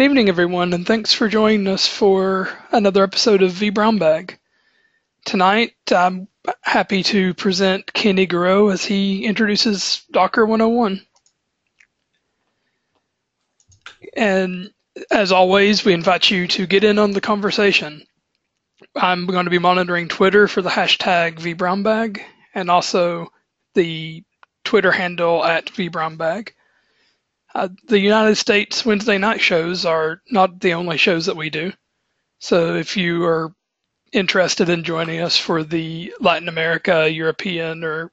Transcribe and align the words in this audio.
Good 0.00 0.06
evening, 0.06 0.30
everyone, 0.30 0.72
and 0.72 0.86
thanks 0.86 1.12
for 1.12 1.28
joining 1.28 1.66
us 1.66 1.86
for 1.86 2.48
another 2.72 3.04
episode 3.04 3.42
of 3.42 3.52
vBrownBag. 3.52 4.38
Tonight, 5.26 5.74
I'm 5.94 6.26
happy 6.62 7.02
to 7.02 7.34
present 7.34 7.92
Kenny 7.92 8.26
Garreau 8.26 8.72
as 8.72 8.82
he 8.82 9.26
introduces 9.26 10.02
Docker 10.10 10.46
101. 10.46 11.02
And 14.16 14.70
as 15.10 15.32
always, 15.32 15.84
we 15.84 15.92
invite 15.92 16.30
you 16.30 16.48
to 16.48 16.66
get 16.66 16.82
in 16.82 16.98
on 16.98 17.10
the 17.10 17.20
conversation. 17.20 18.02
I'm 18.96 19.26
going 19.26 19.44
to 19.44 19.50
be 19.50 19.58
monitoring 19.58 20.08
Twitter 20.08 20.48
for 20.48 20.62
the 20.62 20.70
hashtag 20.70 21.38
vBrownBag 21.38 22.22
and 22.54 22.70
also 22.70 23.30
the 23.74 24.24
Twitter 24.64 24.92
handle 24.92 25.44
at 25.44 25.66
vBrownBag. 25.66 26.52
Uh, 27.54 27.68
the 27.88 27.98
United 27.98 28.36
States 28.36 28.84
Wednesday 28.84 29.18
night 29.18 29.40
shows 29.40 29.84
are 29.84 30.22
not 30.30 30.60
the 30.60 30.74
only 30.74 30.96
shows 30.96 31.26
that 31.26 31.36
we 31.36 31.50
do. 31.50 31.72
So 32.38 32.76
if 32.76 32.96
you 32.96 33.24
are 33.24 33.52
interested 34.12 34.68
in 34.68 34.84
joining 34.84 35.20
us 35.20 35.36
for 35.36 35.62
the 35.64 36.14
Latin 36.20 36.48
America, 36.48 37.10
European, 37.10 37.84
or 37.84 38.12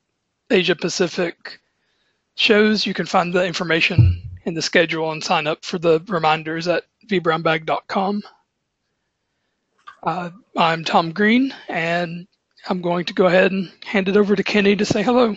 Asia 0.50 0.76
Pacific 0.76 1.60
shows, 2.36 2.86
you 2.86 2.94
can 2.94 3.06
find 3.06 3.34
the 3.34 3.46
information 3.46 4.22
in 4.46 4.54
the 4.54 4.62
schedule 4.62 5.12
and 5.12 5.24
sign 5.24 5.46
up 5.48 5.64
for 5.66 5.78
the 5.78 6.02
reminders 6.08 6.68
at 6.68 6.84
vbrownbag.com. 7.08 8.24
Uh, 10.04 10.30
I'm 10.56 10.84
Tom 10.84 11.12
Green, 11.12 11.54
and 11.68 12.28
I'm 12.70 12.82
going 12.82 13.06
to 13.06 13.14
go 13.14 13.26
ahead 13.26 13.52
and 13.52 13.72
hand 13.84 14.08
it 14.08 14.18
over 14.18 14.36
to 14.36 14.44
Kenny 14.44 14.76
to 14.76 14.86
say 14.86 15.04
hello. 15.04 15.36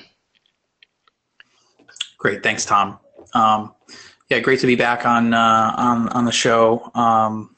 Great, 2.18 2.42
thanks, 2.42 2.64
Tom. 2.64 2.98
Um, 3.34 3.74
yeah, 4.28 4.40
great 4.40 4.60
to 4.60 4.66
be 4.66 4.76
back 4.76 5.06
on 5.06 5.34
uh, 5.34 5.74
on 5.76 6.08
on 6.10 6.24
the 6.24 6.32
show. 6.32 6.90
Um, 6.94 7.56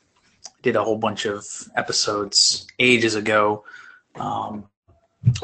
did 0.62 0.76
a 0.76 0.82
whole 0.82 0.96
bunch 0.96 1.26
of 1.26 1.44
episodes 1.76 2.66
ages 2.78 3.14
ago 3.14 3.64
um, 4.14 4.68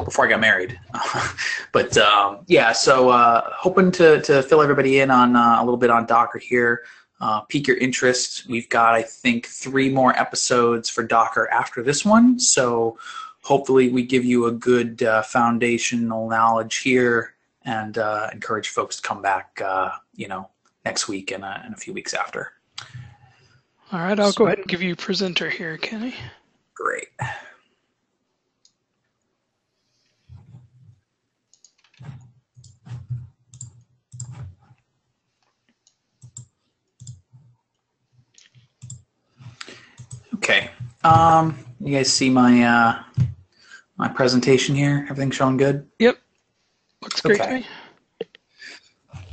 before 0.03 0.25
I 0.25 0.29
got 0.29 0.39
married. 0.39 0.79
but 1.71 1.97
um, 1.97 2.39
yeah, 2.47 2.71
so 2.71 3.09
uh, 3.09 3.49
hoping 3.53 3.91
to 3.91 4.21
to 4.21 4.43
fill 4.43 4.61
everybody 4.61 4.99
in 4.99 5.11
on 5.11 5.35
uh, 5.35 5.57
a 5.59 5.63
little 5.63 5.77
bit 5.77 5.89
on 5.89 6.05
Docker 6.05 6.39
here. 6.39 6.83
Uh, 7.21 7.41
pique 7.41 7.67
your 7.67 7.77
interest. 7.77 8.47
We've 8.47 8.69
got, 8.69 8.95
I 8.95 9.01
think, 9.01 9.45
three 9.45 9.89
more 9.89 10.17
episodes 10.17 10.89
for 10.89 11.03
Docker 11.03 11.49
after 11.51 11.83
this 11.83 12.05
one. 12.05 12.39
So 12.39 12.97
hopefully 13.41 13.89
we 13.89 14.03
give 14.03 14.23
you 14.23 14.45
a 14.45 14.51
good 14.51 15.03
uh, 15.03 15.21
foundational 15.23 16.29
knowledge 16.29 16.77
here 16.77 17.35
and 17.65 17.97
uh, 17.97 18.29
encourage 18.31 18.69
folks 18.69 18.97
to 18.97 19.01
come 19.01 19.21
back, 19.21 19.61
uh, 19.63 19.91
you 20.19 20.27
know, 20.27 20.49
next 20.83 21.07
week 21.07 21.31
and, 21.31 21.45
and 21.45 21.73
a 21.73 21.77
few 21.77 21.93
weeks 21.93 22.13
after. 22.13 22.51
All 23.91 23.99
right, 23.99 24.19
I'll 24.19 24.33
so, 24.33 24.39
go 24.39 24.47
ahead 24.47 24.59
and 24.59 24.67
give 24.67 24.81
you 24.81 24.95
presenter 24.95 25.49
here, 25.49 25.77
Kenny. 25.77 26.13
Great. 26.75 27.07
Okay. 40.35 40.69
Um, 41.03 41.57
you 41.79 41.95
guys 41.95 42.11
see 42.11 42.29
my 42.29 42.63
uh, 42.63 43.03
my 43.97 44.09
presentation 44.09 44.75
here? 44.75 45.07
Everything 45.09 45.31
showing 45.31 45.57
good? 45.57 45.87
Yep. 45.99 46.17
Looks 47.01 47.21
great 47.21 47.39
okay. 47.39 47.65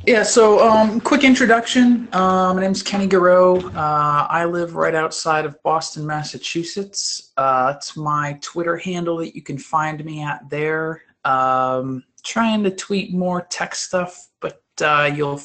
Yeah, 0.07 0.23
so 0.23 0.65
um, 0.65 1.01
quick 1.01 1.25
introduction. 1.25 2.07
Uh, 2.13 2.53
my 2.53 2.61
name's 2.61 2.81
Kenny 2.81 3.09
Garreau. 3.09 3.61
Uh, 3.75 4.25
I 4.29 4.45
live 4.45 4.75
right 4.75 4.95
outside 4.95 5.43
of 5.43 5.61
Boston, 5.63 6.07
Massachusetts. 6.07 7.33
Uh, 7.35 7.73
it's 7.75 7.97
my 7.97 8.39
Twitter 8.41 8.77
handle 8.77 9.17
that 9.17 9.35
you 9.35 9.41
can 9.41 9.57
find 9.57 10.05
me 10.05 10.23
at 10.23 10.49
there. 10.49 11.01
Um, 11.25 12.05
trying 12.23 12.63
to 12.63 12.71
tweet 12.71 13.13
more 13.13 13.41
tech 13.49 13.75
stuff, 13.75 14.29
but 14.39 14.63
uh, 14.79 15.11
you'll 15.13 15.41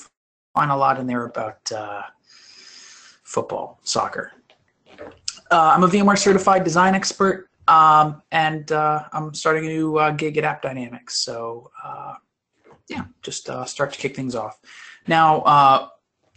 find 0.54 0.70
a 0.70 0.76
lot 0.76 1.00
in 1.00 1.08
there 1.08 1.24
about 1.24 1.72
uh, 1.72 2.02
football, 3.24 3.80
soccer. 3.82 4.30
Uh, 5.50 5.72
I'm 5.74 5.82
a 5.82 5.88
VMware 5.88 6.16
certified 6.16 6.62
design 6.62 6.94
expert, 6.94 7.48
um, 7.66 8.22
and 8.30 8.70
I'm 8.70 9.34
starting 9.34 9.64
a 9.64 9.68
new 9.68 10.12
gig 10.16 10.38
at 10.38 10.62
AppDynamics. 10.62 11.10
So 11.10 11.72
yeah, 12.88 13.04
just 13.22 13.48
uh, 13.48 13.64
start 13.64 13.92
to 13.92 13.98
kick 13.98 14.14
things 14.16 14.34
off. 14.34 14.60
Now, 15.06 15.40
uh, 15.42 15.88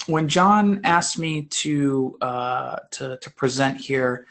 when 0.08 0.28
John 0.28 0.82
asked 0.84 1.18
me 1.18 1.44
to, 1.44 2.18
uh, 2.22 2.78
to, 2.92 3.18
to 3.18 3.30
present 3.32 3.80
here, 3.80 4.28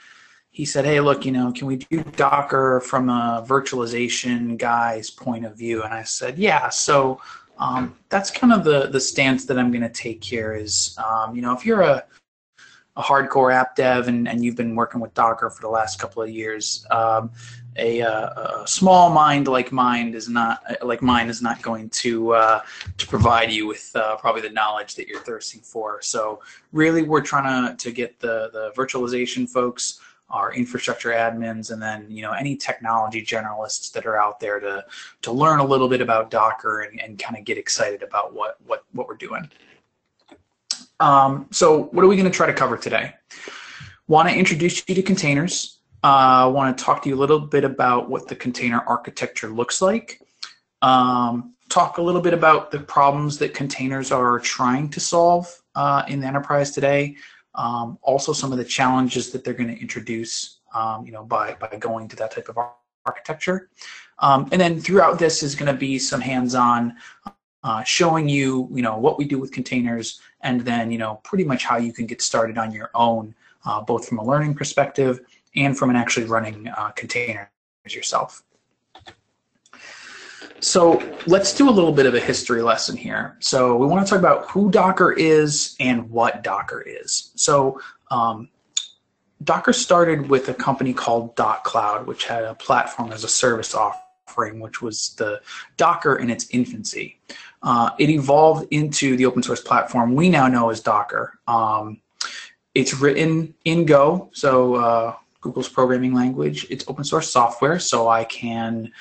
he 0.51 0.65
said, 0.65 0.85
"Hey, 0.85 1.01
look, 1.01 1.25
you 1.27 1.33
know, 1.33 1.51
can 1.51 1.67
we 1.67 1.77
do 1.77 2.05
Docker 2.17 2.81
from 2.81 3.09
a 3.09 3.45
virtualization 3.47 4.57
guy's 4.57 5.11
point 5.11 5.45
of 5.45 5.59
view?" 5.59 5.83
And 5.83 5.93
I 5.93 6.05
said, 6.05 6.39
"Yeah." 6.39 6.69
So 6.69 7.21
um, 7.59 7.97
that's 8.09 8.31
kind 8.31 8.53
of 8.53 8.63
the 8.63 8.87
the 8.87 9.01
stance 9.01 9.47
that 9.47 9.59
I'm 9.59 9.73
going 9.73 9.83
to 9.83 9.89
take 9.89 10.23
here. 10.23 10.55
Is 10.55 10.97
um, 11.05 11.35
you 11.35 11.43
know, 11.43 11.53
if 11.53 11.67
you're 11.67 11.81
a 11.81 12.05
a 12.97 13.03
hardcore 13.03 13.53
app 13.53 13.75
dev 13.75 14.09
and, 14.09 14.28
and 14.28 14.44
you've 14.44 14.56
been 14.56 14.77
working 14.77 15.00
with 15.00 15.12
Docker 15.15 15.50
for 15.50 15.60
the 15.60 15.69
last 15.69 15.99
couple 15.99 16.22
of 16.22 16.31
years, 16.31 16.87
um, 16.91 17.31
a, 17.77 18.03
uh, 18.03 18.62
a, 18.62 18.66
small 18.69 19.10
mind 19.10 19.49
like 19.49 19.72
mine 19.72 20.15
is 20.15 20.28
not 20.28 20.62
like 20.82 21.03
mine 21.03 21.28
is 21.28 21.43
not 21.43 21.60
going 21.60 21.91
to 21.91 22.33
uh, 22.33 22.62
to 22.99 23.06
provide 23.06 23.50
you 23.50 23.66
with 23.66 23.91
uh, 23.97 24.16
probably 24.16 24.43
the 24.43 24.50
knowledge 24.50 24.94
that 24.94 25.09
you're 25.09 25.21
thirsting 25.22 25.60
for. 25.60 26.00
So 26.00 26.41
really, 26.72 27.03
we're 27.03 27.21
trying 27.21 27.77
to 27.77 27.84
to 27.84 27.93
get 27.93 28.21
the 28.21 28.50
the 28.53 28.72
virtualization 28.77 29.49
folks, 29.49 30.00
our 30.31 30.53
infrastructure 30.53 31.10
admins, 31.10 31.72
and 31.72 31.83
then 31.83 32.06
you 32.09 32.22
know 32.22 32.33
any 32.33 32.56
technology 32.56 33.25
generalists 33.25 33.91
that 33.93 34.06
are 34.06 34.21
out 34.21 34.38
there 34.38 34.60
to 34.60 34.84
to 35.22 35.33
learn 35.33 35.59
a 35.59 35.65
little 35.65 35.88
bit 35.88 36.00
about 36.00 36.31
Docker 36.31 36.83
and, 36.83 37.00
and 37.00 37.19
kind 37.19 37.37
of 37.37 37.44
get 37.44 37.59
excited 37.59 38.04
about 38.04 38.33
what 38.33 38.56
what 38.66 38.84
what 38.93 39.09
we're 39.09 39.16
doing. 39.16 39.50
Um, 41.04 41.47
so 41.50 41.84
what 41.92 42.03
are 42.03 42.09
we 42.09 42.16
going 42.16 42.31
to 42.31 42.34
try 42.34 42.47
to 42.47 42.54
cover 42.54 42.78
today? 42.78 43.12
Want 44.09 44.26
to 44.31 44.34
introduce 44.34 44.82
you 44.88 44.94
to 44.94 45.03
containers. 45.03 45.81
I 46.03 46.44
uh, 46.44 46.50
want 46.50 46.76
to 46.76 46.82
talk 46.82 47.03
to 47.03 47.10
you 47.10 47.15
a 47.15 47.20
little 47.20 47.41
bit 47.41 47.62
about 47.62 48.09
what 48.09 48.26
the 48.26 48.34
container 48.34 48.81
architecture 48.87 49.48
looks 49.48 49.82
like. 49.82 50.22
Um, 50.81 51.54
talk 51.69 51.98
a 51.98 52.03
little 52.03 52.22
bit 52.22 52.32
about 52.32 52.70
the 52.70 52.81
problems 52.81 53.37
that 53.38 53.53
containers 53.53 54.12
are 54.12 54.38
trying 54.38 54.88
to 54.91 55.00
solve 55.00 55.47
uh, 55.75 56.04
in 56.09 56.20
the 56.20 56.26
enterprise 56.26 56.70
today. 56.70 57.16
Um, 57.54 57.98
also, 58.00 58.32
some 58.32 58.50
of 58.50 58.56
the 58.56 58.65
challenges 58.65 59.31
that 59.32 59.44
they're 59.44 59.54
going 59.54 59.75
to 59.75 59.81
introduce, 59.81 60.60
um, 60.75 61.04
you 61.04 61.12
know, 61.12 61.25
by 61.25 61.54
by 61.54 61.76
going 61.78 62.09
to 62.09 62.16
that 62.16 62.32
type 62.32 62.48
of 62.48 62.59
architecture. 63.04 63.69
Um, 64.21 64.48
and 64.53 64.60
then 64.60 64.81
throughout 64.81 65.19
this 65.19 65.42
is 65.42 65.54
going 65.54 65.72
to 65.72 65.78
be 65.78 65.98
some 65.98 66.21
hands-on, 66.21 66.97
uh, 67.65 67.83
showing 67.83 68.29
you, 68.29 68.69
you 68.73 68.83
know, 68.83 68.97
what 68.97 69.19
we 69.19 69.25
do 69.25 69.39
with 69.39 69.51
containers, 69.51 70.21
and 70.43 70.61
then 70.61 70.93
you 70.93 70.99
know, 70.99 71.21
pretty 71.25 71.45
much 71.45 71.65
how 71.65 71.77
you 71.77 71.93
can 71.93 72.07
get 72.07 72.23
started 72.23 72.57
on 72.57 72.71
your 72.71 72.91
own, 72.95 73.35
uh, 73.65 73.81
both 73.81 74.07
from 74.07 74.19
a 74.19 74.25
learning 74.25 74.55
perspective 74.55 75.21
and 75.57 75.77
from 75.77 75.91
an 75.91 75.97
actually 75.97 76.27
running 76.27 76.69
uh, 76.69 76.91
containers 76.91 77.49
yourself. 77.89 78.45
So 80.61 81.03
let's 81.27 81.53
do 81.53 81.69
a 81.69 81.71
little 81.71 81.93
bit 81.93 82.07
of 82.07 82.15
a 82.15 82.21
history 82.21 82.63
lesson 82.63 82.97
here. 82.97 83.37
So 83.41 83.77
we 83.77 83.87
want 83.87 84.07
to 84.07 84.11
talk 84.11 84.19
about 84.19 84.49
who 84.51 84.71
Docker 84.71 85.13
is 85.13 85.77
and 85.79 86.09
what 86.11 86.43
Docker 86.43 86.81
is. 86.81 87.33
So 87.35 87.81
um, 88.11 88.49
Docker 89.43 89.75
started 89.75 90.31
with 90.31 90.49
a 90.49 90.55
company 90.55 90.95
called 90.95 91.37
dotCloud, 91.37 92.07
which 92.07 92.25
had 92.25 92.45
a 92.45 92.55
platform 92.55 93.13
as 93.13 93.25
a 93.25 93.29
service 93.29 93.75
offering, 93.75 94.59
which 94.59 94.81
was 94.81 95.15
the 95.17 95.43
Docker 95.77 96.17
in 96.17 96.31
its 96.31 96.49
infancy. 96.51 97.21
Uh, 97.65 97.91
it 97.99 98.11
evolved 98.11 98.69
into 98.73 99.17
the 99.17 99.25
open 99.25 99.43
source 99.43 99.63
platform 99.63 100.15
we 100.15 100.29
now 100.29 100.47
know 100.47 100.69
as 100.69 100.81
Docker. 100.81 101.39
Um, 101.49 102.03
it's 102.75 102.93
written 102.93 103.55
in 103.65 103.87
Go, 103.87 104.28
so 104.34 104.75
uh, 104.75 105.16
Google's 105.41 105.69
programming 105.69 106.13
language. 106.13 106.66
It's 106.69 106.84
open 106.89 107.05
source 107.05 107.31
software, 107.31 107.78
so 107.78 108.09
I 108.09 108.25
can 108.25 108.93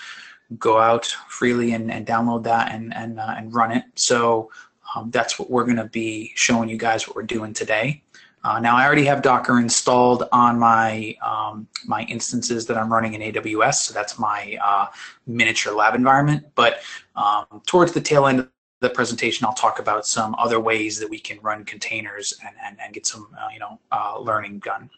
go 0.57 0.79
out 0.79 1.05
freely 1.27 1.73
and, 1.73 1.91
and 1.91 2.07
download 2.07 2.43
that 2.43 2.71
and, 2.71 2.93
and, 2.95 3.19
uh, 3.19 3.35
and 3.37 3.53
run 3.53 3.71
it. 3.71 3.83
So 3.95 4.49
um, 4.95 5.11
that's 5.11 5.37
what 5.37 5.49
we're 5.49 5.65
going 5.65 5.77
to 5.77 5.85
be 5.85 6.31
showing 6.35 6.69
you 6.69 6.77
guys 6.77 7.05
what 7.05 7.17
we're 7.17 7.23
doing 7.23 7.53
today. 7.53 8.01
Uh, 8.45 8.59
now 8.59 8.75
I 8.75 8.85
already 8.85 9.05
have 9.05 9.21
Docker 9.21 9.59
installed 9.59 10.27
on 10.33 10.59
my 10.59 11.15
um, 11.25 11.65
my 11.85 12.03
instances 12.03 12.65
that 12.65 12.77
I'm 12.77 12.91
running 12.91 13.13
in 13.13 13.21
AWS, 13.33 13.75
so 13.75 13.93
that's 13.93 14.19
my 14.19 14.57
uh, 14.61 14.87
miniature 15.25 15.73
lab 15.73 15.95
environment. 15.95 16.45
But 16.55 16.81
um, 17.15 17.45
towards 17.65 17.93
the 17.93 18.01
tail 18.01 18.27
end 18.27 18.49
the 18.83 18.89
presentation, 18.99 19.45
I'll 19.45 19.61
talk 19.65 19.77
about 19.85 20.05
some 20.05 20.31
other 20.45 20.59
ways 20.69 20.91
that 20.99 21.09
we 21.09 21.19
can 21.27 21.37
run 21.41 21.59
containers 21.73 22.27
and, 22.45 22.55
and, 22.65 22.77
and 22.81 22.93
get 22.93 23.05
some 23.07 23.23
uh, 23.41 23.49
you 23.53 23.59
know 23.63 23.73
uh, 23.97 24.19
learning 24.19 24.55
done. 24.59 24.89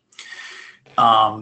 Um, 0.98 1.34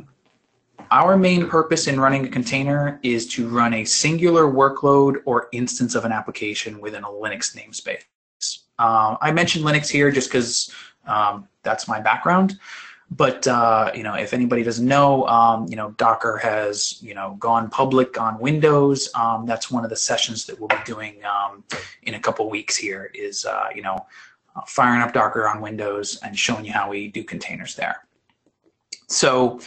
our 0.92 1.18
main 1.18 1.48
purpose 1.58 1.84
in 1.88 2.00
running 2.06 2.24
a 2.26 2.32
container 2.40 3.00
is 3.02 3.22
to 3.36 3.48
run 3.48 3.74
a 3.82 3.84
singular 3.86 4.46
workload 4.62 5.14
or 5.26 5.48
instance 5.52 5.96
of 5.96 6.04
an 6.06 6.12
application 6.12 6.82
within 6.86 7.04
a 7.04 7.12
Linux 7.24 7.56
namespace. 7.60 8.04
Uh, 8.78 9.16
I 9.28 9.32
mentioned 9.32 9.64
Linux 9.66 9.86
here 9.90 10.12
just 10.12 10.30
because 10.30 10.50
Um, 11.06 11.36
that's 11.68 11.86
my 11.94 12.00
background. 12.10 12.50
But 13.16 13.48
uh, 13.48 13.92
you 13.94 14.02
know, 14.02 14.16
if 14.16 14.34
anybody 14.34 14.64
doesn't 14.64 14.88
know, 14.88 15.28
um, 15.28 15.68
you 15.68 15.76
know, 15.76 15.92
Docker 15.92 16.38
has 16.38 17.02
you 17.02 17.14
know 17.14 17.36
gone 17.40 17.70
public 17.70 18.20
on 18.20 18.40
Windows. 18.40 19.10
Um, 19.14 19.46
that's 19.46 19.70
one 19.70 19.84
of 19.84 19.90
the 19.90 19.96
sessions 19.96 20.46
that 20.48 20.60
we'll 20.60 20.70
be 20.70 20.84
doing 20.86 21.22
um, 21.26 21.64
in 22.04 22.16
a 22.16 22.20
couple 22.20 22.50
weeks. 22.50 22.76
Here 22.76 23.12
is 23.14 23.46
uh, 23.46 23.68
you 23.76 23.84
know 23.84 24.06
uh, 24.56 24.62
firing 24.66 25.02
up 25.02 25.14
Docker 25.14 25.48
on 25.48 25.62
Windows 25.62 26.20
and 26.24 26.38
showing 26.38 26.66
you 26.66 26.72
how 26.72 26.90
we 26.90 27.08
do 27.08 27.24
containers 27.24 27.76
there. 27.76 28.08
So, 29.08 29.60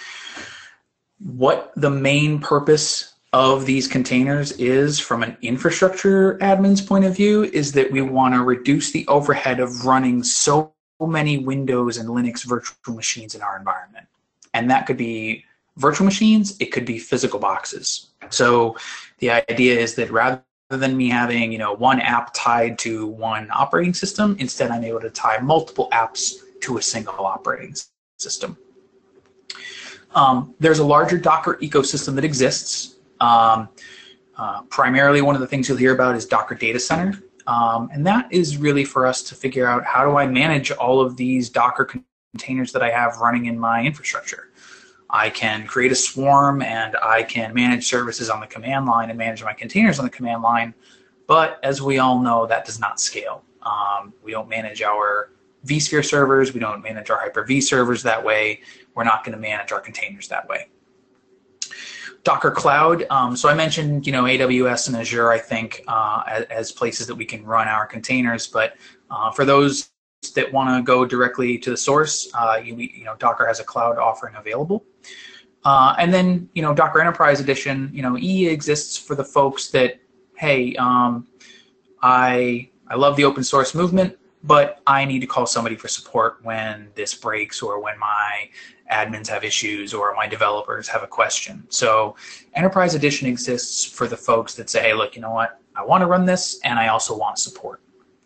what 1.18 1.72
the 1.76 1.90
main 1.90 2.40
purpose 2.40 3.14
of 3.32 3.66
these 3.66 3.86
containers 3.86 4.52
is 4.52 4.98
from 4.98 5.22
an 5.22 5.36
infrastructure 5.42 6.38
admin's 6.38 6.80
point 6.80 7.04
of 7.04 7.14
view 7.14 7.44
is 7.44 7.72
that 7.72 7.92
we 7.92 8.00
want 8.00 8.34
to 8.34 8.42
reduce 8.42 8.92
the 8.92 9.06
overhead 9.08 9.60
of 9.60 9.84
running 9.84 10.22
so 10.22 10.72
many 11.00 11.38
Windows 11.38 11.98
and 11.98 12.08
Linux 12.08 12.44
virtual 12.44 12.94
machines 12.94 13.34
in 13.34 13.42
our 13.42 13.58
environment. 13.58 14.06
And 14.54 14.70
that 14.70 14.86
could 14.86 14.96
be 14.96 15.44
virtual 15.76 16.06
machines, 16.06 16.56
it 16.58 16.66
could 16.66 16.86
be 16.86 16.98
physical 16.98 17.38
boxes. 17.38 18.08
So 18.30 18.76
the 19.18 19.30
idea 19.30 19.78
is 19.78 19.94
that 19.96 20.10
rather 20.10 20.42
than 20.70 20.96
me 20.96 21.10
having, 21.10 21.52
you 21.52 21.58
know, 21.58 21.74
one 21.74 22.00
app 22.00 22.32
tied 22.34 22.78
to 22.80 23.06
one 23.06 23.48
operating 23.52 23.92
system, 23.92 24.36
instead 24.38 24.70
I'm 24.70 24.84
able 24.84 25.00
to 25.00 25.10
tie 25.10 25.38
multiple 25.38 25.88
apps 25.92 26.36
to 26.62 26.78
a 26.78 26.82
single 26.82 27.26
operating 27.26 27.74
system. 28.16 28.56
Um, 30.14 30.54
there's 30.58 30.78
a 30.78 30.84
larger 30.84 31.18
Docker 31.18 31.58
ecosystem 31.60 32.14
that 32.14 32.24
exists. 32.24 32.96
Um, 33.20 33.68
uh, 34.38 34.62
primarily, 34.62 35.20
one 35.20 35.34
of 35.34 35.40
the 35.40 35.46
things 35.46 35.68
you'll 35.68 35.78
hear 35.78 35.94
about 35.94 36.16
is 36.16 36.24
Docker 36.26 36.54
Data 36.54 36.80
Center. 36.80 37.22
Um, 37.46 37.88
and 37.92 38.06
that 38.06 38.32
is 38.32 38.56
really 38.56 38.84
for 38.84 39.06
us 39.06 39.22
to 39.24 39.34
figure 39.34 39.66
out 39.66 39.84
how 39.84 40.04
do 40.04 40.16
I 40.16 40.26
manage 40.26 40.70
all 40.72 41.00
of 41.00 41.16
these 41.16 41.48
Docker 41.48 41.88
containers 42.32 42.72
that 42.72 42.82
I 42.82 42.90
have 42.90 43.18
running 43.18 43.46
in 43.46 43.58
my 43.58 43.84
infrastructure. 43.84 44.50
I 45.10 45.30
can 45.30 45.66
create 45.66 45.92
a 45.92 45.96
swarm 45.96 46.62
and 46.62 46.96
I 47.02 47.22
can 47.22 47.54
manage 47.54 47.86
services 47.86 48.28
on 48.28 48.40
the 48.40 48.46
command 48.46 48.86
line 48.86 49.10
and 49.10 49.18
manage 49.18 49.44
my 49.44 49.52
containers 49.52 49.98
on 49.98 50.04
the 50.04 50.10
command 50.10 50.42
line. 50.42 50.74
But 51.28 51.60
as 51.62 51.80
we 51.80 51.98
all 51.98 52.20
know, 52.20 52.46
that 52.46 52.64
does 52.64 52.80
not 52.80 53.00
scale. 53.00 53.44
Um, 53.62 54.12
we 54.22 54.32
don't 54.32 54.48
manage 54.48 54.82
our 54.82 55.30
vSphere 55.64 56.04
servers. 56.04 56.52
We 56.52 56.60
don't 56.60 56.82
manage 56.82 57.10
our 57.10 57.18
Hyper-V 57.18 57.60
servers 57.60 58.02
that 58.02 58.22
way. 58.22 58.60
We're 58.94 59.04
not 59.04 59.24
going 59.24 59.34
to 59.34 59.40
manage 59.40 59.72
our 59.72 59.80
containers 59.80 60.28
that 60.28 60.48
way. 60.48 60.68
Docker 62.26 62.50
Cloud. 62.50 63.06
Um, 63.08 63.36
so 63.36 63.48
I 63.48 63.54
mentioned, 63.54 64.04
you 64.04 64.12
know, 64.12 64.24
AWS 64.24 64.88
and 64.88 64.96
Azure, 64.96 65.30
I 65.30 65.38
think, 65.38 65.84
uh, 65.86 66.24
as, 66.26 66.44
as, 66.46 66.72
places 66.72 67.06
that 67.06 67.14
we 67.14 67.24
can 67.24 67.44
run 67.44 67.68
our 67.68 67.86
containers. 67.86 68.48
But 68.48 68.76
uh, 69.12 69.30
for 69.30 69.44
those 69.44 69.90
that 70.34 70.52
want 70.52 70.68
to 70.76 70.82
go 70.82 71.06
directly 71.06 71.56
to 71.58 71.70
the 71.70 71.76
source, 71.76 72.28
uh, 72.34 72.60
you, 72.60 72.74
you, 72.74 73.04
know, 73.04 73.14
Docker 73.20 73.46
has 73.46 73.60
a 73.60 73.64
cloud 73.64 73.96
offering 73.98 74.34
available. 74.34 74.84
Uh, 75.64 75.94
and 76.00 76.12
then, 76.12 76.48
you 76.52 76.62
know, 76.62 76.74
Docker 76.74 77.00
Enterprise 77.00 77.38
Edition, 77.38 77.92
you 77.94 78.02
know, 78.02 78.18
E 78.18 78.48
exists 78.48 78.96
for 78.98 79.14
the 79.14 79.24
folks 79.24 79.68
that, 79.68 80.00
hey, 80.36 80.74
um, 80.80 81.28
I 82.02 82.70
I 82.88 82.96
love 82.96 83.14
the 83.14 83.24
open 83.24 83.44
source 83.44 83.72
movement, 83.72 84.18
but 84.46 84.80
I 84.86 85.04
need 85.04 85.20
to 85.20 85.26
call 85.26 85.46
somebody 85.46 85.74
for 85.76 85.88
support 85.88 86.38
when 86.42 86.88
this 86.94 87.14
breaks 87.14 87.62
or 87.62 87.80
when 87.80 87.98
my 87.98 88.48
admins 88.90 89.26
have 89.28 89.42
issues 89.42 89.92
or 89.92 90.14
my 90.14 90.26
developers 90.28 90.86
have 90.88 91.02
a 91.02 91.06
question. 91.06 91.64
So 91.68 92.14
Enterprise 92.54 92.94
Edition 92.94 93.26
exists 93.28 93.84
for 93.84 94.06
the 94.06 94.16
folks 94.16 94.54
that 94.54 94.70
say, 94.70 94.82
hey, 94.82 94.94
look, 94.94 95.16
you 95.16 95.22
know 95.22 95.32
what? 95.32 95.60
I 95.74 95.84
want 95.84 96.02
to 96.02 96.06
run 96.06 96.24
this 96.24 96.60
and 96.62 96.78
I 96.78 96.88
also 96.88 97.16
want 97.16 97.38
support. 97.38 97.82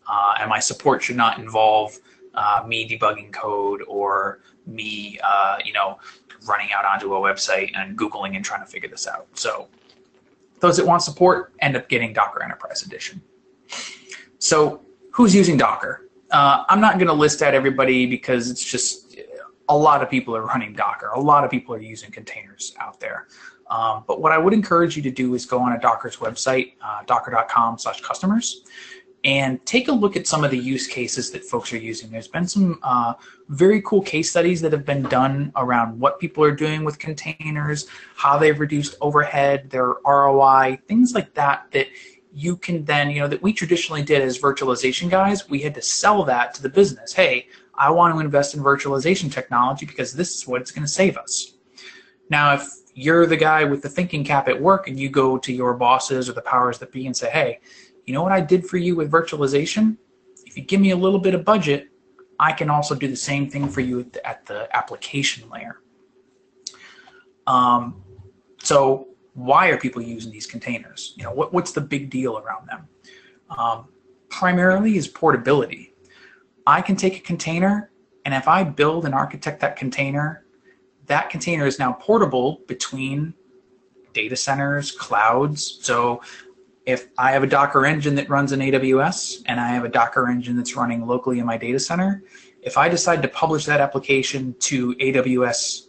Uh, 0.06 0.34
and 0.40 0.50
my 0.50 0.58
support 0.58 1.02
should 1.02 1.16
not 1.16 1.38
involve 1.38 1.98
uh, 2.34 2.64
me 2.66 2.86
debugging 2.88 3.32
code 3.32 3.82
or 3.88 4.42
me, 4.66 5.18
uh, 5.24 5.56
you 5.64 5.72
know, 5.72 5.98
running 6.46 6.72
out 6.72 6.84
onto 6.84 7.14
a 7.14 7.20
website 7.20 7.70
and 7.76 7.96
Googling 7.98 8.36
and 8.36 8.44
trying 8.44 8.60
to 8.60 8.70
figure 8.70 8.88
this 8.88 9.06
out. 9.06 9.26
So 9.34 9.68
those 10.60 10.76
that 10.76 10.86
want 10.86 11.02
support 11.02 11.54
end 11.60 11.76
up 11.76 11.88
getting 11.88 12.12
Docker 12.12 12.42
Enterprise 12.42 12.82
Edition. 12.82 13.22
So 14.38 14.82
who's 15.12 15.34
using 15.34 15.56
Docker? 15.56 16.09
Uh, 16.30 16.64
I'm 16.68 16.80
not 16.80 16.94
going 16.94 17.08
to 17.08 17.12
list 17.12 17.42
out 17.42 17.54
everybody 17.54 18.06
because 18.06 18.50
it's 18.50 18.64
just 18.64 19.16
a 19.68 19.76
lot 19.76 20.02
of 20.02 20.10
people 20.10 20.34
are 20.36 20.42
running 20.42 20.72
Docker. 20.72 21.08
A 21.08 21.20
lot 21.20 21.44
of 21.44 21.50
people 21.50 21.74
are 21.74 21.80
using 21.80 22.10
containers 22.10 22.74
out 22.78 22.98
there. 23.00 23.28
Um, 23.68 24.04
but 24.06 24.20
what 24.20 24.32
I 24.32 24.38
would 24.38 24.52
encourage 24.52 24.96
you 24.96 25.02
to 25.02 25.10
do 25.10 25.34
is 25.34 25.46
go 25.46 25.60
on 25.60 25.72
a 25.72 25.80
Docker's 25.80 26.16
website, 26.16 26.72
uh, 26.82 27.02
docker.com 27.06 27.78
slash 27.78 28.00
customers, 28.00 28.64
and 29.22 29.64
take 29.66 29.88
a 29.88 29.92
look 29.92 30.16
at 30.16 30.26
some 30.26 30.44
of 30.44 30.50
the 30.50 30.58
use 30.58 30.86
cases 30.86 31.30
that 31.30 31.44
folks 31.44 31.72
are 31.72 31.78
using. 31.78 32.10
There's 32.10 32.26
been 32.26 32.48
some 32.48 32.80
uh, 32.82 33.14
very 33.48 33.80
cool 33.82 34.02
case 34.02 34.30
studies 34.30 34.60
that 34.62 34.72
have 34.72 34.84
been 34.84 35.02
done 35.02 35.52
around 35.56 36.00
what 36.00 36.18
people 36.18 36.42
are 36.42 36.54
doing 36.54 36.84
with 36.84 36.98
containers, 36.98 37.86
how 38.16 38.38
they've 38.38 38.58
reduced 38.58 38.96
overhead, 39.00 39.70
their 39.70 39.94
ROI, 40.04 40.80
things 40.88 41.14
like 41.14 41.32
that 41.34 41.66
that 41.72 41.86
you 42.32 42.56
can 42.56 42.84
then, 42.84 43.10
you 43.10 43.20
know, 43.20 43.28
that 43.28 43.42
we 43.42 43.52
traditionally 43.52 44.02
did 44.02 44.22
as 44.22 44.38
virtualization 44.38 45.10
guys, 45.10 45.48
we 45.48 45.60
had 45.60 45.74
to 45.74 45.82
sell 45.82 46.24
that 46.24 46.54
to 46.54 46.62
the 46.62 46.68
business. 46.68 47.12
Hey, 47.12 47.48
I 47.74 47.90
want 47.90 48.14
to 48.14 48.20
invest 48.20 48.54
in 48.54 48.62
virtualization 48.62 49.32
technology 49.32 49.86
because 49.86 50.12
this 50.12 50.36
is 50.36 50.46
what 50.46 50.60
it's 50.60 50.70
going 50.70 50.84
to 50.84 50.92
save 50.92 51.16
us. 51.16 51.54
Now, 52.28 52.54
if 52.54 52.68
you're 52.94 53.26
the 53.26 53.36
guy 53.36 53.64
with 53.64 53.82
the 53.82 53.88
thinking 53.88 54.24
cap 54.24 54.48
at 54.48 54.60
work 54.60 54.88
and 54.88 54.98
you 54.98 55.08
go 55.08 55.38
to 55.38 55.52
your 55.52 55.74
bosses 55.74 56.28
or 56.28 56.32
the 56.32 56.42
powers 56.42 56.78
that 56.78 56.92
be 56.92 57.06
and 57.06 57.16
say, 57.16 57.30
hey, 57.30 57.60
you 58.06 58.14
know 58.14 58.22
what 58.22 58.32
I 58.32 58.40
did 58.40 58.66
for 58.66 58.76
you 58.76 58.96
with 58.96 59.10
virtualization? 59.10 59.96
If 60.46 60.56
you 60.56 60.62
give 60.62 60.80
me 60.80 60.90
a 60.90 60.96
little 60.96 61.18
bit 61.18 61.34
of 61.34 61.44
budget, 61.44 61.88
I 62.38 62.52
can 62.52 62.70
also 62.70 62.94
do 62.94 63.08
the 63.08 63.16
same 63.16 63.50
thing 63.50 63.68
for 63.68 63.80
you 63.80 64.00
at 64.00 64.12
the, 64.12 64.26
at 64.26 64.46
the 64.46 64.76
application 64.76 65.48
layer. 65.50 65.80
Um, 67.46 68.02
so 68.62 69.08
why 69.44 69.68
are 69.68 69.76
people 69.76 70.02
using 70.02 70.32
these 70.32 70.46
containers? 70.46 71.14
You 71.16 71.24
know, 71.24 71.32
what, 71.32 71.52
what's 71.52 71.72
the 71.72 71.80
big 71.80 72.10
deal 72.10 72.38
around 72.38 72.68
them? 72.68 72.88
Um, 73.50 73.88
primarily 74.28 74.96
is 74.96 75.08
portability. 75.08 75.94
I 76.66 76.82
can 76.82 76.96
take 76.96 77.16
a 77.16 77.20
container 77.20 77.90
and 78.24 78.34
if 78.34 78.48
I 78.48 78.64
build 78.64 79.06
and 79.06 79.14
architect 79.14 79.60
that 79.60 79.76
container, 79.76 80.44
that 81.06 81.30
container 81.30 81.66
is 81.66 81.78
now 81.78 81.92
portable 81.94 82.60
between 82.66 83.34
data 84.12 84.36
centers, 84.36 84.92
clouds. 84.92 85.78
So 85.82 86.20
if 86.86 87.08
I 87.18 87.32
have 87.32 87.42
a 87.42 87.46
Docker 87.46 87.86
engine 87.86 88.14
that 88.16 88.28
runs 88.28 88.52
in 88.52 88.60
AWS 88.60 89.42
and 89.46 89.60
I 89.60 89.68
have 89.68 89.84
a 89.84 89.88
Docker 89.88 90.28
engine 90.28 90.56
that's 90.56 90.76
running 90.76 91.06
locally 91.06 91.38
in 91.38 91.46
my 91.46 91.56
data 91.56 91.78
center, 91.78 92.22
if 92.62 92.76
I 92.76 92.88
decide 92.88 93.22
to 93.22 93.28
publish 93.28 93.64
that 93.66 93.80
application 93.80 94.54
to 94.60 94.94
AWS, 94.96 95.88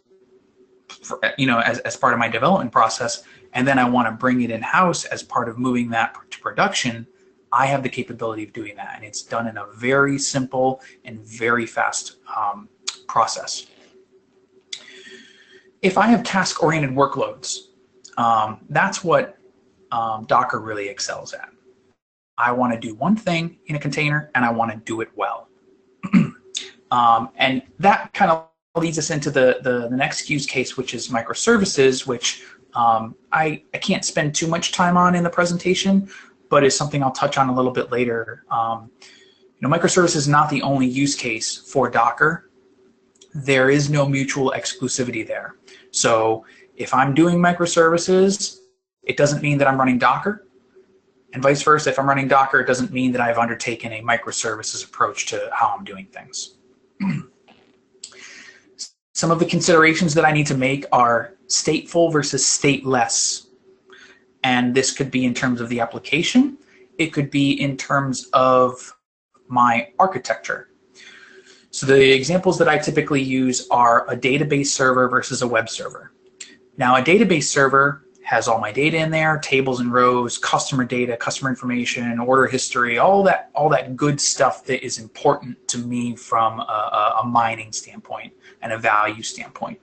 for, 1.03 1.19
you 1.37 1.47
know, 1.47 1.59
as, 1.59 1.79
as 1.79 1.97
part 1.97 2.13
of 2.13 2.19
my 2.19 2.27
development 2.27 2.71
process, 2.71 3.23
and 3.53 3.67
then 3.67 3.77
I 3.79 3.87
want 3.87 4.07
to 4.07 4.11
bring 4.11 4.41
it 4.41 4.51
in 4.51 4.61
house 4.61 5.05
as 5.05 5.23
part 5.23 5.49
of 5.49 5.57
moving 5.57 5.89
that 5.89 6.15
to 6.31 6.39
production, 6.39 7.07
I 7.51 7.65
have 7.65 7.83
the 7.83 7.89
capability 7.89 8.43
of 8.43 8.53
doing 8.53 8.75
that. 8.77 8.93
And 8.95 9.03
it's 9.03 9.21
done 9.21 9.47
in 9.47 9.57
a 9.57 9.65
very 9.73 10.17
simple 10.17 10.81
and 11.03 11.19
very 11.19 11.65
fast 11.65 12.17
um, 12.35 12.69
process. 13.07 13.67
If 15.81 15.97
I 15.97 16.07
have 16.07 16.23
task-oriented 16.23 16.91
workloads, 16.91 17.57
um, 18.17 18.59
that's 18.69 19.03
what 19.03 19.37
um, 19.91 20.25
Docker 20.25 20.59
really 20.59 20.87
excels 20.87 21.33
at. 21.33 21.49
I 22.37 22.51
want 22.51 22.73
to 22.73 22.79
do 22.79 22.95
one 22.95 23.15
thing 23.15 23.57
in 23.67 23.75
a 23.75 23.79
container 23.79 24.31
and 24.33 24.45
I 24.45 24.51
want 24.51 24.71
to 24.71 24.77
do 24.77 25.01
it 25.01 25.09
well. 25.15 25.47
Um, 26.91 27.29
and 27.37 27.61
that 27.79 28.13
kind 28.13 28.29
of 28.29 28.49
leads 28.75 28.99
us 28.99 29.11
into 29.11 29.31
the, 29.31 29.61
the, 29.63 29.87
the, 29.87 29.95
next 29.95 30.29
use 30.29 30.45
case, 30.45 30.75
which 30.75 30.93
is 30.93 31.07
microservices, 31.07 32.05
which 32.05 32.43
um, 32.75 33.15
I, 33.31 33.63
I 33.73 33.77
can't 33.77 34.05
spend 34.05 34.35
too 34.35 34.47
much 34.47 34.71
time 34.71 34.97
on 34.97 35.15
in 35.15 35.23
the 35.23 35.29
presentation, 35.29 36.09
but 36.49 36.63
is 36.63 36.75
something 36.75 37.03
I'll 37.03 37.11
touch 37.11 37.37
on 37.37 37.49
a 37.49 37.55
little 37.55 37.71
bit 37.71 37.91
later. 37.91 38.45
Um, 38.49 38.91
you 39.01 39.67
know, 39.67 39.75
microservice 39.75 40.15
is 40.15 40.27
not 40.27 40.49
the 40.49 40.61
only 40.61 40.87
use 40.87 41.15
case 41.15 41.57
for 41.57 41.89
Docker. 41.89 42.49
There 43.33 43.69
is 43.69 43.89
no 43.89 44.07
mutual 44.07 44.53
exclusivity 44.55 45.25
there. 45.25 45.55
So 45.91 46.45
if 46.75 46.93
I'm 46.93 47.13
doing 47.13 47.37
microservices, 47.37 48.57
it 49.03 49.17
doesn't 49.17 49.41
mean 49.41 49.57
that 49.59 49.67
I'm 49.67 49.77
running 49.77 49.99
Docker. 49.99 50.47
And 51.33 51.41
vice 51.41 51.63
versa, 51.63 51.89
if 51.89 51.99
I'm 51.99 52.07
running 52.07 52.27
Docker, 52.27 52.59
it 52.59 52.67
doesn't 52.67 52.91
mean 52.91 53.11
that 53.13 53.21
I've 53.21 53.37
undertaken 53.37 53.93
a 53.93 54.01
microservices 54.01 54.85
approach 54.85 55.27
to 55.27 55.49
how 55.53 55.73
I'm 55.77 55.85
doing 55.85 56.07
things. 56.07 56.57
Some 59.21 59.29
of 59.29 59.37
the 59.37 59.45
considerations 59.45 60.15
that 60.15 60.25
I 60.25 60.31
need 60.31 60.47
to 60.47 60.57
make 60.57 60.87
are 60.91 61.35
stateful 61.47 62.11
versus 62.11 62.43
stateless 62.43 63.49
and 64.43 64.73
this 64.73 64.91
could 64.91 65.11
be 65.11 65.25
in 65.25 65.35
terms 65.35 65.61
of 65.61 65.69
the 65.69 65.79
application. 65.79 66.57
It 66.97 67.13
could 67.13 67.29
be 67.29 67.51
in 67.51 67.77
terms 67.77 68.31
of 68.33 68.95
my 69.47 69.89
architecture. 69.99 70.69
So 71.69 71.85
the 71.85 72.11
examples 72.11 72.57
that 72.57 72.67
I 72.67 72.79
typically 72.79 73.21
use 73.21 73.67
are 73.69 74.09
a 74.09 74.17
database 74.17 74.69
server 74.69 75.07
versus 75.07 75.43
a 75.43 75.47
web 75.47 75.69
server. 75.69 76.13
Now 76.77 76.95
a 76.95 77.01
database 77.03 77.43
server 77.43 78.07
has 78.23 78.47
all 78.47 78.57
my 78.57 78.71
data 78.71 78.97
in 78.97 79.11
there, 79.11 79.37
tables 79.37 79.81
and 79.81 79.93
rows, 79.93 80.39
customer 80.39 80.83
data, 80.83 81.15
customer 81.15 81.51
information, 81.51 82.17
order 82.17 82.47
history, 82.47 82.97
all 82.97 83.21
that 83.25 83.51
all 83.53 83.69
that 83.69 83.95
good 83.95 84.19
stuff 84.19 84.65
that 84.65 84.83
is 84.83 84.97
important 84.97 85.67
to 85.67 85.77
me 85.77 86.15
from 86.15 86.59
a, 86.59 87.19
a 87.21 87.27
mining 87.27 87.71
standpoint 87.71 88.33
and 88.61 88.71
a 88.71 88.77
value 88.77 89.23
standpoint. 89.23 89.79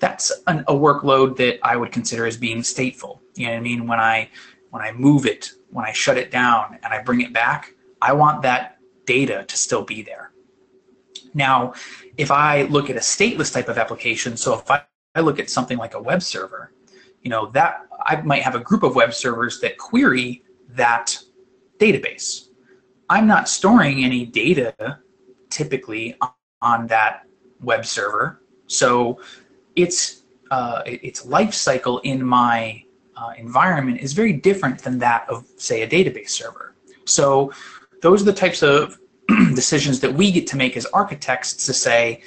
That's 0.00 0.32
an, 0.46 0.60
a 0.68 0.74
workload 0.74 1.36
that 1.36 1.58
I 1.62 1.76
would 1.76 1.92
consider 1.92 2.26
as 2.26 2.36
being 2.36 2.58
stateful. 2.58 3.20
You 3.34 3.46
know 3.46 3.52
what 3.52 3.58
I 3.58 3.62
mean? 3.62 3.86
When 3.86 4.00
I 4.00 4.30
when 4.70 4.82
I 4.82 4.92
move 4.92 5.26
it, 5.26 5.50
when 5.70 5.84
I 5.84 5.92
shut 5.92 6.16
it 6.18 6.30
down 6.30 6.78
and 6.82 6.92
I 6.92 7.02
bring 7.02 7.20
it 7.20 7.32
back, 7.32 7.72
I 8.02 8.12
want 8.12 8.42
that 8.42 8.78
data 9.06 9.44
to 9.48 9.56
still 9.56 9.82
be 9.82 10.02
there. 10.02 10.30
Now, 11.34 11.74
if 12.16 12.30
I 12.30 12.62
look 12.62 12.90
at 12.90 12.96
a 12.96 13.00
stateless 13.00 13.52
type 13.52 13.68
of 13.68 13.78
application, 13.78 14.36
so 14.36 14.58
if 14.58 14.70
I, 14.70 14.82
I 15.14 15.20
look 15.20 15.38
at 15.38 15.50
something 15.50 15.78
like 15.78 15.94
a 15.94 16.00
web 16.00 16.22
server, 16.22 16.72
you 17.22 17.30
know 17.30 17.50
that 17.52 17.86
I 18.04 18.20
might 18.22 18.42
have 18.42 18.54
a 18.54 18.60
group 18.60 18.82
of 18.82 18.94
web 18.94 19.14
servers 19.14 19.60
that 19.60 19.78
query 19.78 20.42
that 20.70 21.18
database. 21.78 22.48
I'm 23.08 23.26
not 23.26 23.48
storing 23.48 24.04
any 24.04 24.26
data 24.26 24.74
typically 25.50 26.16
on 26.60 26.86
that 26.88 27.27
web 27.60 27.84
server, 27.84 28.42
so 28.66 29.20
its 29.76 30.22
uh, 30.50 30.82
its 30.86 31.26
life 31.26 31.52
cycle 31.52 31.98
in 32.00 32.24
my 32.24 32.82
uh, 33.16 33.32
environment 33.36 34.00
is 34.00 34.12
very 34.12 34.32
different 34.32 34.78
than 34.78 34.98
that 34.98 35.28
of 35.28 35.44
say 35.56 35.82
a 35.82 35.88
database 35.88 36.30
server. 36.30 36.74
So 37.04 37.52
those 38.00 38.22
are 38.22 38.26
the 38.26 38.32
types 38.32 38.62
of 38.62 38.98
decisions 39.54 40.00
that 40.00 40.12
we 40.12 40.30
get 40.30 40.46
to 40.48 40.56
make 40.56 40.76
as 40.76 40.86
architects 40.86 41.66
to 41.66 41.72
say, 41.72 42.22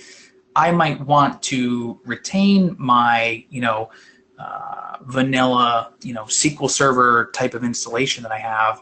I 0.56 0.72
might 0.72 1.00
want 1.02 1.42
to 1.44 2.00
retain 2.06 2.76
my, 2.78 3.46
you 3.50 3.62
know, 3.62 3.90
uh, 4.38 4.98
vanilla, 5.04 5.94
you 6.02 6.14
know, 6.14 6.24
SQL 6.26 6.70
Server 6.70 7.32
type 7.34 7.54
of 7.54 7.64
installation 7.64 8.24
that 8.24 8.32
I 8.32 8.40
have, 8.40 8.82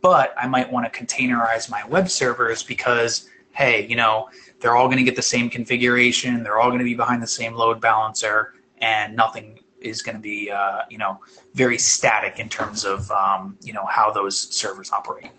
but 0.00 0.34
I 0.36 0.46
might 0.46 0.70
want 0.70 0.90
to 0.90 1.04
containerize 1.04 1.70
my 1.70 1.84
web 1.86 2.08
servers 2.08 2.62
because, 2.62 3.28
hey, 3.58 3.84
you 3.88 3.96
know, 3.96 4.28
they're 4.60 4.76
all 4.76 4.86
going 4.86 4.98
to 4.98 5.02
get 5.02 5.16
the 5.16 5.28
same 5.36 5.50
configuration, 5.50 6.44
they're 6.44 6.60
all 6.60 6.68
going 6.68 6.78
to 6.78 6.84
be 6.84 6.94
behind 6.94 7.20
the 7.20 7.26
same 7.26 7.54
load 7.54 7.80
balancer, 7.80 8.54
and 8.78 9.16
nothing 9.16 9.58
is 9.80 10.00
going 10.00 10.14
to 10.14 10.22
be, 10.22 10.48
uh, 10.48 10.82
you 10.88 10.96
know, 10.96 11.18
very 11.54 11.76
static 11.76 12.38
in 12.38 12.48
terms 12.48 12.84
of, 12.84 13.10
um, 13.10 13.58
you 13.60 13.72
know, 13.72 13.84
how 13.86 14.12
those 14.12 14.38
servers 14.54 14.92
operate. 14.92 15.30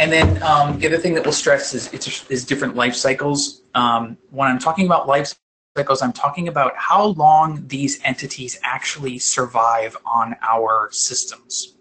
And 0.00 0.10
then 0.10 0.42
um, 0.42 0.78
the 0.80 0.88
other 0.88 0.98
thing 0.98 1.14
that 1.14 1.22
we'll 1.22 1.32
stress 1.32 1.72
is, 1.74 1.92
it's 1.92 2.28
is 2.28 2.44
different 2.44 2.74
life 2.74 2.96
cycles. 2.96 3.62
Um, 3.74 4.18
when 4.30 4.48
I'm 4.48 4.58
talking 4.58 4.84
about 4.84 5.06
life 5.06 5.32
cycles, 5.76 6.02
I'm 6.02 6.12
talking 6.12 6.48
about 6.48 6.72
how 6.76 7.06
long 7.24 7.66
these 7.68 8.00
entities 8.02 8.58
actually 8.64 9.20
survive 9.20 9.96
on 10.04 10.34
our 10.42 10.88
systems. 10.90 11.76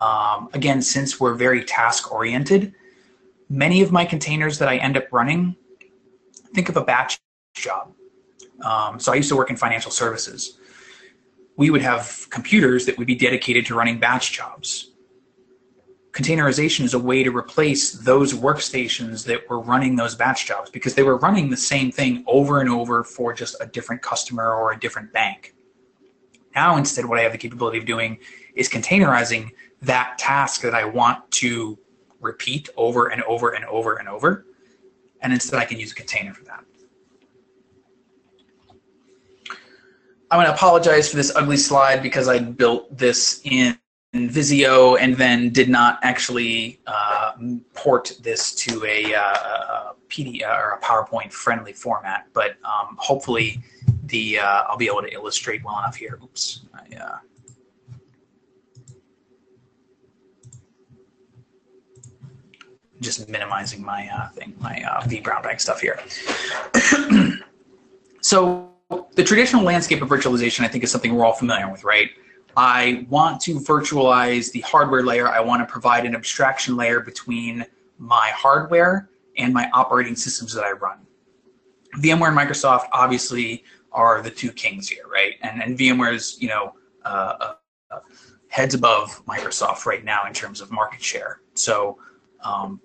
Um, 0.00 0.48
again, 0.52 0.80
since 0.80 1.18
we're 1.18 1.34
very 1.34 1.64
task 1.64 2.12
oriented, 2.12 2.72
many 3.48 3.82
of 3.82 3.92
my 3.92 4.04
containers 4.04 4.58
that 4.58 4.68
I 4.68 4.76
end 4.76 4.96
up 4.96 5.12
running, 5.12 5.56
think 6.54 6.68
of 6.68 6.76
a 6.76 6.84
batch 6.84 7.18
job. 7.54 7.92
Um, 8.62 8.98
so 9.00 9.12
I 9.12 9.16
used 9.16 9.28
to 9.28 9.36
work 9.36 9.50
in 9.50 9.56
financial 9.56 9.90
services. 9.90 10.58
We 11.56 11.70
would 11.70 11.82
have 11.82 12.26
computers 12.30 12.86
that 12.86 12.98
would 12.98 13.06
be 13.06 13.14
dedicated 13.14 13.66
to 13.66 13.74
running 13.74 13.98
batch 13.98 14.32
jobs 14.32 14.90
containerization 16.14 16.84
is 16.84 16.94
a 16.94 16.98
way 16.98 17.24
to 17.24 17.36
replace 17.36 17.90
those 17.90 18.32
workstations 18.32 19.26
that 19.26 19.48
were 19.50 19.58
running 19.58 19.96
those 19.96 20.14
batch 20.14 20.46
jobs 20.46 20.70
because 20.70 20.94
they 20.94 21.02
were 21.02 21.16
running 21.18 21.50
the 21.50 21.56
same 21.56 21.90
thing 21.90 22.22
over 22.28 22.60
and 22.60 22.70
over 22.70 23.02
for 23.02 23.34
just 23.34 23.56
a 23.60 23.66
different 23.66 24.00
customer 24.00 24.54
or 24.54 24.72
a 24.72 24.78
different 24.78 25.12
bank. 25.12 25.54
Now, 26.54 26.76
instead, 26.76 27.04
what 27.06 27.18
I 27.18 27.22
have 27.22 27.32
the 27.32 27.38
capability 27.38 27.78
of 27.78 27.84
doing 27.84 28.18
is 28.54 28.68
containerizing 28.68 29.50
that 29.82 30.16
task 30.16 30.60
that 30.60 30.72
I 30.72 30.84
want 30.84 31.28
to 31.32 31.76
repeat 32.24 32.68
over 32.76 33.08
and 33.08 33.22
over 33.24 33.50
and 33.50 33.64
over 33.66 33.96
and 33.96 34.08
over. 34.08 34.46
And 35.20 35.32
instead, 35.32 35.60
I 35.60 35.64
can 35.64 35.78
use 35.78 35.92
a 35.92 35.94
container 35.94 36.34
for 36.34 36.44
that. 36.44 36.64
I'm 40.30 40.38
going 40.38 40.46
to 40.46 40.52
apologize 40.52 41.08
for 41.08 41.16
this 41.16 41.34
ugly 41.36 41.56
slide 41.56 42.02
because 42.02 42.26
I 42.26 42.38
built 42.38 42.96
this 42.96 43.40
in 43.44 43.78
Visio 44.14 44.96
and 44.96 45.16
then 45.16 45.50
did 45.50 45.68
not 45.68 45.98
actually 46.02 46.80
uh, 46.86 47.32
port 47.74 48.12
this 48.20 48.54
to 48.54 48.84
a, 48.84 49.14
uh, 49.14 49.20
a 49.20 49.94
PD 50.08 50.42
uh, 50.42 50.56
or 50.56 50.70
a 50.72 50.80
PowerPoint 50.80 51.32
friendly 51.32 51.72
format. 51.72 52.26
But 52.32 52.56
um, 52.64 52.96
hopefully, 52.98 53.60
the 54.04 54.38
uh, 54.40 54.64
I'll 54.68 54.76
be 54.76 54.86
able 54.86 55.02
to 55.02 55.12
illustrate 55.12 55.64
well 55.64 55.78
enough 55.78 55.96
here. 55.96 56.18
Oops. 56.22 56.62
I, 56.74 57.18
just 63.00 63.28
minimizing 63.28 63.84
my 63.84 64.08
uh, 64.08 64.28
thing, 64.30 64.54
my 64.60 64.84
V 65.06 65.20
brown 65.20 65.42
bag 65.42 65.60
stuff 65.60 65.80
here. 65.80 66.00
so 68.20 68.70
the 69.14 69.24
traditional 69.24 69.62
landscape 69.62 70.02
of 70.02 70.08
virtualization, 70.08 70.64
I 70.64 70.68
think, 70.68 70.84
is 70.84 70.90
something 70.90 71.14
we're 71.14 71.24
all 71.24 71.32
familiar 71.32 71.70
with, 71.70 71.84
right? 71.84 72.10
I 72.56 73.06
want 73.08 73.40
to 73.42 73.58
virtualize 73.58 74.52
the 74.52 74.60
hardware 74.60 75.02
layer. 75.02 75.28
I 75.28 75.40
want 75.40 75.66
to 75.66 75.70
provide 75.70 76.06
an 76.06 76.14
abstraction 76.14 76.76
layer 76.76 77.00
between 77.00 77.64
my 77.98 78.30
hardware 78.34 79.10
and 79.36 79.52
my 79.52 79.68
operating 79.72 80.14
systems 80.14 80.54
that 80.54 80.64
I 80.64 80.72
run. 80.72 80.98
VMware 81.98 82.28
and 82.28 82.38
Microsoft 82.38 82.86
obviously 82.92 83.64
are 83.92 84.22
the 84.22 84.30
two 84.30 84.52
kings 84.52 84.88
here, 84.88 85.04
right? 85.12 85.34
And, 85.42 85.62
and 85.62 85.78
VMware 85.78 86.14
is, 86.14 86.36
you 86.40 86.48
know, 86.48 86.74
uh, 87.04 87.34
uh, 87.40 87.54
uh, 87.90 88.00
heads 88.48 88.74
above 88.74 89.24
Microsoft 89.26 89.86
right 89.86 90.04
now 90.04 90.26
in 90.26 90.32
terms 90.32 90.60
of 90.60 90.70
market 90.70 91.02
share. 91.02 91.40
So 91.54 91.98
um, 92.44 92.80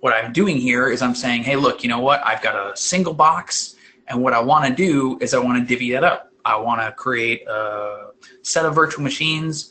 what 0.00 0.12
I'm 0.12 0.32
doing 0.32 0.58
here 0.58 0.90
is 0.90 1.02
I'm 1.02 1.14
saying, 1.14 1.42
hey, 1.42 1.56
look, 1.56 1.82
you 1.82 1.88
know 1.88 2.00
what? 2.00 2.24
I've 2.24 2.42
got 2.42 2.54
a 2.54 2.76
single 2.76 3.14
box, 3.14 3.76
and 4.06 4.22
what 4.22 4.32
I 4.32 4.40
want 4.40 4.64
to 4.66 4.74
do 4.74 5.18
is 5.20 5.34
I 5.34 5.38
want 5.38 5.58
to 5.58 5.64
divvy 5.64 5.92
that 5.92 6.04
up. 6.04 6.32
I 6.44 6.56
want 6.56 6.80
to 6.80 6.92
create 6.92 7.46
a 7.48 8.10
set 8.42 8.64
of 8.64 8.74
virtual 8.74 9.02
machines. 9.02 9.70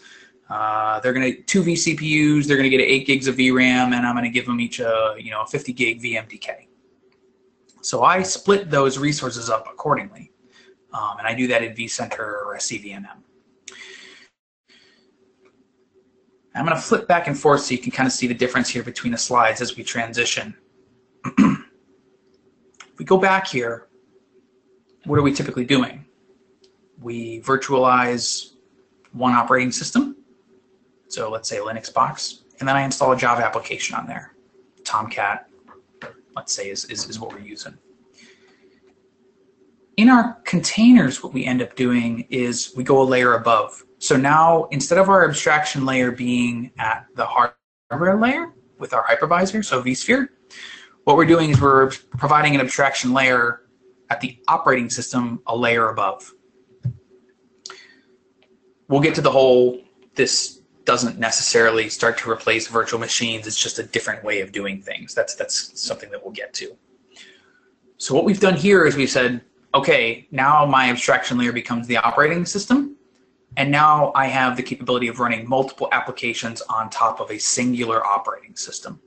Uh, 0.49 0.99
they're 0.99 1.13
going 1.13 1.33
to 1.33 1.41
two 1.43 1.63
vCPUs. 1.63 2.45
They're 2.45 2.57
going 2.57 2.69
to 2.69 2.75
get 2.75 2.83
eight 2.83 3.05
gigs 3.05 3.27
of 3.27 3.35
VRAM, 3.35 3.93
and 3.93 4.05
I'm 4.05 4.15
going 4.15 4.25
to 4.25 4.31
give 4.31 4.45
them 4.45 4.59
each 4.59 4.79
a 4.79 5.15
you 5.17 5.31
know 5.31 5.41
a 5.41 5.47
50 5.47 5.73
gig 5.73 6.01
VMDK. 6.01 6.67
So 7.81 8.03
I 8.03 8.21
split 8.23 8.69
those 8.69 8.97
resources 8.97 9.49
up 9.49 9.67
accordingly, 9.71 10.31
um, 10.93 11.17
and 11.19 11.27
I 11.27 11.33
do 11.33 11.47
that 11.47 11.63
in 11.63 11.73
vCenter 11.73 12.19
or 12.19 12.55
CVMM. 12.57 13.23
I'm 16.57 16.65
going 16.65 16.75
to 16.75 16.81
flip 16.81 17.07
back 17.07 17.27
and 17.27 17.37
forth 17.37 17.61
so 17.61 17.71
you 17.71 17.77
can 17.77 17.91
kind 17.91 18.07
of 18.07 18.13
see 18.13 18.27
the 18.27 18.33
difference 18.33 18.69
here 18.69 18.83
between 18.83 19.11
the 19.11 19.17
slides 19.17 19.61
as 19.61 19.75
we 19.77 19.83
transition. 19.83 20.55
if 21.37 22.97
we 22.97 23.05
go 23.05 23.17
back 23.17 23.47
here, 23.47 23.87
what 25.05 25.19
are 25.19 25.21
we 25.21 25.33
typically 25.33 25.65
doing? 25.65 26.07
we 27.01 27.41
virtualize 27.41 28.53
one 29.11 29.33
operating 29.33 29.71
system. 29.71 30.15
So 31.07 31.29
let's 31.29 31.47
say 31.47 31.57
Linux 31.57 31.93
box, 31.93 32.43
and 32.59 32.67
then 32.67 32.75
I 32.75 32.83
install 32.83 33.11
a 33.11 33.17
Java 33.17 33.43
application 33.45 33.95
on 33.95 34.07
there. 34.07 34.33
Tomcat, 34.83 35.47
let's 36.35 36.53
say, 36.53 36.69
is, 36.69 36.85
is, 36.85 37.09
is 37.09 37.19
what 37.19 37.31
we're 37.31 37.39
using. 37.39 37.77
In 39.95 40.09
our 40.09 40.33
containers, 40.43 41.23
what 41.23 41.33
we 41.33 41.45
end 41.45 41.61
up 41.61 41.75
doing 41.75 42.27
is 42.29 42.73
we 42.75 42.83
go 42.83 43.01
a 43.01 43.03
layer 43.03 43.33
above. 43.33 43.83
So 43.99 44.15
now, 44.15 44.65
instead 44.65 44.97
of 44.97 45.09
our 45.09 45.27
abstraction 45.27 45.85
layer 45.85 46.11
being 46.11 46.71
at 46.77 47.07
the 47.15 47.25
hardware 47.25 48.17
layer 48.17 48.53
with 48.77 48.93
our 48.93 49.03
hypervisor, 49.05 49.65
so 49.65 49.81
vSphere, 49.81 50.29
what 51.03 51.17
we're 51.17 51.25
doing 51.25 51.49
is 51.49 51.59
we're 51.59 51.91
providing 52.17 52.53
an 52.53 52.61
abstraction 52.61 53.13
layer 53.13 53.61
at 54.09 54.21
the 54.21 54.39
operating 54.47 54.89
system 54.89 55.41
a 55.47 55.55
layer 55.55 55.89
above 55.89 56.33
we'll 58.87 59.01
get 59.01 59.15
to 59.15 59.21
the 59.21 59.31
whole 59.31 59.79
this 60.15 60.61
doesn't 60.85 61.19
necessarily 61.19 61.89
start 61.89 62.17
to 62.17 62.29
replace 62.29 62.67
virtual 62.67 62.99
machines. 62.99 63.45
It's 63.45 63.61
just 63.61 63.77
a 63.77 63.83
different 63.83 64.23
way 64.23 64.39
of 64.39 64.51
doing 64.51 64.81
things. 64.81 65.13
That's 65.13 65.35
that's 65.35 65.79
something 65.79 66.09
that 66.11 66.23
we'll 66.23 66.33
get 66.33 66.53
to. 66.55 66.75
So 67.97 68.15
what 68.15 68.25
we've 68.25 68.39
done 68.39 68.55
here 68.55 68.85
is 68.85 68.95
we've 68.95 69.09
said, 69.09 69.41
okay, 69.73 70.27
now 70.31 70.65
my 70.65 70.89
abstraction 70.89 71.37
layer 71.37 71.51
becomes 71.51 71.87
the 71.87 71.97
operating 71.97 72.45
system. 72.45 72.95
And 73.57 73.71
now 73.71 74.11
I 74.13 74.27
have 74.27 74.55
the 74.55 74.61
capability 74.61 75.07
of 75.07 75.19
running 75.19 75.49
multiple 75.49 75.89
applications 75.91 76.61
on 76.61 76.91
top 76.91 77.19
of 77.19 77.31
a 77.31 77.39
singular 77.39 78.05
operating 78.05 78.55
system. 78.55 79.01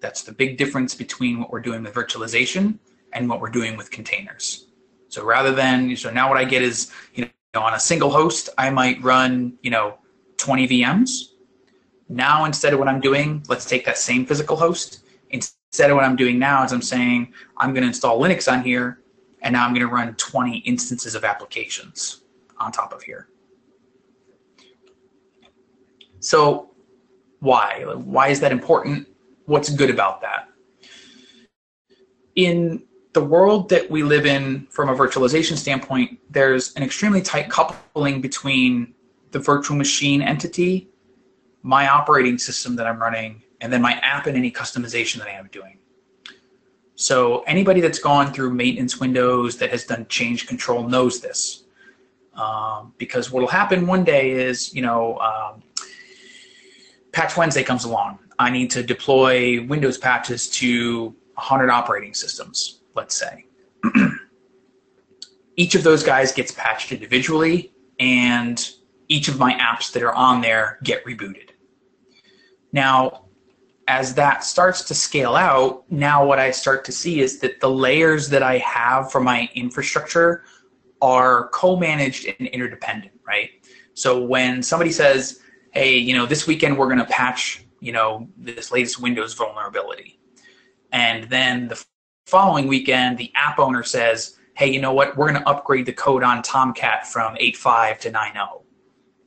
That's 0.00 0.22
the 0.22 0.32
big 0.32 0.56
difference 0.56 0.94
between 0.94 1.38
what 1.38 1.50
we're 1.50 1.60
doing 1.60 1.82
with 1.82 1.92
virtualization 1.92 2.78
and 3.12 3.28
what 3.28 3.42
we're 3.42 3.50
doing 3.50 3.76
with 3.76 3.90
containers. 3.90 4.68
So 5.08 5.22
rather 5.22 5.52
than, 5.52 5.94
so 5.96 6.10
now 6.10 6.30
what 6.30 6.38
I 6.38 6.44
get 6.44 6.62
is, 6.62 6.90
you 7.12 7.28
know, 7.54 7.60
on 7.60 7.74
a 7.74 7.80
single 7.80 8.08
host, 8.08 8.48
I 8.56 8.70
might 8.70 9.02
run, 9.02 9.58
you 9.60 9.70
know, 9.70 9.98
20 10.38 10.66
VMs. 10.68 11.34
Now, 12.08 12.46
instead 12.46 12.72
of 12.72 12.78
what 12.78 12.88
I'm 12.88 13.00
doing, 13.00 13.44
let's 13.48 13.66
take 13.66 13.84
that 13.84 13.98
same 13.98 14.24
physical 14.24 14.56
host. 14.56 15.00
Instead 15.28 15.90
of 15.90 15.96
what 15.96 16.04
I'm 16.04 16.16
doing 16.16 16.38
now 16.38 16.64
is 16.64 16.72
I'm 16.72 16.80
saying, 16.80 17.34
I'm 17.58 17.74
going 17.74 17.82
to 17.82 17.88
install 17.88 18.18
Linux 18.18 18.50
on 18.50 18.62
here. 18.62 19.02
And 19.42 19.52
now 19.52 19.66
I'm 19.66 19.74
going 19.74 19.86
to 19.86 19.92
run 19.92 20.14
20 20.14 20.60
instances 20.60 21.14
of 21.14 21.24
applications 21.24 22.22
on 22.60 22.72
top 22.72 22.92
of 22.92 23.02
here. 23.02 23.28
So 26.20 26.70
why? 27.40 27.84
Why 27.84 28.28
is 28.28 28.40
that 28.40 28.52
important? 28.52 29.08
What's 29.46 29.70
good 29.70 29.90
about 29.90 30.20
that? 30.20 30.48
In 32.34 32.84
the 33.12 33.24
world 33.24 33.68
that 33.70 33.90
we 33.90 34.02
live 34.02 34.26
in 34.26 34.66
from 34.70 34.88
a 34.88 34.94
virtualization 34.94 35.56
standpoint, 35.56 36.18
there's 36.30 36.74
an 36.74 36.82
extremely 36.82 37.22
tight 37.22 37.48
coupling 37.48 38.20
between 38.20 38.94
the 39.30 39.38
virtual 39.38 39.76
machine 39.76 40.22
entity, 40.22 40.88
my 41.62 41.88
operating 41.88 42.38
system 42.38 42.76
that 42.76 42.86
I'm 42.86 43.00
running, 43.00 43.42
and 43.60 43.72
then 43.72 43.82
my 43.82 43.94
app 43.94 44.26
and 44.26 44.36
any 44.36 44.50
customization 44.50 45.18
that 45.18 45.28
I 45.28 45.32
am 45.32 45.48
doing. 45.50 45.78
So 46.94 47.42
anybody 47.42 47.80
that's 47.80 47.98
gone 47.98 48.32
through 48.32 48.52
maintenance 48.54 48.98
windows 48.98 49.56
that 49.58 49.70
has 49.70 49.84
done 49.84 50.06
change 50.08 50.46
control 50.46 50.88
knows 50.88 51.20
this. 51.20 51.64
Um, 52.38 52.94
because 52.98 53.32
what 53.32 53.40
will 53.40 53.48
happen 53.48 53.86
one 53.86 54.04
day 54.04 54.30
is, 54.30 54.72
you 54.72 54.80
know, 54.80 55.18
um, 55.18 55.62
Patch 57.12 57.36
Wednesday 57.36 57.64
comes 57.64 57.84
along. 57.84 58.20
I 58.38 58.50
need 58.50 58.70
to 58.70 58.82
deploy 58.82 59.66
Windows 59.66 59.98
patches 59.98 60.48
to 60.50 61.06
100 61.34 61.68
operating 61.68 62.14
systems, 62.14 62.82
let's 62.94 63.16
say. 63.16 63.44
each 65.56 65.74
of 65.74 65.82
those 65.82 66.04
guys 66.04 66.30
gets 66.30 66.52
patched 66.52 66.92
individually, 66.92 67.72
and 67.98 68.70
each 69.08 69.26
of 69.26 69.40
my 69.40 69.54
apps 69.54 69.90
that 69.92 70.04
are 70.04 70.14
on 70.14 70.40
there 70.40 70.78
get 70.84 71.04
rebooted. 71.04 71.50
Now, 72.72 73.24
as 73.88 74.14
that 74.14 74.44
starts 74.44 74.82
to 74.82 74.94
scale 74.94 75.34
out, 75.34 75.90
now 75.90 76.24
what 76.24 76.38
I 76.38 76.52
start 76.52 76.84
to 76.84 76.92
see 76.92 77.20
is 77.20 77.40
that 77.40 77.58
the 77.60 77.70
layers 77.70 78.28
that 78.28 78.44
I 78.44 78.58
have 78.58 79.10
for 79.10 79.20
my 79.20 79.48
infrastructure 79.54 80.44
are 81.00 81.48
co-managed 81.48 82.26
and 82.38 82.48
interdependent, 82.48 83.12
right? 83.26 83.50
So 83.94 84.22
when 84.22 84.62
somebody 84.62 84.92
says, 84.92 85.40
hey, 85.72 85.96
you 85.96 86.14
know, 86.14 86.26
this 86.26 86.46
weekend 86.46 86.78
we're 86.78 86.86
going 86.86 86.98
to 86.98 87.04
patch, 87.04 87.64
you 87.80 87.92
know, 87.92 88.28
this 88.36 88.72
latest 88.72 89.00
Windows 89.00 89.34
vulnerability. 89.34 90.18
And 90.92 91.24
then 91.24 91.68
the 91.68 91.84
following 92.26 92.66
weekend, 92.66 93.18
the 93.18 93.32
app 93.34 93.58
owner 93.58 93.82
says, 93.82 94.36
hey, 94.54 94.70
you 94.70 94.80
know 94.80 94.92
what, 94.92 95.16
we're 95.16 95.28
going 95.28 95.40
to 95.40 95.48
upgrade 95.48 95.86
the 95.86 95.92
code 95.92 96.22
on 96.22 96.42
Tomcat 96.42 97.06
from 97.06 97.36
8.5 97.36 97.98
to 98.00 98.10
9.0. 98.10 98.62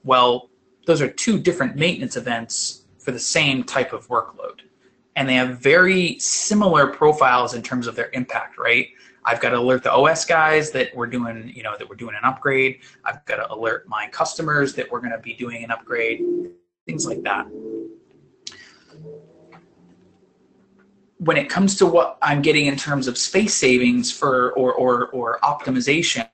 Well, 0.03 0.49
those 0.85 1.01
are 1.01 1.07
two 1.07 1.39
different 1.39 1.75
maintenance 1.75 2.17
events 2.17 2.85
for 2.99 3.11
the 3.11 3.19
same 3.19 3.63
type 3.63 3.93
of 3.93 4.07
workload. 4.07 4.59
And 5.15 5.27
they 5.27 5.35
have 5.35 5.59
very 5.59 6.19
similar 6.19 6.87
profiles 6.87 7.53
in 7.53 7.61
terms 7.61 7.87
of 7.87 7.95
their 7.95 8.09
impact, 8.13 8.57
right? 8.57 8.89
I've 9.23 9.39
got 9.39 9.51
to 9.51 9.59
alert 9.59 9.83
the 9.83 9.91
OS 9.91 10.25
guys 10.25 10.71
that 10.71 10.95
we're 10.95 11.07
doing, 11.07 11.51
you 11.55 11.63
know, 11.63 11.77
that 11.77 11.87
we're 11.87 11.95
doing 11.95 12.15
an 12.15 12.23
upgrade. 12.23 12.79
I've 13.05 13.23
got 13.25 13.35
to 13.35 13.53
alert 13.53 13.87
my 13.87 14.07
customers 14.07 14.73
that 14.75 14.91
we're 14.91 14.99
going 14.99 15.11
to 15.11 15.19
be 15.19 15.33
doing 15.33 15.63
an 15.63 15.71
upgrade, 15.71 16.21
things 16.87 17.05
like 17.05 17.21
that. 17.23 17.45
When 21.17 21.37
it 21.37 21.49
comes 21.49 21.75
to 21.77 21.85
what 21.85 22.17
I'm 22.23 22.41
getting 22.41 22.65
in 22.65 22.75
terms 22.75 23.07
of 23.07 23.15
space 23.15 23.53
savings 23.53 24.11
for 24.11 24.53
or 24.53 24.73
or 24.73 25.09
or 25.09 25.39
optimization, 25.43 26.27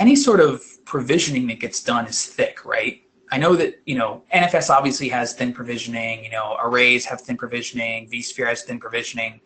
any 0.00 0.16
sort 0.16 0.40
of 0.40 0.64
provisioning 0.84 1.46
that 1.46 1.60
gets 1.60 1.80
done 1.82 2.06
is 2.06 2.26
thick, 2.26 2.64
right? 2.64 3.02
I 3.30 3.38
know 3.38 3.54
that, 3.54 3.80
you 3.84 3.96
know, 3.96 4.24
NFS 4.34 4.70
obviously 4.70 5.08
has 5.10 5.34
thin 5.34 5.52
provisioning, 5.52 6.24
you 6.24 6.30
know, 6.30 6.56
arrays 6.60 7.04
have 7.04 7.20
thin 7.20 7.36
provisioning, 7.36 8.08
vSphere 8.10 8.48
has 8.48 8.62
thin 8.62 8.80
provisioning 8.80 9.40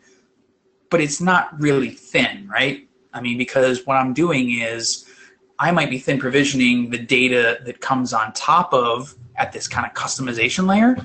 but 0.93 1.01
it's 1.01 1.23
not 1.23 1.59
really 1.59 1.89
thin, 1.89 2.47
right? 2.47 2.87
I 3.15 3.23
mean, 3.23 3.39
because 3.39 3.87
what 3.87 3.97
I'm 3.97 4.13
doing 4.13 4.61
is 4.61 5.07
I 5.59 5.71
might 5.71 5.89
be 5.89 5.99
thin 5.99 6.19
provisioning 6.19 6.91
the 6.91 6.99
data 6.99 7.61
that 7.65 7.81
comes 7.81 8.13
on 8.13 8.35
top 8.35 8.75
of 8.75 9.15
at 9.37 9.53
this 9.53 9.67
kind 9.67 9.87
of 9.87 9.95
customization 9.95 10.67
layer, 10.67 10.97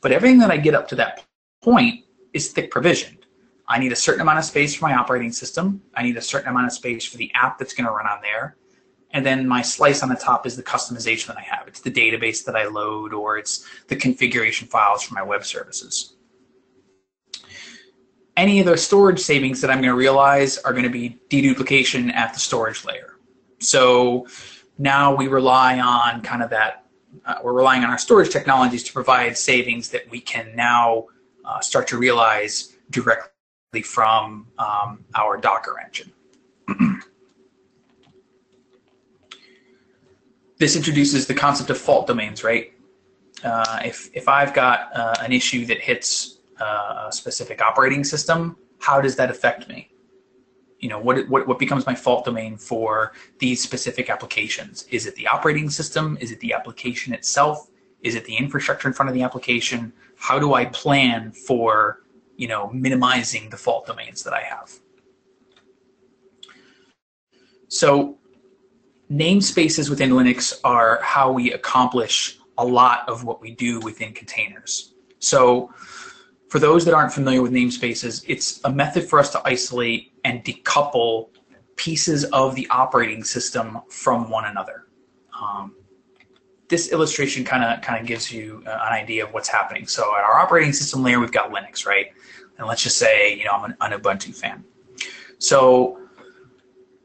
but 0.00 0.12
everything 0.12 0.38
that 0.38 0.52
I 0.52 0.56
get 0.56 0.74
up 0.74 0.86
to 0.88 0.94
that 0.96 1.24
point 1.62 2.04
is 2.32 2.52
thick 2.52 2.70
provisioned. 2.70 3.26
I 3.66 3.80
need 3.80 3.90
a 3.90 3.96
certain 3.96 4.20
amount 4.20 4.38
of 4.38 4.44
space 4.44 4.76
for 4.76 4.84
my 4.84 4.94
operating 4.94 5.32
system. 5.32 5.82
I 5.94 6.04
need 6.04 6.16
a 6.16 6.22
certain 6.22 6.50
amount 6.50 6.66
of 6.66 6.72
space 6.72 7.04
for 7.04 7.16
the 7.16 7.32
app 7.34 7.58
that's 7.58 7.74
going 7.74 7.86
to 7.86 7.92
run 7.92 8.06
on 8.06 8.20
there. 8.22 8.56
And 9.10 9.26
then 9.26 9.48
my 9.48 9.62
slice 9.62 10.04
on 10.04 10.10
the 10.10 10.14
top 10.14 10.46
is 10.46 10.56
the 10.56 10.62
customization 10.62 11.26
that 11.26 11.38
I 11.38 11.42
have. 11.42 11.66
It's 11.66 11.80
the 11.80 11.90
database 11.90 12.44
that 12.44 12.54
I 12.54 12.66
load 12.66 13.12
or 13.12 13.36
it's 13.36 13.66
the 13.88 13.96
configuration 13.96 14.68
files 14.68 15.02
for 15.02 15.14
my 15.14 15.22
web 15.24 15.44
services 15.44 16.13
any 18.36 18.60
of 18.60 18.66
the 18.66 18.76
storage 18.76 19.20
savings 19.20 19.60
that 19.60 19.70
I'm 19.70 19.78
going 19.78 19.90
to 19.90 19.96
realize 19.96 20.58
are 20.58 20.72
going 20.72 20.84
to 20.84 20.90
be 20.90 21.18
deduplication 21.30 22.12
at 22.12 22.34
the 22.34 22.40
storage 22.40 22.84
layer. 22.84 23.14
So 23.60 24.26
now 24.78 25.14
we 25.14 25.28
rely 25.28 25.78
on 25.78 26.20
kind 26.22 26.42
of 26.42 26.50
that, 26.50 26.86
uh, 27.24 27.36
we're 27.42 27.52
relying 27.52 27.84
on 27.84 27.90
our 27.90 27.98
storage 27.98 28.30
technologies 28.30 28.82
to 28.84 28.92
provide 28.92 29.38
savings 29.38 29.88
that 29.90 30.10
we 30.10 30.20
can 30.20 30.52
now 30.56 31.06
uh, 31.44 31.60
start 31.60 31.86
to 31.88 31.98
realize 31.98 32.76
directly 32.90 33.82
from 33.82 34.48
um, 34.58 35.04
our 35.14 35.36
Docker 35.36 35.80
engine. 35.80 36.12
this 40.58 40.74
introduces 40.76 41.26
the 41.26 41.34
concept 41.34 41.70
of 41.70 41.78
fault 41.78 42.06
domains, 42.06 42.42
right? 42.42 42.72
Uh, 43.44 43.80
if, 43.84 44.08
if 44.14 44.28
I've 44.28 44.54
got 44.54 44.96
uh, 44.96 45.14
an 45.20 45.32
issue 45.32 45.66
that 45.66 45.80
hits 45.80 46.38
a 46.64 47.12
specific 47.12 47.60
operating 47.62 48.04
system, 48.04 48.56
how 48.80 49.00
does 49.00 49.16
that 49.16 49.30
affect 49.30 49.68
me? 49.68 49.90
You 50.78 50.88
know, 50.88 50.98
what, 50.98 51.28
what, 51.28 51.46
what 51.48 51.58
becomes 51.58 51.86
my 51.86 51.94
fault 51.94 52.24
domain 52.24 52.56
for 52.56 53.12
these 53.38 53.62
specific 53.62 54.10
applications? 54.10 54.84
Is 54.90 55.06
it 55.06 55.14
the 55.16 55.26
operating 55.26 55.70
system? 55.70 56.18
Is 56.20 56.30
it 56.30 56.40
the 56.40 56.52
application 56.52 57.14
itself? 57.14 57.70
Is 58.02 58.14
it 58.14 58.24
the 58.26 58.36
infrastructure 58.36 58.86
in 58.86 58.94
front 58.94 59.08
of 59.08 59.14
the 59.14 59.22
application? 59.22 59.92
How 60.16 60.38
do 60.38 60.54
I 60.54 60.66
plan 60.66 61.32
for, 61.32 62.02
you 62.36 62.48
know, 62.48 62.70
minimizing 62.72 63.48
the 63.48 63.56
fault 63.56 63.86
domains 63.86 64.22
that 64.24 64.34
I 64.34 64.42
have? 64.42 64.70
So 67.68 68.18
namespaces 69.10 69.88
within 69.88 70.10
Linux 70.10 70.60
are 70.64 71.00
how 71.02 71.32
we 71.32 71.52
accomplish 71.52 72.38
a 72.58 72.64
lot 72.64 73.08
of 73.08 73.24
what 73.24 73.40
we 73.40 73.50
do 73.50 73.80
within 73.80 74.12
containers. 74.12 74.94
So 75.18 75.72
for 76.54 76.60
those 76.60 76.84
that 76.84 76.94
aren't 76.94 77.12
familiar 77.12 77.42
with 77.42 77.50
namespaces, 77.50 78.24
it's 78.28 78.60
a 78.62 78.70
method 78.70 79.02
for 79.02 79.18
us 79.18 79.28
to 79.28 79.42
isolate 79.44 80.12
and 80.24 80.44
decouple 80.44 81.30
pieces 81.74 82.22
of 82.26 82.54
the 82.54 82.64
operating 82.70 83.24
system 83.24 83.80
from 83.90 84.30
one 84.30 84.44
another. 84.44 84.86
Um, 85.36 85.74
this 86.68 86.92
illustration 86.92 87.44
kind 87.44 87.64
of 87.64 87.82
kind 87.82 88.00
of 88.00 88.06
gives 88.06 88.30
you 88.30 88.62
uh, 88.68 88.70
an 88.70 88.92
idea 88.92 89.26
of 89.26 89.34
what's 89.34 89.48
happening. 89.48 89.88
So 89.88 90.14
at 90.16 90.22
our 90.22 90.38
operating 90.38 90.72
system 90.72 91.02
layer, 91.02 91.18
we've 91.18 91.32
got 91.32 91.50
Linux, 91.50 91.86
right? 91.86 92.12
And 92.58 92.68
let's 92.68 92.84
just 92.84 92.98
say, 92.98 93.36
you 93.36 93.46
know, 93.46 93.50
I'm 93.50 93.64
an, 93.64 93.76
an 93.80 94.00
Ubuntu 94.00 94.32
fan. 94.32 94.62
So 95.38 95.98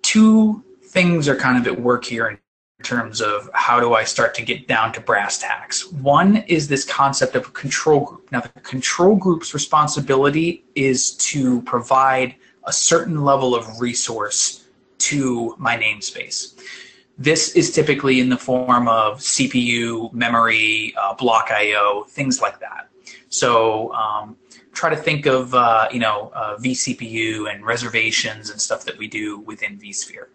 two 0.04 0.64
things 0.84 1.28
are 1.28 1.36
kind 1.36 1.58
of 1.58 1.66
at 1.66 1.82
work 1.82 2.06
here 2.06 2.28
in 2.28 2.38
terms 2.84 3.22
of 3.22 3.50
how 3.54 3.80
do 3.80 3.94
I 3.94 4.04
start 4.04 4.34
to 4.36 4.42
get 4.42 4.68
down 4.68 4.94
to 4.94 5.02
brass 5.02 5.38
tacks. 5.38 5.92
One 5.92 6.38
is 6.48 6.68
this 6.68 6.86
concept 6.86 7.36
of 7.36 7.48
a 7.48 7.52
control 7.52 8.06
group. 8.06 8.32
Now, 8.32 8.42
the 8.42 8.50
control 8.62 9.16
group's 9.16 9.54
responsibility 9.54 10.64
is 10.76 11.12
to 11.18 11.62
provide 11.64 12.36
a 12.66 12.74
certain 12.74 13.24
level 13.24 13.54
of 13.54 13.80
resource 13.80 14.66
to 15.00 15.56
my 15.58 15.78
namespace. 15.78 16.60
This 17.18 17.56
is 17.56 17.72
typically 17.72 18.22
in 18.22 18.30
the 18.30 18.38
form 18.38 18.88
of 18.88 19.20
CPU, 19.20 20.12
memory, 20.14 20.94
uh, 20.98 21.14
block 21.16 21.50
I/O, 21.52 22.06
things 22.10 22.42
like 22.42 22.60
that. 22.62 22.90
So 23.28 23.94
um, 23.94 24.38
try 24.72 24.90
to 24.90 24.96
think 24.96 25.26
of 25.26 25.54
uh, 25.54 25.90
you 25.92 26.00
know 26.00 26.32
uh, 26.34 26.56
vCPU 26.58 27.54
and 27.54 27.66
reservations 27.66 28.50
and 28.50 28.62
stuff 28.62 28.86
that 28.86 28.98
we 28.98 29.08
do 29.08 29.40
within 29.40 29.78
vSphere 29.78 30.28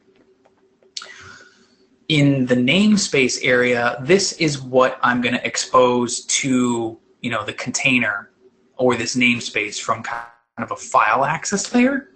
in 2.08 2.46
the 2.46 2.54
namespace 2.54 3.38
area, 3.42 3.96
this 4.02 4.32
is 4.32 4.60
what 4.60 4.98
I'm 5.02 5.20
going 5.20 5.34
to 5.34 5.46
expose 5.46 6.24
to, 6.26 6.98
you 7.20 7.30
know, 7.30 7.44
the 7.44 7.52
container 7.52 8.30
or 8.76 8.96
this 8.96 9.16
namespace 9.16 9.80
from 9.80 10.02
kind 10.02 10.24
of 10.58 10.70
a 10.70 10.76
file 10.76 11.24
access 11.24 11.74
layer. 11.74 12.10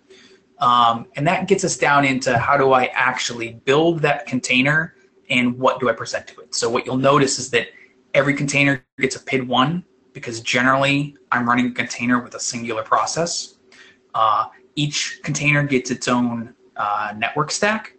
Um, 0.59 1.07
and 1.17 1.27
that 1.27 1.49
gets 1.49 1.65
us 1.65 1.77
down 1.77 2.05
into 2.05 2.37
how 2.37 2.57
do 2.57 2.73
I 2.73 2.87
actually 2.87 3.55
build 3.65 4.01
that 4.01 4.27
container 4.27 4.95
and 5.31 5.59
what 5.59 5.81
do 5.81 5.89
I 5.89 5.93
present 5.93 6.27
to 6.29 6.41
it. 6.41 6.55
So 6.55 6.69
what 6.69 6.85
you'll 6.85 6.97
notice 6.97 7.39
is 7.39 7.51
that 7.51 7.69
every 8.15 8.35
container 8.35 8.85
gets 8.99 9.17
a 9.17 9.21
PID1 9.21 9.85
because 10.13 10.41
generally 10.41 11.17
I'm 11.31 11.49
running 11.49 11.67
a 11.67 11.71
container 11.73 12.21
with 12.21 12.35
a 12.35 12.41
singular 12.41 12.83
process. 12.83 13.57
Uh, 14.15 14.47
each 14.75 15.21
container 15.23 15.63
gets 15.63 15.91
its 15.91 16.09
own 16.09 16.55
uh, 16.77 17.15
network 17.17 17.51
stack 17.51 17.95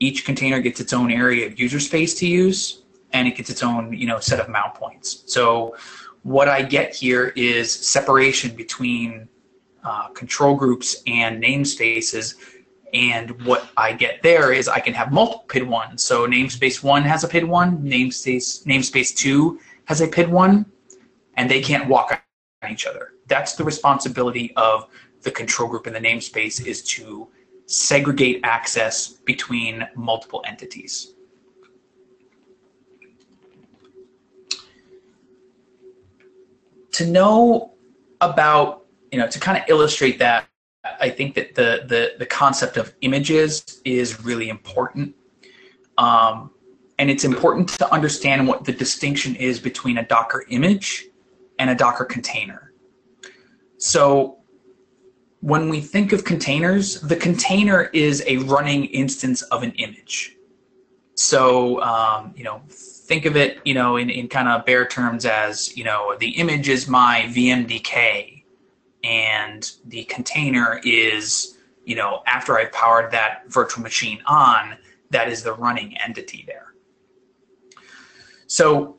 each 0.00 0.24
container 0.24 0.60
gets 0.60 0.80
its 0.80 0.92
own 0.92 1.10
area 1.10 1.46
of 1.46 1.58
user 1.58 1.80
space 1.80 2.14
to 2.14 2.26
use 2.26 2.82
and 3.12 3.26
it 3.26 3.36
gets 3.36 3.50
its 3.50 3.62
own 3.62 3.92
you 3.92 4.06
know 4.06 4.18
set 4.18 4.40
of 4.40 4.48
mount 4.48 4.74
points 4.74 5.24
so 5.26 5.76
what 6.22 6.48
i 6.48 6.62
get 6.62 6.94
here 6.94 7.32
is 7.36 7.72
separation 7.72 8.54
between 8.54 9.28
uh, 9.84 10.08
control 10.08 10.54
groups 10.54 11.02
and 11.06 11.42
namespaces 11.42 12.34
And 12.92 13.40
what 13.44 13.68
I 13.76 13.92
get 13.92 14.22
there 14.22 14.52
is 14.52 14.68
I 14.68 14.80
can 14.80 14.94
have 14.94 15.12
multiple 15.12 15.44
PID1. 15.48 16.00
So 16.00 16.26
namespace 16.26 16.82
one 16.82 17.02
has 17.02 17.22
a 17.24 17.28
PID1, 17.28 17.82
namespace, 17.82 18.64
namespace 18.64 19.14
two 19.14 19.60
has 19.84 20.00
a 20.00 20.08
PID1, 20.08 20.64
and 21.34 21.50
they 21.50 21.60
can't 21.60 21.88
walk 21.88 22.22
on 22.62 22.70
each 22.70 22.86
other. 22.86 23.12
That's 23.26 23.54
the 23.54 23.64
responsibility 23.64 24.52
of 24.56 24.88
the 25.22 25.30
control 25.30 25.68
group 25.68 25.86
in 25.86 25.92
the 25.92 26.00
namespace 26.00 26.64
is 26.64 26.82
to 26.84 27.28
segregate 27.68 28.40
access 28.44 29.08
between 29.08 29.86
multiple 29.94 30.42
entities. 30.46 31.12
To 36.92 37.06
know 37.06 37.74
about, 38.22 38.86
you 39.12 39.18
know, 39.18 39.28
to 39.28 39.38
kind 39.38 39.58
of 39.58 39.64
illustrate 39.68 40.18
that, 40.18 40.48
I 40.98 41.10
think 41.10 41.34
that 41.34 41.54
the, 41.54 41.84
the, 41.86 42.14
the 42.18 42.26
concept 42.26 42.78
of 42.78 42.94
images 43.02 43.82
is 43.84 44.24
really 44.24 44.48
important. 44.48 45.14
Um, 45.98 46.50
and 46.98 47.10
it's 47.10 47.24
important 47.24 47.68
to 47.68 47.92
understand 47.92 48.48
what 48.48 48.64
the 48.64 48.72
distinction 48.72 49.36
is 49.36 49.60
between 49.60 49.98
a 49.98 50.06
Docker 50.06 50.46
image 50.48 51.04
and 51.58 51.68
a 51.68 51.74
Docker 51.74 52.06
container. 52.06 52.72
So 53.76 54.37
when 55.40 55.68
we 55.68 55.80
think 55.80 56.12
of 56.12 56.24
containers, 56.24 57.00
the 57.00 57.16
container 57.16 57.84
is 57.92 58.22
a 58.26 58.38
running 58.38 58.86
instance 58.86 59.42
of 59.42 59.62
an 59.62 59.72
image. 59.72 60.36
So, 61.14 61.80
um, 61.82 62.32
you 62.36 62.44
know, 62.44 62.62
think 62.68 63.24
of 63.24 63.36
it, 63.36 63.58
you 63.64 63.74
know, 63.74 63.96
in, 63.96 64.10
in 64.10 64.28
kind 64.28 64.48
of 64.48 64.64
bare 64.64 64.86
terms 64.86 65.26
as, 65.26 65.76
you 65.76 65.84
know, 65.84 66.16
the 66.18 66.30
image 66.30 66.68
is 66.68 66.88
my 66.88 67.26
VMDK 67.28 68.44
and 69.04 69.70
the 69.86 70.04
container 70.04 70.80
is, 70.84 71.58
you 71.84 71.96
know, 71.96 72.22
after 72.26 72.58
I've 72.58 72.72
powered 72.72 73.10
that 73.12 73.42
virtual 73.48 73.82
machine 73.82 74.20
on, 74.26 74.76
that 75.10 75.28
is 75.28 75.42
the 75.42 75.54
running 75.54 75.96
entity 75.98 76.44
there. 76.46 76.74
So 78.46 78.98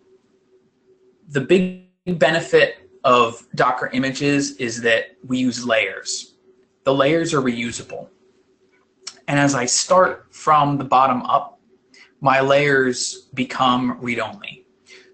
the 1.29 1.41
big 1.41 1.85
benefit 2.17 2.89
of 3.03 3.45
Docker 3.55 3.89
images 3.93 4.57
is 4.57 4.81
that 4.81 5.15
we 5.25 5.37
use 5.37 5.65
layers. 5.65 6.28
The 6.89 6.95
layers 6.95 7.35
are 7.35 7.41
reusable. 7.43 8.07
And 9.27 9.39
as 9.39 9.53
I 9.53 9.65
start 9.65 10.25
from 10.31 10.79
the 10.79 10.83
bottom 10.83 11.21
up, 11.21 11.59
my 12.19 12.39
layers 12.41 13.27
become 13.35 13.99
read-only. 14.01 14.65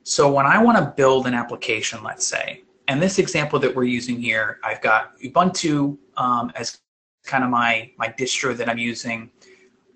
So 0.03 0.31
when 0.31 0.45
I 0.45 0.63
want 0.63 0.77
to 0.77 0.93
build 0.95 1.27
an 1.27 1.33
application, 1.33 2.01
let's 2.01 2.25
say, 2.25 2.63
and 2.87 3.01
this 3.01 3.19
example 3.19 3.59
that 3.59 3.75
we're 3.75 3.83
using 3.83 4.21
here, 4.21 4.57
I've 4.63 4.81
got 4.81 5.19
Ubuntu 5.19 5.97
um, 6.15 6.49
as 6.55 6.79
kind 7.25 7.43
of 7.43 7.49
my, 7.49 7.91
my 7.97 8.07
distro 8.07 8.55
that 8.55 8.69
I'm 8.69 8.77
using. 8.77 9.29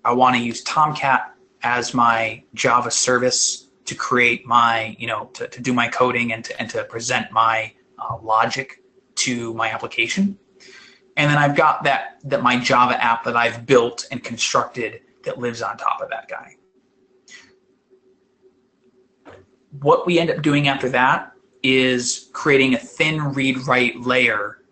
I 0.04 0.12
want 0.12 0.36
to 0.36 0.42
use 0.42 0.62
Tomcat 0.64 1.34
as 1.62 1.94
my 1.94 2.44
Java 2.52 2.90
service 2.90 3.70
to 3.86 3.94
create 3.94 4.44
my, 4.44 4.94
you 4.98 5.06
know, 5.06 5.30
to, 5.32 5.48
to 5.48 5.62
do 5.62 5.72
my 5.72 5.88
coding 5.88 6.34
and 6.34 6.44
to, 6.44 6.60
and 6.60 6.68
to 6.68 6.84
present 6.84 7.32
my 7.32 7.72
uh, 7.98 8.18
logic 8.22 8.82
to 9.14 9.54
my 9.54 9.70
application. 9.70 10.38
And 11.20 11.30
then 11.30 11.36
I've 11.36 11.54
got 11.54 11.84
that, 11.84 12.18
that 12.24 12.42
my 12.42 12.58
Java 12.58 12.94
app 12.94 13.24
that 13.24 13.36
I've 13.36 13.66
built 13.66 14.06
and 14.10 14.24
constructed 14.24 15.02
that 15.24 15.38
lives 15.38 15.60
on 15.60 15.76
top 15.76 16.00
of 16.00 16.08
that 16.08 16.28
guy. 16.28 16.56
What 19.82 20.06
we 20.06 20.18
end 20.18 20.30
up 20.30 20.40
doing 20.40 20.66
after 20.66 20.88
that 20.88 21.32
is 21.62 22.30
creating 22.32 22.72
a 22.72 22.78
thin 22.78 23.34
read-write 23.34 24.00
layer 24.00 24.62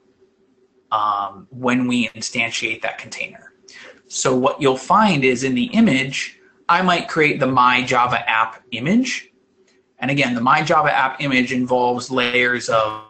um, 0.91 1.47
when 1.51 1.87
we 1.87 2.09
instantiate 2.09 2.81
that 2.81 2.97
container. 2.97 3.53
So 4.07 4.35
what 4.35 4.59
you'll 4.59 4.79
find 4.79 5.25
is 5.25 5.45
in 5.45 5.55
the 5.55 5.67
image, 5.75 6.39
I 6.67 6.81
might 6.81 7.11
create 7.11 7.41
the 7.41 7.47
My 7.47 7.83
Java 7.83 8.27
app 8.27 8.63
image. 8.71 9.29
And 9.99 10.11
again, 10.11 10.35
the 10.35 10.41
My 10.41 10.63
Java 10.63 10.91
app 10.91 11.21
image 11.21 11.53
involves 11.53 12.11
layers 12.11 12.71
of 12.71 13.05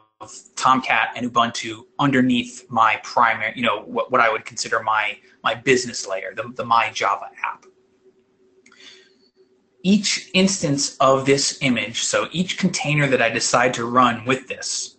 Tomcat 0.57 1.11
and 1.17 1.31
Ubuntu 1.31 1.83
underneath 1.99 2.67
my 2.69 3.01
primary, 3.05 3.53
you 3.55 3.63
know, 3.63 3.83
what, 3.83 4.11
what 4.11 4.21
I 4.21 4.31
would 4.31 4.45
consider 4.45 4.83
my, 4.83 5.17
my 5.45 5.55
business 5.55 6.07
layer, 6.09 6.35
the, 6.35 6.53
the 6.57 6.65
My 6.65 6.91
Java 6.91 7.31
app 7.45 7.65
each 9.83 10.31
instance 10.35 10.97
of 10.99 11.25
this 11.25 11.59
image, 11.63 12.03
so 12.03 12.29
each 12.33 12.59
container 12.59 13.07
that 13.07 13.23
I 13.23 13.29
decide 13.29 13.73
to 13.75 13.87
run 13.87 14.25
with 14.25 14.49
this 14.49 14.97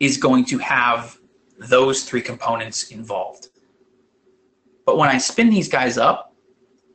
is 0.00 0.16
going 0.16 0.44
to 0.46 0.58
have 0.58 1.18
those 1.58 2.04
three 2.04 2.22
components 2.22 2.90
involved. 2.90 3.48
But 4.86 4.98
when 4.98 5.08
I 5.08 5.18
spin 5.18 5.50
these 5.50 5.68
guys 5.68 5.98
up, 5.98 6.34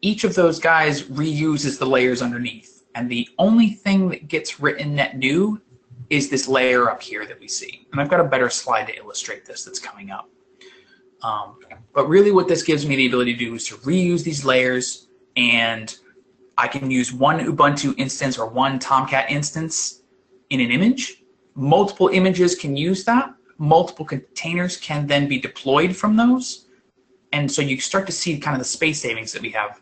each 0.02 0.24
of 0.24 0.36
those 0.36 0.60
guys 0.60 1.04
reuses 1.04 1.80
the 1.80 1.86
layers 1.86 2.22
underneath. 2.22 2.84
And 2.96 3.10
the 3.10 3.30
only 3.38 3.70
thing 3.70 4.10
that 4.10 4.28
gets 4.28 4.60
written 4.60 4.96
net 4.96 5.18
new 5.18 5.62
is 6.10 6.30
this 6.30 6.48
layer 6.48 6.90
up 6.90 7.02
here 7.02 7.26
that 7.26 7.40
we 7.40 7.48
see. 7.48 7.88
And 7.92 8.02
I've 8.02 8.10
got 8.10 8.20
a 8.20 8.24
better 8.24 8.50
slide 8.50 8.88
to 8.88 8.96
illustrate 8.96 9.46
this 9.46 9.64
that's 9.64 9.80
coming 9.80 10.12
up. 10.12 10.30
Um, 11.24 11.60
but 11.94 12.08
really 12.08 12.32
what 12.32 12.48
this 12.48 12.64
gives 12.64 12.86
me 12.86 12.96
the 12.96 13.08
ability 13.08 13.34
to 13.34 13.40
do 13.40 13.56
is 13.56 13.68
to 13.68 13.76
reuse 13.78 14.24
these 14.24 14.46
layers 14.46 15.08
and 15.36 15.96
I 16.58 16.68
can 16.68 16.90
use 16.90 17.14
one 17.14 17.40
Ubuntu 17.40 17.94
instance 17.98 18.38
or 18.38 18.48
one 18.48 18.80
Tomcat 18.80 19.30
instance 19.30 20.02
in 20.50 20.60
an 20.60 20.72
image. 20.72 21.24
Multiple 21.56 22.10
images 22.10 22.56
can 22.56 22.76
use 22.76 23.04
that. 23.06 23.34
Multiple 23.58 24.06
containers 24.06 24.78
can 24.78 25.08
then 25.08 25.28
be 25.28 25.40
deployed 25.40 25.96
from 25.96 26.16
those. 26.16 26.68
And 27.32 27.52
so 27.52 27.62
you 27.62 27.80
start 27.80 28.06
to 28.08 28.12
see 28.12 28.38
kind 28.40 28.56
of 28.56 28.60
the 28.60 28.66
space 28.66 29.02
savings 29.02 29.32
that 29.34 29.42
we 29.42 29.52
have. 29.52 29.82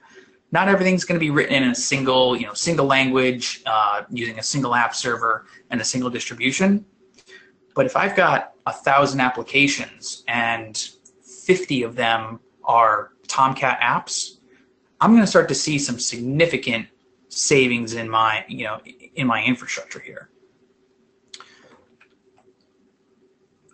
Not 0.56 0.70
everything's 0.70 1.04
going 1.04 1.20
to 1.20 1.20
be 1.20 1.32
written 1.32 1.54
in 1.54 1.70
a 1.70 1.76
single, 1.76 2.38
you 2.38 2.46
know, 2.46 2.54
single 2.54 2.86
language, 2.86 3.62
uh, 3.66 4.04
using 4.10 4.40
a 4.40 4.42
single 4.42 4.74
app 4.74 4.96
server 4.96 5.48
and 5.70 5.82
a 5.82 5.84
single 5.84 6.10
distribution. 6.10 6.86
But 7.76 7.86
if 7.86 7.98
I've 7.98 8.16
got 8.16 8.54
a 8.66 8.72
thousand 8.72 9.20
applications 9.20 10.24
and 10.30 10.78
50 11.26 11.84
of 11.84 11.98
them 11.98 12.40
are 12.64 13.12
Tomcat 13.28 13.82
apps, 13.82 14.38
I'm 15.02 15.12
going 15.12 15.24
to 15.24 15.28
start 15.28 15.50
to 15.50 15.56
see 15.56 15.78
some 15.78 16.00
significant 16.00 16.88
savings 17.28 17.94
in 17.94 18.10
my, 18.10 18.46
you 18.48 18.64
know, 18.64 18.80
in 19.16 19.28
my 19.28 19.44
infrastructure 19.44 20.00
here. 20.00 20.30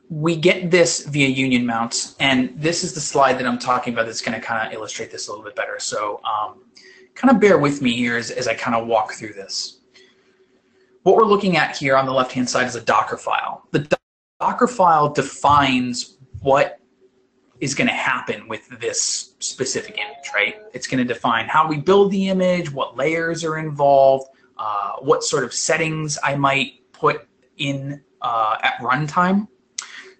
We 0.09 0.35
get 0.35 0.71
this 0.71 1.05
via 1.05 1.27
union 1.27 1.63
mounts, 1.63 2.15
and 2.19 2.59
this 2.59 2.83
is 2.83 2.95
the 2.95 3.01
slide 3.01 3.37
that 3.37 3.45
I'm 3.45 3.59
talking 3.59 3.93
about 3.93 4.07
that's 4.07 4.21
going 4.21 4.37
to 4.37 4.43
kind 4.43 4.67
of 4.67 4.73
illustrate 4.73 5.11
this 5.11 5.27
a 5.27 5.31
little 5.31 5.45
bit 5.45 5.55
better. 5.55 5.77
So 5.79 6.19
um, 6.25 6.63
kind 7.15 7.33
of 7.33 7.39
bear 7.39 7.57
with 7.57 7.81
me 7.81 7.95
here 7.95 8.17
as, 8.17 8.31
as 8.31 8.47
I 8.47 8.53
kind 8.53 8.75
of 8.75 8.87
walk 8.87 9.13
through 9.13 9.33
this. 9.33 9.79
What 11.03 11.15
we're 11.15 11.25
looking 11.25 11.57
at 11.57 11.75
here 11.77 11.97
on 11.97 12.05
the 12.05 12.13
left-hand 12.13 12.49
side 12.49 12.67
is 12.67 12.75
a 12.75 12.81
Docker 12.81 13.17
file. 13.17 13.63
The 13.71 13.97
Docker 14.39 14.67
file 14.67 15.09
defines 15.09 16.17
what 16.41 16.79
is 17.59 17.75
going 17.75 17.87
to 17.87 17.93
happen 17.93 18.47
with 18.47 18.67
this 18.79 19.35
specific 19.39 19.97
image, 19.97 20.31
right? 20.33 20.55
It's 20.73 20.87
going 20.87 21.05
to 21.05 21.13
define 21.13 21.47
how 21.47 21.67
we 21.67 21.77
build 21.77 22.11
the 22.11 22.29
image, 22.29 22.71
what 22.71 22.97
layers 22.97 23.43
are 23.43 23.57
involved, 23.57 24.29
uh, 24.57 24.93
what 24.99 25.23
sort 25.23 25.43
of 25.43 25.53
settings 25.53 26.17
I 26.23 26.35
might 26.35 26.91
put 26.91 27.27
in 27.57 28.01
uh, 28.21 28.57
at 28.61 28.77
runtime. 28.77 29.47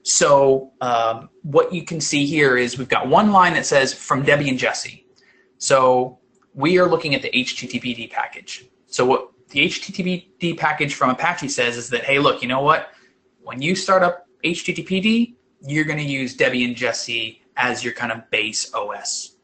So 0.04 0.72
um, 0.82 1.30
what 1.44 1.74
you 1.74 1.84
can 1.84 2.02
see 2.02 2.26
here 2.26 2.58
is 2.58 2.78
we've 2.78 2.90
got 2.90 3.08
one 3.08 3.32
line 3.32 3.54
that 3.54 3.66
says 3.66 3.94
from 3.94 4.24
Debian 4.24 4.58
Jessie. 4.58 5.06
So 5.58 6.20
we 6.54 6.80
are 6.80 6.88
looking 6.88 7.16
at 7.16 7.22
the 7.22 7.30
HTTPD 7.30 8.12
package. 8.12 8.66
So 8.88 9.06
what 9.06 9.32
the 9.50 9.66
HTTPD 9.66 10.58
package 10.58 10.96
from 10.96 11.10
Apache 11.10 11.50
says 11.50 11.78
is 11.78 11.90
that, 11.90 12.04
hey, 12.04 12.20
look, 12.20 12.42
you 12.42 12.48
know 12.48 12.62
what? 12.62 12.90
When 13.44 13.62
you 13.62 13.76
start 13.76 14.04
up 14.04 14.28
HTTPD, 14.44 15.36
you're 15.62 15.86
going 15.86 15.98
to 15.98 16.04
use 16.04 16.36
Debian 16.36 16.76
Jessie 16.76 17.44
as 17.58 17.84
your 17.84 17.94
kind 17.94 18.12
of 18.12 18.30
base 18.32 18.74
OS. 18.74 19.36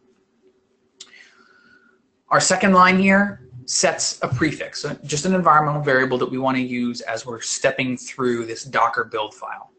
Our 2.30 2.42
second 2.42 2.74
line 2.74 3.00
here 3.00 3.48
sets 3.66 4.20
a 4.22 4.28
prefix, 4.28 4.82
so 4.82 4.98
just 5.06 5.26
an 5.26 5.34
environmental 5.34 5.82
variable 5.82 6.18
that 6.18 6.30
we 6.30 6.38
want 6.38 6.58
to 6.58 6.64
use 6.64 7.02
as 7.02 7.26
we're 7.26 7.42
stepping 7.42 7.98
through 7.98 8.46
this 8.46 8.64
Docker 8.64 9.04
build 9.06 9.34
file. 9.34 9.72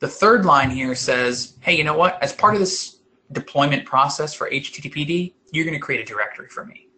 The 0.00 0.08
third 0.08 0.44
line 0.44 0.70
here 0.70 0.94
says, 0.94 1.54
hey, 1.60 1.76
you 1.76 1.84
know 1.84 1.96
what? 1.96 2.22
As 2.22 2.32
part 2.32 2.54
of 2.54 2.60
this 2.60 2.95
deployment 3.32 3.84
process 3.84 4.34
for 4.34 4.50
HTTPD, 4.50 5.34
you're 5.52 5.64
going 5.64 5.76
to 5.76 5.80
create 5.80 6.00
a 6.00 6.04
directory 6.04 6.48
for 6.48 6.64
me. 6.64 6.88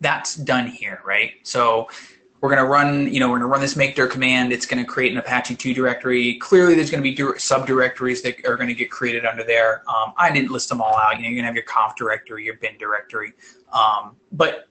That's 0.00 0.34
done 0.34 0.66
here, 0.66 1.00
right? 1.04 1.34
So 1.44 1.88
we're 2.42 2.48
going 2.48 2.58
to 2.58 2.68
run, 2.68 3.12
you 3.12 3.20
know, 3.20 3.28
we're 3.28 3.38
going 3.38 3.48
to 3.48 3.52
run 3.52 3.60
this 3.60 3.76
make 3.76 3.94
dir 3.94 4.08
command. 4.08 4.52
It's 4.52 4.66
going 4.66 4.84
to 4.84 4.90
create 4.90 5.12
an 5.12 5.18
Apache 5.18 5.54
2 5.54 5.72
directory. 5.74 6.34
Clearly, 6.38 6.74
there's 6.74 6.90
going 6.90 7.02
to 7.02 7.08
be 7.08 7.16
subdirectories 7.16 8.20
that 8.22 8.44
are 8.44 8.56
going 8.56 8.68
to 8.68 8.74
get 8.74 8.90
created 8.90 9.24
under 9.24 9.44
there. 9.44 9.84
Um, 9.88 10.12
I 10.16 10.32
didn't 10.32 10.50
list 10.50 10.68
them 10.68 10.80
all 10.80 10.96
out. 10.96 11.16
You 11.16 11.22
know, 11.22 11.28
you're 11.28 11.36
going 11.36 11.44
to 11.44 11.46
have 11.46 11.54
your 11.54 11.64
conf 11.64 11.94
directory, 11.94 12.44
your 12.44 12.56
bin 12.56 12.76
directory. 12.78 13.34
Um, 13.72 14.16
but 14.32 14.66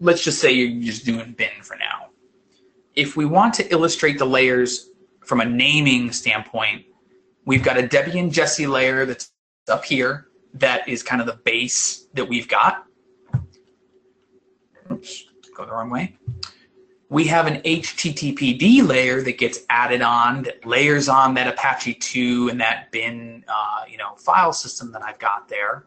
let's 0.00 0.24
just 0.24 0.40
say 0.40 0.50
you're 0.50 0.82
just 0.82 1.04
doing 1.04 1.32
bin 1.32 1.62
for 1.62 1.76
now. 1.76 2.08
If 2.96 3.16
we 3.16 3.24
want 3.24 3.54
to 3.54 3.72
illustrate 3.72 4.18
the 4.18 4.26
layers 4.26 4.90
from 5.24 5.40
a 5.40 5.44
naming 5.44 6.10
standpoint, 6.10 6.86
We've 7.44 7.62
got 7.62 7.78
a 7.78 7.82
Debian 7.82 8.32
Jessie 8.32 8.66
layer 8.66 9.04
that's 9.04 9.30
up 9.68 9.84
here 9.84 10.28
that 10.54 10.88
is 10.88 11.02
kind 11.02 11.20
of 11.20 11.26
the 11.26 11.40
base 11.44 12.06
that 12.14 12.28
we've 12.28 12.48
got. 12.48 12.84
Oops, 14.90 15.24
go 15.56 15.66
the 15.66 15.72
wrong 15.72 15.90
way. 15.90 16.16
We 17.10 17.24
have 17.26 17.46
an 17.46 17.60
HTTPD 17.62 18.86
layer 18.86 19.22
that 19.22 19.38
gets 19.38 19.60
added 19.68 20.02
on 20.02 20.42
that 20.44 20.64
layers 20.64 21.08
on 21.08 21.34
that 21.34 21.46
Apache 21.46 21.94
2 21.94 22.48
and 22.48 22.60
that 22.60 22.90
bin, 22.92 23.44
uh, 23.46 23.84
you 23.88 23.98
know, 23.98 24.14
file 24.16 24.52
system 24.52 24.90
that 24.92 25.02
I've 25.02 25.18
got 25.18 25.48
there. 25.48 25.86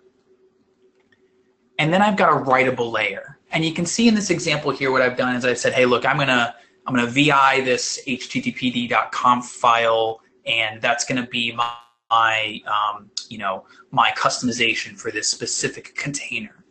And 1.80 1.94
then 1.94 2.02
I've 2.02 2.18
got 2.18 2.30
a 2.30 2.44
writable 2.44 2.92
layer. 2.92 3.40
And 3.52 3.64
you 3.64 3.74
can 3.74 3.86
see 3.86 4.08
in 4.08 4.16
this 4.16 4.30
example 4.30 4.72
here 4.72 4.92
what 4.92 5.02
I've 5.02 5.18
done 5.18 5.36
is 5.36 5.46
I've 5.46 5.58
said, 5.58 5.74
hey, 5.74 5.86
look, 5.86 6.06
I'm 6.06 6.18
gonna 6.18 6.56
I'm 6.86 6.96
gonna 6.96 7.08
VI 7.08 7.62
this 7.62 8.00
httpd.conf 8.08 9.46
file, 9.46 10.22
and 10.48 10.82
that's 10.82 11.06
gonna 11.06 11.28
be 11.28 11.52
my, 11.52 11.72
my 12.10 12.62
um, 12.66 13.12
you 13.30 13.38
know 13.38 13.66
my 13.92 14.12
customization 14.12 14.98
for 14.98 15.12
this 15.12 15.30
specific 15.30 15.96
container. 15.96 16.64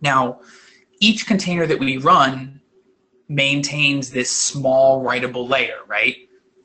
Now, 0.00 0.40
each 1.00 1.26
container 1.26 1.66
that 1.66 1.78
we 1.78 1.98
run 1.98 2.60
maintains 3.28 4.10
this 4.10 4.30
small 4.30 5.02
writable 5.04 5.48
layer, 5.48 5.78
right? 5.86 6.16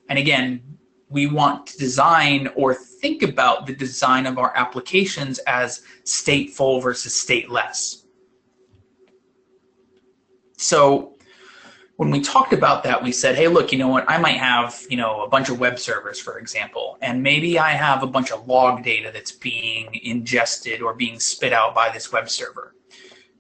And 0.10 0.20
again, 0.20 0.62
we 1.10 1.28
want 1.28 1.68
to 1.68 1.78
design 1.78 2.48
or 2.56 2.74
think 2.74 3.22
about 3.24 3.66
the 3.66 3.76
design 3.76 4.26
of 4.26 4.38
our 4.38 4.56
applications 4.56 5.40
as 5.40 5.82
stateful 6.06 6.82
versus 6.82 7.14
stateless. 7.14 8.06
So 10.58 11.11
when 11.98 12.10
we 12.10 12.22
talked 12.22 12.54
about 12.54 12.84
that, 12.84 13.02
we 13.04 13.12
said, 13.12 13.36
hey, 13.36 13.48
look, 13.48 13.72
you 13.72 13.78
know 13.78 13.88
what? 13.88 14.10
I 14.10 14.18
might 14.18 14.38
have, 14.38 14.82
you 14.90 14.98
know, 14.98 15.24
a 15.24 15.30
bunch 15.30 15.50
of 15.50 15.60
web 15.60 15.78
servers, 15.78 16.20
for 16.20 16.40
example, 16.40 16.98
and 17.02 17.22
maybe 17.22 17.60
I 17.60 17.72
have 17.72 18.02
a 18.02 18.08
bunch 18.08 18.32
of 18.32 18.48
log 18.48 18.84
data 18.84 19.12
that's 19.14 19.32
being 19.32 19.94
ingested 20.04 20.82
or 20.82 20.94
being 20.96 21.20
spit 21.20 21.54
out 21.54 21.76
by 21.76 21.92
this 21.92 22.12
web 22.12 22.30
server. 22.30 22.76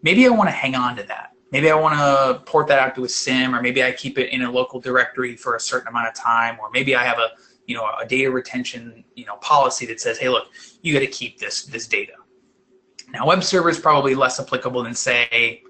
Maybe 0.03 0.25
I 0.25 0.29
want 0.29 0.49
to 0.49 0.55
hang 0.55 0.75
on 0.75 0.95
to 0.97 1.03
that. 1.03 1.31
Maybe 1.51 1.69
I 1.69 1.75
want 1.75 1.95
to 1.95 2.43
port 2.45 2.67
that 2.67 2.79
out 2.79 2.95
to 2.95 3.03
a 3.03 3.09
SIEM, 3.09 3.53
or 3.53 3.61
maybe 3.61 3.83
I 3.83 3.91
keep 3.91 4.17
it 4.17 4.29
in 4.29 4.43
a 4.43 4.51
local 4.51 4.79
directory 4.79 5.35
for 5.35 5.55
a 5.55 5.59
certain 5.59 5.89
amount 5.89 6.07
of 6.07 6.13
time, 6.13 6.57
or 6.61 6.69
maybe 6.71 6.95
I 6.95 7.03
have 7.03 7.19
a, 7.19 7.29
you 7.65 7.75
know, 7.75 7.89
a 7.99 8.05
data 8.05 8.31
retention, 8.31 9.03
you 9.15 9.25
know, 9.25 9.35
policy 9.37 9.85
that 9.87 9.99
says, 9.99 10.17
hey, 10.17 10.29
look, 10.29 10.47
you 10.81 10.93
got 10.93 10.99
to 10.99 11.07
keep 11.07 11.39
this 11.39 11.65
this 11.65 11.87
data. 11.87 12.13
Now, 13.09 13.27
web 13.27 13.43
server 13.43 13.69
is 13.69 13.79
probably 13.79 14.15
less 14.15 14.39
applicable 14.39 14.83
than 14.83 14.93
say, 14.93 15.63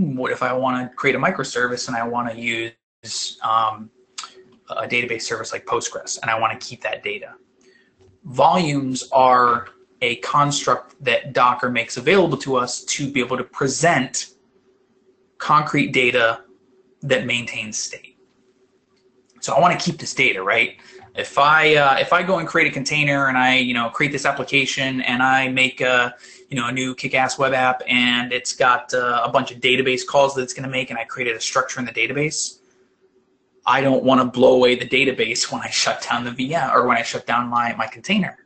what 0.00 0.32
if 0.32 0.42
I 0.42 0.52
want 0.52 0.90
to 0.90 0.94
create 0.96 1.14
a 1.14 1.18
microservice 1.18 1.88
and 1.88 1.96
I 1.96 2.06
want 2.06 2.30
to 2.30 2.40
use 2.40 3.38
um, 3.42 3.90
a 4.70 4.86
database 4.86 5.22
service 5.22 5.52
like 5.52 5.66
Postgres 5.66 6.18
and 6.20 6.30
I 6.30 6.38
want 6.38 6.58
to 6.58 6.66
keep 6.66 6.82
that 6.82 7.02
data. 7.02 7.34
Volumes 8.24 9.08
are 9.12 9.68
a 10.00 10.16
construct 10.16 11.02
that 11.04 11.32
Docker 11.32 11.70
makes 11.70 11.96
available 11.96 12.38
to 12.38 12.56
us 12.56 12.84
to 12.84 13.10
be 13.10 13.20
able 13.20 13.36
to 13.36 13.44
present 13.44 14.34
concrete 15.38 15.92
data 15.92 16.44
that 17.02 17.26
maintains 17.26 17.78
state. 17.78 18.16
So 19.40 19.54
I 19.54 19.60
want 19.60 19.78
to 19.78 19.84
keep 19.84 19.98
this 19.98 20.14
data, 20.14 20.42
right? 20.42 20.76
If 21.16 21.38
I 21.38 21.74
uh, 21.74 21.96
if 21.98 22.12
I 22.12 22.22
go 22.22 22.38
and 22.38 22.46
create 22.46 22.68
a 22.68 22.70
container 22.70 23.28
and 23.28 23.36
I 23.36 23.56
you 23.56 23.74
know 23.74 23.88
create 23.90 24.12
this 24.12 24.24
application 24.24 25.00
and 25.02 25.22
I 25.22 25.48
make 25.48 25.80
a 25.80 26.14
you 26.48 26.56
know 26.56 26.68
a 26.68 26.72
new 26.72 26.94
kick-ass 26.94 27.38
web 27.38 27.52
app 27.52 27.82
and 27.88 28.32
it's 28.32 28.54
got 28.54 28.94
uh, 28.94 29.22
a 29.24 29.30
bunch 29.30 29.50
of 29.50 29.58
database 29.58 30.06
calls 30.06 30.34
that 30.34 30.42
it's 30.42 30.54
going 30.54 30.64
to 30.64 30.70
make 30.70 30.90
and 30.90 30.98
I 30.98 31.04
created 31.04 31.36
a 31.36 31.40
structure 31.40 31.80
in 31.80 31.86
the 31.86 31.92
database, 31.92 32.60
I 33.66 33.80
don't 33.80 34.04
want 34.04 34.20
to 34.20 34.24
blow 34.24 34.54
away 34.54 34.76
the 34.76 34.88
database 34.88 35.50
when 35.52 35.62
I 35.62 35.70
shut 35.70 36.06
down 36.08 36.24
the 36.24 36.30
VM 36.30 36.72
or 36.72 36.86
when 36.86 36.96
I 36.96 37.02
shut 37.02 37.26
down 37.26 37.48
my 37.48 37.74
my 37.74 37.86
container. 37.86 38.38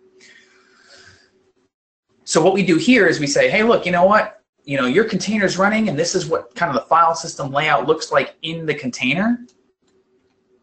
So 2.24 2.42
what 2.42 2.54
we 2.54 2.64
do 2.64 2.78
here 2.78 3.06
is 3.06 3.20
we 3.20 3.26
say, 3.26 3.50
hey, 3.50 3.62
look, 3.62 3.84
you 3.84 3.92
know 3.92 4.06
what? 4.06 4.42
You 4.64 4.78
know, 4.78 4.86
your 4.86 5.04
container 5.04 5.44
is 5.44 5.58
running 5.58 5.90
and 5.90 5.98
this 5.98 6.14
is 6.14 6.24
what 6.26 6.54
kind 6.54 6.74
of 6.74 6.82
the 6.82 6.88
file 6.88 7.14
system 7.14 7.52
layout 7.52 7.86
looks 7.86 8.10
like 8.10 8.36
in 8.40 8.64
the 8.64 8.74
container. 8.74 9.44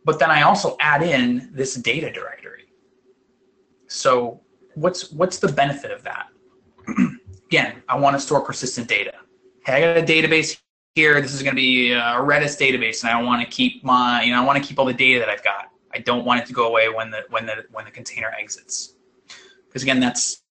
But 0.03 0.19
then 0.19 0.31
I 0.31 0.41
also 0.41 0.75
add 0.79 1.03
in 1.03 1.49
this 1.53 1.75
data 1.75 2.11
directory. 2.11 2.65
So 3.87 4.41
what's 4.75 5.11
what's 5.11 5.39
the 5.39 5.51
benefit 5.51 5.91
of 5.91 6.03
that? 6.03 6.27
Again, 7.47 7.83
I 7.89 7.97
want 7.99 8.15
to 8.15 8.19
store 8.19 8.41
persistent 8.41 8.87
data. 8.87 9.13
Hey, 9.65 9.73
I 9.73 9.93
got 9.93 9.97
a 9.97 10.13
database 10.13 10.59
here. 10.95 11.21
This 11.21 11.33
is 11.33 11.43
going 11.43 11.55
to 11.55 11.61
be 11.61 11.91
a 11.91 11.97
Redis 11.97 12.57
database, 12.57 13.03
and 13.03 13.11
I 13.11 13.21
want 13.21 13.43
to 13.43 13.49
keep 13.49 13.83
my, 13.83 14.23
you 14.23 14.31
know, 14.31 14.41
I 14.41 14.45
want 14.45 14.61
to 14.61 14.67
keep 14.67 14.79
all 14.79 14.85
the 14.85 14.93
data 14.93 15.19
that 15.19 15.29
I've 15.29 15.43
got. 15.43 15.65
I 15.93 15.99
don't 15.99 16.25
want 16.25 16.39
it 16.39 16.45
to 16.47 16.53
go 16.53 16.67
away 16.67 16.89
when 16.89 17.11
the 17.11 17.23
when 17.29 17.45
the 17.45 17.65
when 17.71 17.85
the 17.85 17.91
container 17.91 18.33
exits. 18.39 18.95
Because 19.67 19.83
again, 19.83 19.99
that's 19.99 20.43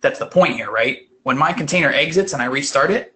that's 0.00 0.18
the 0.18 0.26
point 0.26 0.54
here, 0.54 0.70
right? 0.70 1.08
When 1.22 1.38
my 1.38 1.52
container 1.52 1.90
exits 1.90 2.34
and 2.34 2.42
I 2.42 2.46
restart 2.46 2.90
it, 2.90 3.14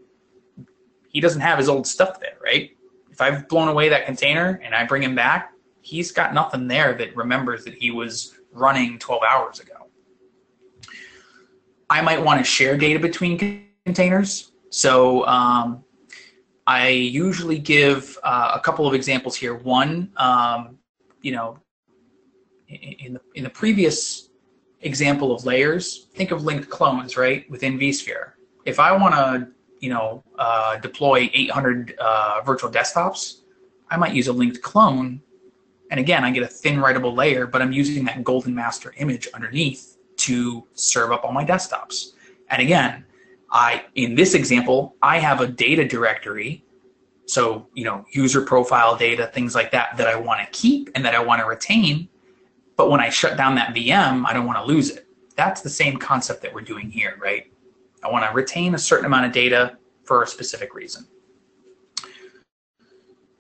he 1.09 1.21
doesn't 1.21 1.43
have 1.43 1.59
his 1.59 1.69
old 1.69 1.87
stuff 1.87 2.21
there, 2.21 2.39
right? 2.43 2.71
If 3.11 3.21
I've 3.21 3.49
blown 3.49 3.69
away 3.69 3.91
that 3.91 4.07
container 4.07 4.61
and 4.65 4.75
I 4.75 4.85
bring 4.85 5.03
him 5.03 5.15
back, 5.15 5.53
he's 5.89 6.13
got 6.13 6.35
nothing 6.35 6.69
there 6.69 6.93
that 6.95 7.17
remembers 7.17 7.65
that 7.65 7.75
he 7.75 7.91
was 7.91 8.39
running 8.53 8.99
12 8.99 9.23
hours 9.23 9.61
ago. 9.61 9.75
I 11.89 12.03
might 12.03 12.23
want 12.23 12.39
to 12.39 12.45
share 12.45 12.77
data 12.77 12.99
between 12.99 13.65
containers. 13.87 14.53
So 14.71 15.27
um, 15.27 15.83
I 16.67 16.89
usually 16.89 17.59
give 17.59 18.19
uh, 18.23 18.53
a 18.55 18.61
couple 18.61 18.87
of 18.87 18.93
examples 18.93 19.35
here. 19.35 19.55
One, 19.55 20.13
um, 20.19 20.79
you 21.23 21.33
know, 21.33 21.59
in 22.69 23.15
the, 23.15 23.21
in 23.35 23.45
the 23.45 23.51
previous 23.51 24.29
example 24.83 25.33
of 25.33 25.47
layers, 25.47 26.09
think 26.15 26.31
of 26.31 26.45
linked 26.45 26.69
clones, 26.69 27.17
right, 27.17 27.49
within 27.51 27.79
vSphere. 27.79 28.33
If 28.67 28.79
I 28.79 28.95
want 28.95 29.15
to, 29.15 29.49
you 29.81 29.89
know, 29.89 30.23
uh, 30.39 30.77
deploy 30.77 31.31
800 31.33 31.95
uh, 31.99 32.43
virtual 32.45 32.71
desktops, 32.71 33.41
I 33.91 33.97
might 33.97 34.13
use 34.13 34.29
a 34.29 34.33
linked 34.33 34.61
clone. 34.61 35.23
And 35.91 35.99
again, 35.99 36.25
I 36.25 36.31
get 36.31 36.43
a 36.43 36.49
thin 36.49 36.77
writable 36.77 37.17
layer, 37.17 37.47
but 37.47 37.63
I'm 37.63 37.73
using 37.73 38.05
that 38.05 38.25
golden 38.25 38.55
master 38.55 38.93
image 38.99 39.29
underneath 39.35 39.97
to 40.19 40.67
serve 40.75 41.13
up 41.13 41.25
all 41.25 41.33
my 41.33 41.45
desktops. 41.45 42.13
And 42.51 42.61
again, 42.61 43.05
I 43.51 43.85
in 43.95 44.15
this 44.15 44.35
example, 44.35 44.97
I 45.03 45.19
have 45.19 45.41
a 45.41 45.47
data 45.47 45.87
directory. 45.87 46.65
So, 47.27 47.67
you 47.75 47.85
know, 47.85 48.07
user 48.11 48.41
profile 48.43 48.97
data, 48.97 49.31
things 49.33 49.55
like 49.55 49.71
that, 49.73 49.97
that 49.99 50.09
I 50.09 50.17
want 50.17 50.41
to 50.41 50.47
keep 50.59 50.91
and 50.95 51.05
that 51.05 51.15
I 51.15 51.23
want 51.23 51.41
to 51.41 51.47
retain. 51.47 52.09
But 52.77 52.91
when 52.91 53.01
I 53.01 53.11
shut 53.11 53.37
down 53.37 53.55
that 53.57 53.75
VM, 53.75 54.25
I 54.27 54.33
don't 54.33 54.47
want 54.47 54.59
to 54.59 54.65
lose 54.65 54.91
it. 54.91 55.07
That's 55.37 55.61
the 55.61 55.71
same 55.71 55.99
concept 55.99 56.43
that 56.43 56.55
we're 56.55 56.63
doing 56.63 56.91
here, 56.91 57.19
right? 57.21 57.53
I 58.03 58.11
want 58.11 58.25
to 58.27 58.33
retain 58.33 58.75
a 58.75 58.79
certain 58.79 59.05
amount 59.05 59.27
of 59.27 59.33
data 59.33 59.77
for 60.05 60.23
a 60.23 60.27
specific 60.27 60.75
reason. 60.75 61.07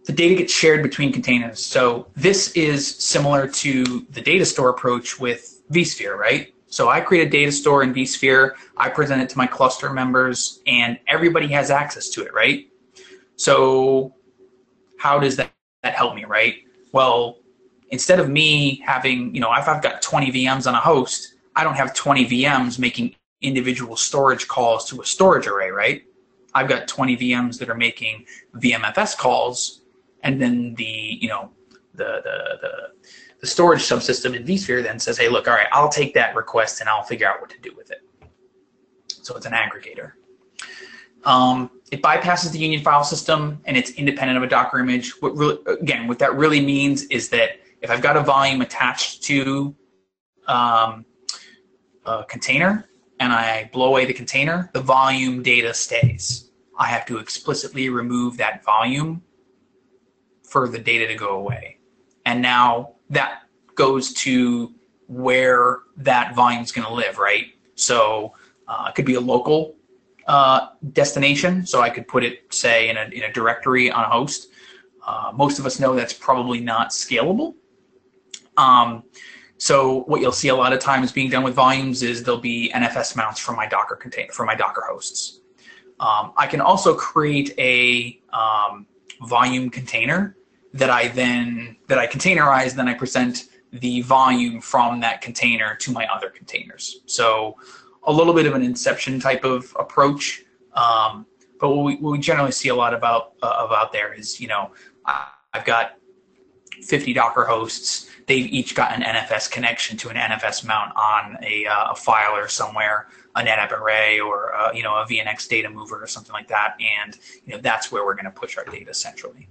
The 0.08 0.14
data 0.14 0.36
gets 0.36 0.54
shared 0.54 0.82
between 0.82 1.12
containers. 1.12 1.62
So 1.62 2.06
this 2.16 2.52
is 2.52 2.96
similar 2.96 3.46
to 3.46 4.06
the 4.08 4.22
data 4.22 4.46
store 4.46 4.70
approach 4.70 5.20
with 5.20 5.60
vSphere, 5.70 6.16
right? 6.16 6.54
So 6.68 6.88
I 6.88 7.02
create 7.02 7.26
a 7.26 7.30
data 7.30 7.52
store 7.52 7.82
in 7.82 7.92
vSphere, 7.92 8.52
I 8.78 8.88
present 8.88 9.20
it 9.20 9.28
to 9.28 9.36
my 9.36 9.46
cluster 9.46 9.92
members, 9.92 10.62
and 10.66 10.98
everybody 11.08 11.46
has 11.48 11.70
access 11.70 12.08
to 12.10 12.22
it, 12.22 12.32
right? 12.32 12.68
So 13.36 14.14
how 14.98 15.18
does 15.18 15.36
that, 15.36 15.52
that 15.82 15.92
help 15.92 16.14
me, 16.14 16.24
right? 16.24 16.54
Well, 16.92 17.40
instead 17.90 18.18
of 18.18 18.30
me 18.30 18.82
having, 18.86 19.34
you 19.34 19.42
know, 19.42 19.52
if 19.56 19.68
I've 19.68 19.82
got 19.82 20.00
20 20.00 20.32
VMs 20.32 20.66
on 20.66 20.74
a 20.74 20.80
host, 20.80 21.34
I 21.54 21.64
don't 21.64 21.76
have 21.76 21.92
20 21.92 22.24
VMs 22.24 22.78
making 22.78 23.14
individual 23.42 23.94
storage 23.94 24.48
calls 24.48 24.88
to 24.88 25.02
a 25.02 25.04
storage 25.04 25.46
array, 25.46 25.70
right? 25.70 26.02
I've 26.54 26.68
got 26.68 26.88
20 26.88 27.18
VMs 27.18 27.58
that 27.58 27.68
are 27.68 27.74
making 27.74 28.24
VMFS 28.54 29.14
calls, 29.18 29.77
and 30.22 30.40
then 30.40 30.74
the, 30.74 30.84
you 31.20 31.28
know, 31.28 31.50
the, 31.94 32.20
the, 32.24 32.58
the 32.62 32.88
the 33.40 33.46
storage 33.46 33.82
subsystem 33.82 34.34
in 34.34 34.44
vSphere 34.44 34.82
then 34.82 34.98
says, 34.98 35.16
hey, 35.18 35.28
look, 35.28 35.46
all 35.46 35.54
right, 35.54 35.68
I'll 35.72 35.88
take 35.88 36.14
that 36.14 36.34
request 36.34 36.80
and 36.80 36.88
I'll 36.88 37.04
figure 37.04 37.28
out 37.28 37.40
what 37.40 37.50
to 37.50 37.58
do 37.58 37.70
with 37.76 37.90
it. 37.90 38.02
So 39.08 39.36
it's 39.36 39.46
an 39.46 39.52
aggregator. 39.52 40.12
Um, 41.24 41.70
it 41.90 42.02
bypasses 42.02 42.52
the 42.52 42.58
union 42.58 42.82
file 42.82 43.04
system 43.04 43.60
and 43.64 43.76
it's 43.76 43.90
independent 43.92 44.36
of 44.36 44.42
a 44.42 44.46
Docker 44.46 44.78
image. 44.78 45.20
What 45.20 45.36
really, 45.36 45.58
again, 45.66 46.08
what 46.08 46.18
that 46.18 46.34
really 46.34 46.60
means 46.60 47.04
is 47.04 47.28
that 47.30 47.60
if 47.80 47.90
I've 47.90 48.02
got 48.02 48.16
a 48.16 48.22
volume 48.22 48.60
attached 48.60 49.22
to 49.24 49.74
um, 50.46 51.04
a 52.04 52.24
container 52.24 52.88
and 53.20 53.32
I 53.32 53.70
blow 53.72 53.88
away 53.88 54.04
the 54.04 54.14
container, 54.14 54.70
the 54.72 54.80
volume 54.80 55.42
data 55.42 55.74
stays. 55.74 56.50
I 56.78 56.86
have 56.86 57.06
to 57.06 57.18
explicitly 57.18 57.88
remove 57.88 58.36
that 58.38 58.64
volume 58.64 59.22
for 60.48 60.68
the 60.68 60.78
data 60.78 61.06
to 61.06 61.14
go 61.14 61.36
away. 61.36 61.78
And 62.24 62.42
now 62.42 62.94
that 63.10 63.42
goes 63.74 64.12
to 64.24 64.74
where 65.06 65.80
that 65.96 66.34
volume 66.34 66.62
is 66.62 66.72
going 66.72 66.86
to 66.86 66.92
live, 66.92 67.18
right? 67.18 67.46
So 67.74 68.34
uh, 68.66 68.86
it 68.88 68.94
could 68.94 69.06
be 69.06 69.14
a 69.14 69.20
local 69.20 69.76
uh, 70.26 70.68
destination. 70.92 71.64
So 71.64 71.80
I 71.80 71.90
could 71.90 72.06
put 72.06 72.22
it, 72.24 72.52
say, 72.52 72.90
in 72.90 72.96
a, 72.96 73.04
in 73.12 73.22
a 73.22 73.32
directory 73.32 73.90
on 73.90 74.04
a 74.04 74.08
host. 74.08 74.48
Uh, 75.06 75.32
most 75.34 75.58
of 75.58 75.64
us 75.64 75.80
know 75.80 75.94
that's 75.94 76.12
probably 76.12 76.60
not 76.60 76.90
scalable. 76.90 77.54
Um, 78.56 79.04
So 79.58 80.04
what 80.04 80.20
you'll 80.20 80.32
see 80.32 80.48
a 80.48 80.54
lot 80.54 80.72
of 80.72 80.78
times 80.78 81.10
being 81.10 81.30
done 81.30 81.42
with 81.42 81.54
volumes 81.54 82.02
is 82.02 82.22
there'll 82.22 82.40
be 82.40 82.70
NFS 82.74 83.16
mounts 83.16 83.40
for 83.40 83.52
my 83.52 83.66
Docker 83.66 83.96
container, 83.96 84.32
for 84.32 84.44
my 84.44 84.54
Docker 84.54 84.84
hosts. 84.88 85.40
Um, 85.98 86.32
I 86.36 86.46
can 86.46 86.60
also 86.60 86.94
create 86.94 87.54
a 87.58 88.20
um, 88.32 88.86
volume 89.22 89.70
container 89.70 90.36
that 90.74 90.90
I 90.90 91.08
then, 91.08 91.76
that 91.88 91.98
I 91.98 92.06
containerize, 92.06 92.74
then 92.74 92.88
I 92.88 92.94
present 92.94 93.44
the 93.72 94.00
volume 94.02 94.60
from 94.60 95.00
that 95.00 95.20
container 95.20 95.74
to 95.76 95.92
my 95.92 96.06
other 96.06 96.30
containers. 96.30 97.00
So 97.06 97.56
a 98.04 98.12
little 98.12 98.34
bit 98.34 98.46
of 98.46 98.54
an 98.54 98.62
inception 98.62 99.20
type 99.20 99.44
of 99.44 99.74
approach. 99.78 100.42
Um, 100.72 101.26
but 101.60 101.70
what 101.70 101.84
we, 101.84 101.96
what 101.96 102.12
we, 102.12 102.18
generally 102.18 102.52
see 102.52 102.68
a 102.68 102.74
lot 102.74 102.94
about 102.94 103.32
uh, 103.42 103.64
about 103.66 103.92
there 103.92 104.12
is, 104.12 104.40
you 104.40 104.48
know, 104.48 104.70
I've 105.04 105.64
got 105.64 105.96
50 106.82 107.12
Docker 107.12 107.44
hosts. 107.44 108.10
They've 108.26 108.46
each 108.46 108.74
got 108.74 108.92
an 108.92 109.02
NFS 109.02 109.50
connection 109.50 109.96
to 109.98 110.08
an 110.10 110.16
NFS 110.16 110.64
mount 110.64 110.92
on 110.96 111.38
a, 111.42 111.66
uh, 111.66 111.92
a 111.92 111.94
filer 111.96 112.46
somewhere, 112.46 113.08
a 113.38 113.42
NetApp 113.42 113.72
array 113.72 114.20
or 114.20 114.54
uh, 114.54 114.72
you 114.72 114.82
know 114.82 114.94
a 114.96 115.04
VNX 115.04 115.48
data 115.48 115.70
mover 115.70 116.02
or 116.02 116.06
something 116.06 116.32
like 116.32 116.48
that, 116.48 116.76
and 116.80 117.18
you 117.44 117.54
know 117.54 117.60
that's 117.60 117.92
where 117.92 118.04
we're 118.04 118.14
going 118.14 118.24
to 118.24 118.30
push 118.30 118.56
our 118.58 118.64
data 118.64 118.92
centrally. 118.92 119.48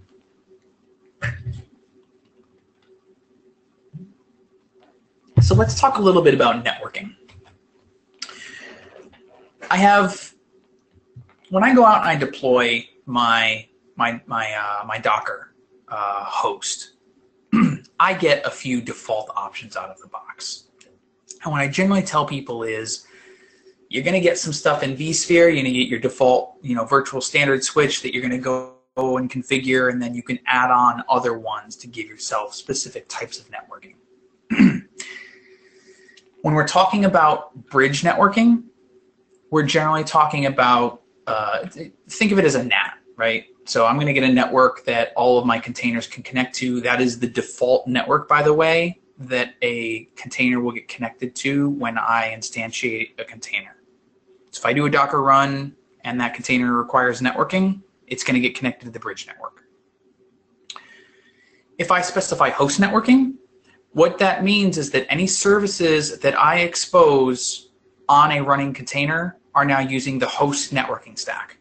So 5.42 5.56
let's 5.56 5.80
talk 5.80 5.98
a 5.98 6.02
little 6.02 6.22
bit 6.22 6.34
about 6.34 6.66
networking. 6.66 7.16
I 9.70 9.78
have, 9.78 10.34
when 11.50 11.64
I 11.64 11.74
go 11.74 11.86
out 11.86 12.02
and 12.02 12.10
I 12.10 12.16
deploy 12.16 12.88
my 13.06 13.68
my 13.96 14.22
my 14.26 14.54
uh, 14.54 14.86
my 14.86 14.98
Docker 14.98 15.54
uh, 15.88 16.24
host, 16.26 16.94
I 18.00 18.14
get 18.14 18.46
a 18.46 18.50
few 18.50 18.82
default 18.82 19.32
options 19.36 19.78
out 19.78 19.90
of 19.90 20.00
the 20.00 20.08
box. 20.08 20.66
And 21.44 21.52
what 21.52 21.62
I 21.62 21.68
generally 21.68 22.02
tell 22.02 22.26
people 22.26 22.64
is, 22.64 23.07
you're 23.90 24.04
going 24.04 24.14
to 24.14 24.20
get 24.20 24.38
some 24.38 24.54
stuff 24.54 24.84
in 24.84 24.96
vSphere. 24.96 25.30
You're 25.30 25.54
going 25.54 25.66
to 25.66 25.72
get 25.72 25.88
your 25.88 26.00
default, 26.00 26.58
you 26.62 26.76
know, 26.76 26.86
virtual 26.86 27.22
standard 27.22 27.64
switch 27.64 28.02
that 28.02 28.14
you're 28.14 28.22
going 28.22 28.32
to 28.32 28.38
go 28.38 28.78
and 28.98 29.30
configure, 29.30 29.92
and 29.92 30.02
then 30.02 30.16
you 30.16 30.24
can 30.24 30.40
add 30.48 30.72
on 30.72 31.04
other 31.08 31.38
ones 31.38 31.76
to 31.78 31.88
give 31.88 32.08
yourself 32.08 32.54
specific 32.54 33.08
types 33.08 33.40
of 33.40 33.46
networking. 33.50 33.96
when 36.42 36.54
we're 36.54 36.68
talking 36.68 37.06
about 37.06 37.54
bridge 37.70 38.02
networking, 38.02 38.64
we're 39.52 39.64
generally 39.64 40.04
talking 40.04 40.48
about, 40.48 41.02
uh, 41.28 41.68
think 42.10 42.32
of 42.32 42.40
it 42.40 42.46
as 42.46 42.56
a 42.56 42.64
NAT, 42.64 42.96
right? 43.16 43.46
So 43.66 43.86
I'm 43.86 43.96
going 43.96 44.08
to 44.08 44.14
get 44.14 44.24
a 44.24 44.32
network 44.32 44.84
that 44.86 45.14
all 45.16 45.38
of 45.38 45.46
my 45.46 45.60
containers 45.60 46.08
can 46.08 46.24
connect 46.24 46.56
to. 46.56 46.82
That 46.82 47.00
is 47.00 47.20
the 47.20 47.28
default 47.28 47.88
network, 47.88 48.28
by 48.28 48.42
the 48.42 48.54
way, 48.54 49.00
that 49.20 49.56
a 49.62 50.06
container 50.16 50.60
will 50.60 50.72
get 50.72 50.88
connected 50.88 51.36
to 51.36 51.70
when 51.70 51.98
I 51.98 52.34
instantiate 52.36 53.20
a 53.20 53.24
container. 53.24 53.77
So 54.58 54.62
if 54.62 54.66
I 54.66 54.74
do 54.74 54.88
a 54.88 54.90
Docker 54.90 55.22
run 55.22 55.76
and 56.02 56.20
that 56.20 56.34
container 56.34 56.74
requires 56.74 57.22
networking, 57.22 57.84
it's 58.08 58.24
going 58.24 58.34
to 58.34 58.40
get 58.40 58.58
connected 58.58 58.86
to 58.86 58.92
the 58.92 59.00
bridge 59.00 59.28
network. 59.28 59.66
If 61.78 61.92
I 61.92 62.02
specify 62.02 62.50
host 62.50 62.82
networking, 62.82 63.36
what 63.92 64.18
that 64.18 64.44
means 64.44 64.80
is 64.80 64.90
that 64.92 65.06
any 65.12 65.28
services 65.28 66.18
that 66.22 66.40
I 66.40 66.62
expose 66.62 67.70
on 68.10 68.32
a 68.32 68.42
running 68.42 68.74
container 68.74 69.38
are 69.54 69.64
now 69.64 69.80
using 69.80 70.18
the 70.18 70.26
host 70.26 70.74
networking 70.74 71.20
stack. 71.20 71.60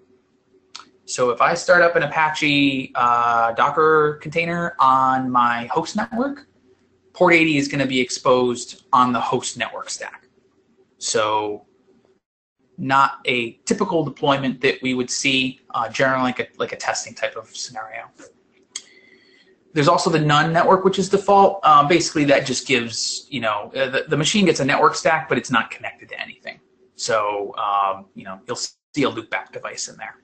So 1.04 1.28
if 1.28 1.42
I 1.42 1.52
start 1.52 1.82
up 1.82 1.96
an 1.96 2.02
Apache 2.02 2.92
uh, 2.94 3.52
Docker 3.52 4.18
container 4.22 4.74
on 4.78 5.30
my 5.30 5.66
host 5.66 5.96
network, 5.96 6.46
port 7.12 7.34
80 7.34 7.58
is 7.58 7.68
going 7.68 7.80
to 7.80 7.86
be 7.86 8.00
exposed 8.00 8.84
on 8.90 9.12
the 9.12 9.20
host 9.20 9.58
network 9.58 9.90
stack. 9.90 10.28
So 10.96 11.65
not 12.78 13.20
a 13.24 13.52
typical 13.64 14.04
deployment 14.04 14.60
that 14.60 14.80
we 14.82 14.94
would 14.94 15.10
see 15.10 15.60
uh, 15.74 15.88
generally 15.88 16.24
like 16.24 16.40
a, 16.40 16.46
like 16.58 16.72
a 16.72 16.76
testing 16.76 17.14
type 17.14 17.36
of 17.36 17.54
scenario. 17.54 18.04
There's 19.72 19.88
also 19.88 20.08
the 20.08 20.18
none 20.18 20.52
network, 20.52 20.84
which 20.84 20.98
is 20.98 21.08
default. 21.08 21.64
Um, 21.64 21.86
basically, 21.86 22.24
that 22.24 22.46
just 22.46 22.66
gives, 22.66 23.26
you 23.30 23.40
know, 23.40 23.70
uh, 23.76 23.90
the, 23.90 24.04
the 24.08 24.16
machine 24.16 24.46
gets 24.46 24.60
a 24.60 24.64
network 24.64 24.94
stack, 24.94 25.28
but 25.28 25.36
it's 25.36 25.50
not 25.50 25.70
connected 25.70 26.08
to 26.08 26.20
anything. 26.20 26.60
So, 26.94 27.54
um, 27.56 28.06
you 28.14 28.24
know, 28.24 28.40
you'll 28.46 28.56
see 28.56 29.02
a 29.02 29.10
loopback 29.10 29.52
device 29.52 29.88
in 29.88 29.96
there. 29.98 30.16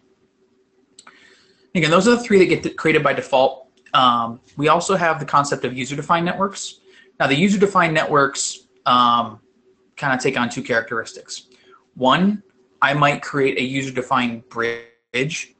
Again, 1.74 1.90
those 1.90 2.08
are 2.08 2.16
the 2.16 2.22
three 2.22 2.38
that 2.38 2.62
get 2.62 2.76
created 2.76 3.02
by 3.02 3.12
default. 3.12 3.68
Um, 3.94 4.40
we 4.56 4.68
also 4.68 4.96
have 4.96 5.20
the 5.20 5.26
concept 5.26 5.64
of 5.64 5.76
user-defined 5.76 6.24
networks. 6.24 6.80
Now, 7.20 7.26
the 7.26 7.36
user-defined 7.36 7.92
networks 7.92 8.68
um, 8.86 9.40
kind 9.96 10.14
of 10.14 10.20
take 10.20 10.38
on 10.38 10.48
two 10.48 10.62
characteristics. 10.62 11.48
One, 11.94 12.42
I 12.80 12.94
might 12.94 13.22
create 13.22 13.58
a 13.58 13.62
user-defined 13.62 14.48
bridge, 14.48 15.54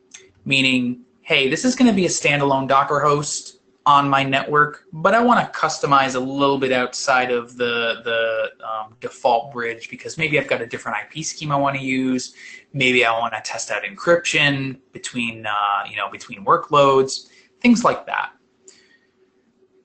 meaning, 0.45 1.05
hey, 1.21 1.49
this 1.49 1.65
is 1.65 1.77
going 1.77 1.89
to 1.89 1.95
be 1.95 2.07
a 2.07 2.09
standalone 2.09 2.67
Docker 2.67 3.01
host 3.01 3.61
on 3.85 4.09
my 4.09 4.23
network, 4.23 4.85
but 4.93 5.15
I 5.15 5.21
want 5.21 5.41
to 5.41 5.59
customize 5.59 6.15
a 6.15 6.21
little 6.21 6.59
bit 6.59 6.73
outside 6.73 7.31
of 7.31 7.57
the, 7.57 8.01
the 8.05 8.51
um, 8.65 8.97
default 9.01 9.53
bridge 9.53 9.91
because 9.91 10.17
maybe 10.17 10.39
I've 10.39 10.47
got 10.47 10.61
a 10.61 10.67
different 10.67 10.99
IP 10.99 11.25
scheme 11.25 11.51
I 11.51 11.57
want 11.57 11.77
to 11.77 11.83
use. 11.83 12.35
Maybe 12.73 13.05
I 13.05 13.19
want 13.19 13.35
to 13.35 13.41
test 13.41 13.71
out 13.71 13.83
encryption 13.83 14.79
between, 14.93 15.47
uh, 15.47 15.85
you 15.89 15.97
know, 15.97 16.09
between 16.11 16.45
workloads, 16.45 17.29
things 17.61 17.83
like 17.85 18.07
that. 18.07 18.31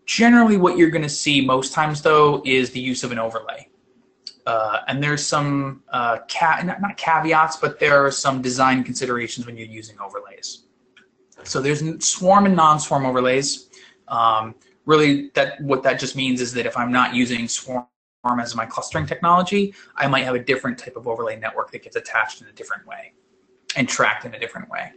Generally, 0.06 0.58
what 0.58 0.78
you're 0.78 0.92
going 0.92 1.02
to 1.02 1.10
see 1.10 1.42
most 1.42 1.74
times, 1.74 2.02
though, 2.02 2.42
is 2.46 2.72
the 2.72 2.80
use 2.80 3.04
of 3.04 3.12
an 3.12 3.20
overlay. 3.20 3.68
Uh, 4.48 4.80
and 4.88 5.04
there's 5.04 5.26
some 5.26 5.84
uh, 5.90 6.20
ca 6.30 6.62
not, 6.64 6.82
not 6.82 6.96
caveats, 6.96 7.58
but 7.58 7.82
there 7.82 8.06
are 8.06 8.10
some 8.10 8.42
design 8.42 8.82
considerations 8.82 9.46
when 9.46 9.58
you're 9.58 9.68
using 9.68 10.00
overlays. 10.00 10.64
So 11.44 11.62
there's 11.62 11.84
swarm 12.04 12.46
and 12.46 12.56
non-swarm 12.56 13.06
overlays. 13.06 13.68
Um, 14.08 14.56
really, 14.86 15.32
that 15.36 15.60
what 15.60 15.84
that 15.84 16.00
just 16.00 16.16
means 16.16 16.40
is 16.40 16.54
that 16.54 16.66
if 16.66 16.78
I'm 16.78 16.94
not 16.94 17.14
using 17.14 17.50
swarm 17.50 17.88
as 18.40 18.56
my 18.56 18.66
clustering 18.66 19.06
technology, 19.06 19.74
I 19.98 20.08
might 20.08 20.24
have 20.24 20.36
a 20.36 20.44
different 20.52 20.78
type 20.78 20.96
of 20.96 21.10
overlay 21.10 21.36
network 21.38 21.70
that 21.72 21.84
gets 21.84 21.98
attached 21.98 22.42
in 22.42 22.48
a 22.48 22.54
different 22.54 22.88
way 22.88 23.12
and 23.76 23.88
tracked 23.90 24.24
in 24.24 24.34
a 24.34 24.40
different 24.40 24.70
way. 24.70 24.94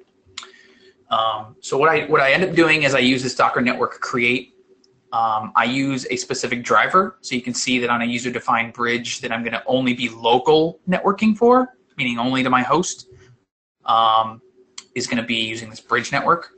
Um, 1.11 1.57
so 1.59 1.77
what 1.77 1.89
I 1.89 2.05
what 2.07 2.21
I 2.21 2.31
end 2.31 2.45
up 2.45 2.55
doing 2.55 2.85
is 2.85 2.95
I 2.95 3.01
use 3.01 3.21
this 3.21 3.35
Docker 3.35 3.61
network 3.61 4.01
create 4.01 4.55
um, 5.13 5.53
I 5.57 5.65
use 5.65 6.07
a 6.11 6.17
specific 6.17 6.63
driver. 6.63 7.19
So 7.21 7.35
you 7.35 7.43
can 7.43 7.55
see 7.55 7.79
that 7.81 7.91
on 7.91 8.03
a 8.03 8.05
user-defined 8.05 8.73
bridge 8.73 9.21
that 9.21 9.33
I'm 9.33 9.43
going 9.43 9.53
to 9.53 9.63
only 9.67 9.95
be 9.95 10.09
local 10.09 10.81
networking 10.89 11.37
for, 11.37 11.77
meaning 11.97 12.19
only 12.19 12.43
to 12.43 12.51
my 12.51 12.63
host, 12.63 13.09
um, 13.87 14.41
is 14.95 15.07
going 15.07 15.21
to 15.21 15.27
be 15.27 15.37
using 15.37 15.69
this 15.69 15.81
bridge 15.81 16.13
network. 16.13 16.51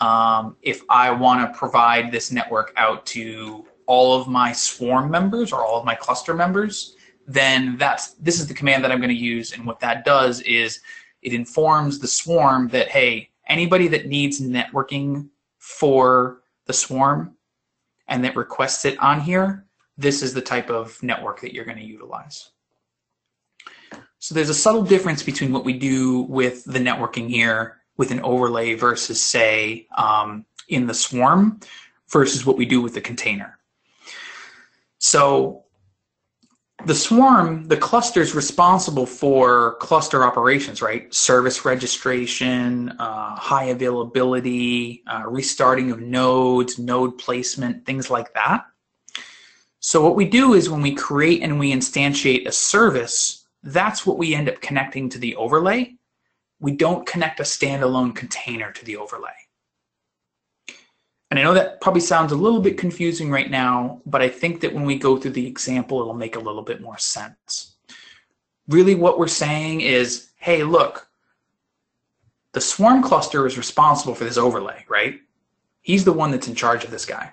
Um, 0.00 0.56
if 0.62 0.82
I 0.90 1.10
want 1.10 1.40
to 1.40 1.58
provide 1.58 2.12
this 2.12 2.30
network 2.30 2.72
out 2.76 3.06
to 3.06 3.66
all 3.86 4.20
of 4.20 4.28
my 4.28 4.52
swarm 4.52 5.10
members 5.10 5.52
or 5.52 5.64
all 5.64 5.78
of 5.78 5.84
my 5.86 5.94
cluster 5.94 6.34
members, 6.34 6.96
then 7.26 7.76
that's 7.76 8.14
this 8.14 8.38
is 8.38 8.46
the 8.46 8.54
command 8.54 8.84
that 8.84 8.92
I'm 8.92 8.98
going 8.98 9.08
to 9.08 9.14
use. 9.14 9.52
And 9.52 9.64
what 9.66 9.80
that 9.80 10.04
does 10.04 10.40
is 10.42 10.80
it 11.22 11.32
informs 11.32 11.98
the 11.98 12.06
swarm 12.06 12.68
that, 12.68 12.88
hey, 12.88 13.30
anybody 13.48 13.88
that 13.88 14.06
needs 14.06 14.40
networking 14.40 15.28
for 15.58 16.42
the 16.66 16.72
swarm 16.72 17.35
and 18.08 18.24
that 18.24 18.36
requests 18.36 18.84
it 18.84 18.98
on 18.98 19.20
here, 19.20 19.64
this 19.98 20.22
is 20.22 20.34
the 20.34 20.40
type 20.40 20.70
of 20.70 21.02
network 21.02 21.40
that 21.40 21.54
you're 21.54 21.64
going 21.64 21.78
to 21.78 21.84
utilize. 21.84 22.50
So 24.18 24.34
there's 24.34 24.48
a 24.48 24.54
subtle 24.54 24.82
difference 24.82 25.22
between 25.22 25.52
what 25.52 25.64
we 25.64 25.72
do 25.72 26.22
with 26.22 26.64
the 26.64 26.78
networking 26.78 27.28
here 27.28 27.78
with 27.96 28.10
an 28.10 28.20
overlay 28.20 28.74
versus 28.74 29.20
say 29.20 29.86
um, 29.96 30.44
in 30.68 30.86
the 30.86 30.94
swarm 30.94 31.60
versus 32.08 32.44
what 32.44 32.56
we 32.56 32.66
do 32.66 32.80
with 32.80 32.94
the 32.94 33.00
container. 33.00 33.58
So 34.98 35.65
the 36.86 36.94
swarm, 36.94 37.66
the 37.66 37.76
cluster 37.76 38.20
is 38.20 38.34
responsible 38.34 39.06
for 39.06 39.74
cluster 39.76 40.24
operations, 40.24 40.80
right? 40.80 41.12
Service 41.12 41.64
registration, 41.64 42.90
uh, 43.00 43.34
high 43.34 43.64
availability, 43.64 45.02
uh, 45.08 45.24
restarting 45.26 45.90
of 45.90 46.00
nodes, 46.00 46.78
node 46.78 47.18
placement, 47.18 47.84
things 47.84 48.08
like 48.08 48.32
that. 48.34 48.66
So 49.80 50.00
what 50.00 50.14
we 50.14 50.26
do 50.26 50.54
is 50.54 50.70
when 50.70 50.80
we 50.80 50.94
create 50.94 51.42
and 51.42 51.58
we 51.58 51.72
instantiate 51.72 52.46
a 52.46 52.52
service, 52.52 53.46
that's 53.64 54.06
what 54.06 54.16
we 54.16 54.34
end 54.34 54.48
up 54.48 54.60
connecting 54.60 55.08
to 55.10 55.18
the 55.18 55.34
overlay. 55.34 55.96
We 56.60 56.72
don't 56.72 57.06
connect 57.06 57.40
a 57.40 57.44
standalone 57.44 58.14
container 58.14 58.70
to 58.70 58.84
the 58.84 58.96
overlay. 58.96 59.45
And 61.30 61.40
I 61.40 61.42
know 61.42 61.54
that 61.54 61.80
probably 61.80 62.00
sounds 62.00 62.32
a 62.32 62.36
little 62.36 62.60
bit 62.60 62.78
confusing 62.78 63.30
right 63.30 63.50
now, 63.50 64.00
but 64.06 64.22
I 64.22 64.28
think 64.28 64.60
that 64.60 64.72
when 64.72 64.84
we 64.84 64.96
go 64.96 65.16
through 65.16 65.32
the 65.32 65.46
example, 65.46 66.00
it'll 66.00 66.14
make 66.14 66.36
a 66.36 66.40
little 66.40 66.62
bit 66.62 66.80
more 66.80 66.98
sense. 66.98 67.74
Really 68.68 68.94
what 68.94 69.18
we're 69.18 69.26
saying 69.26 69.80
is, 69.80 70.30
hey, 70.36 70.62
look, 70.62 71.08
the 72.52 72.60
swarm 72.60 73.02
cluster 73.02 73.46
is 73.46 73.58
responsible 73.58 74.14
for 74.14 74.24
this 74.24 74.38
overlay, 74.38 74.84
right? 74.88 75.20
He's 75.82 76.04
the 76.04 76.12
one 76.12 76.30
that's 76.30 76.48
in 76.48 76.54
charge 76.54 76.84
of 76.84 76.90
this 76.90 77.04
guy. 77.04 77.32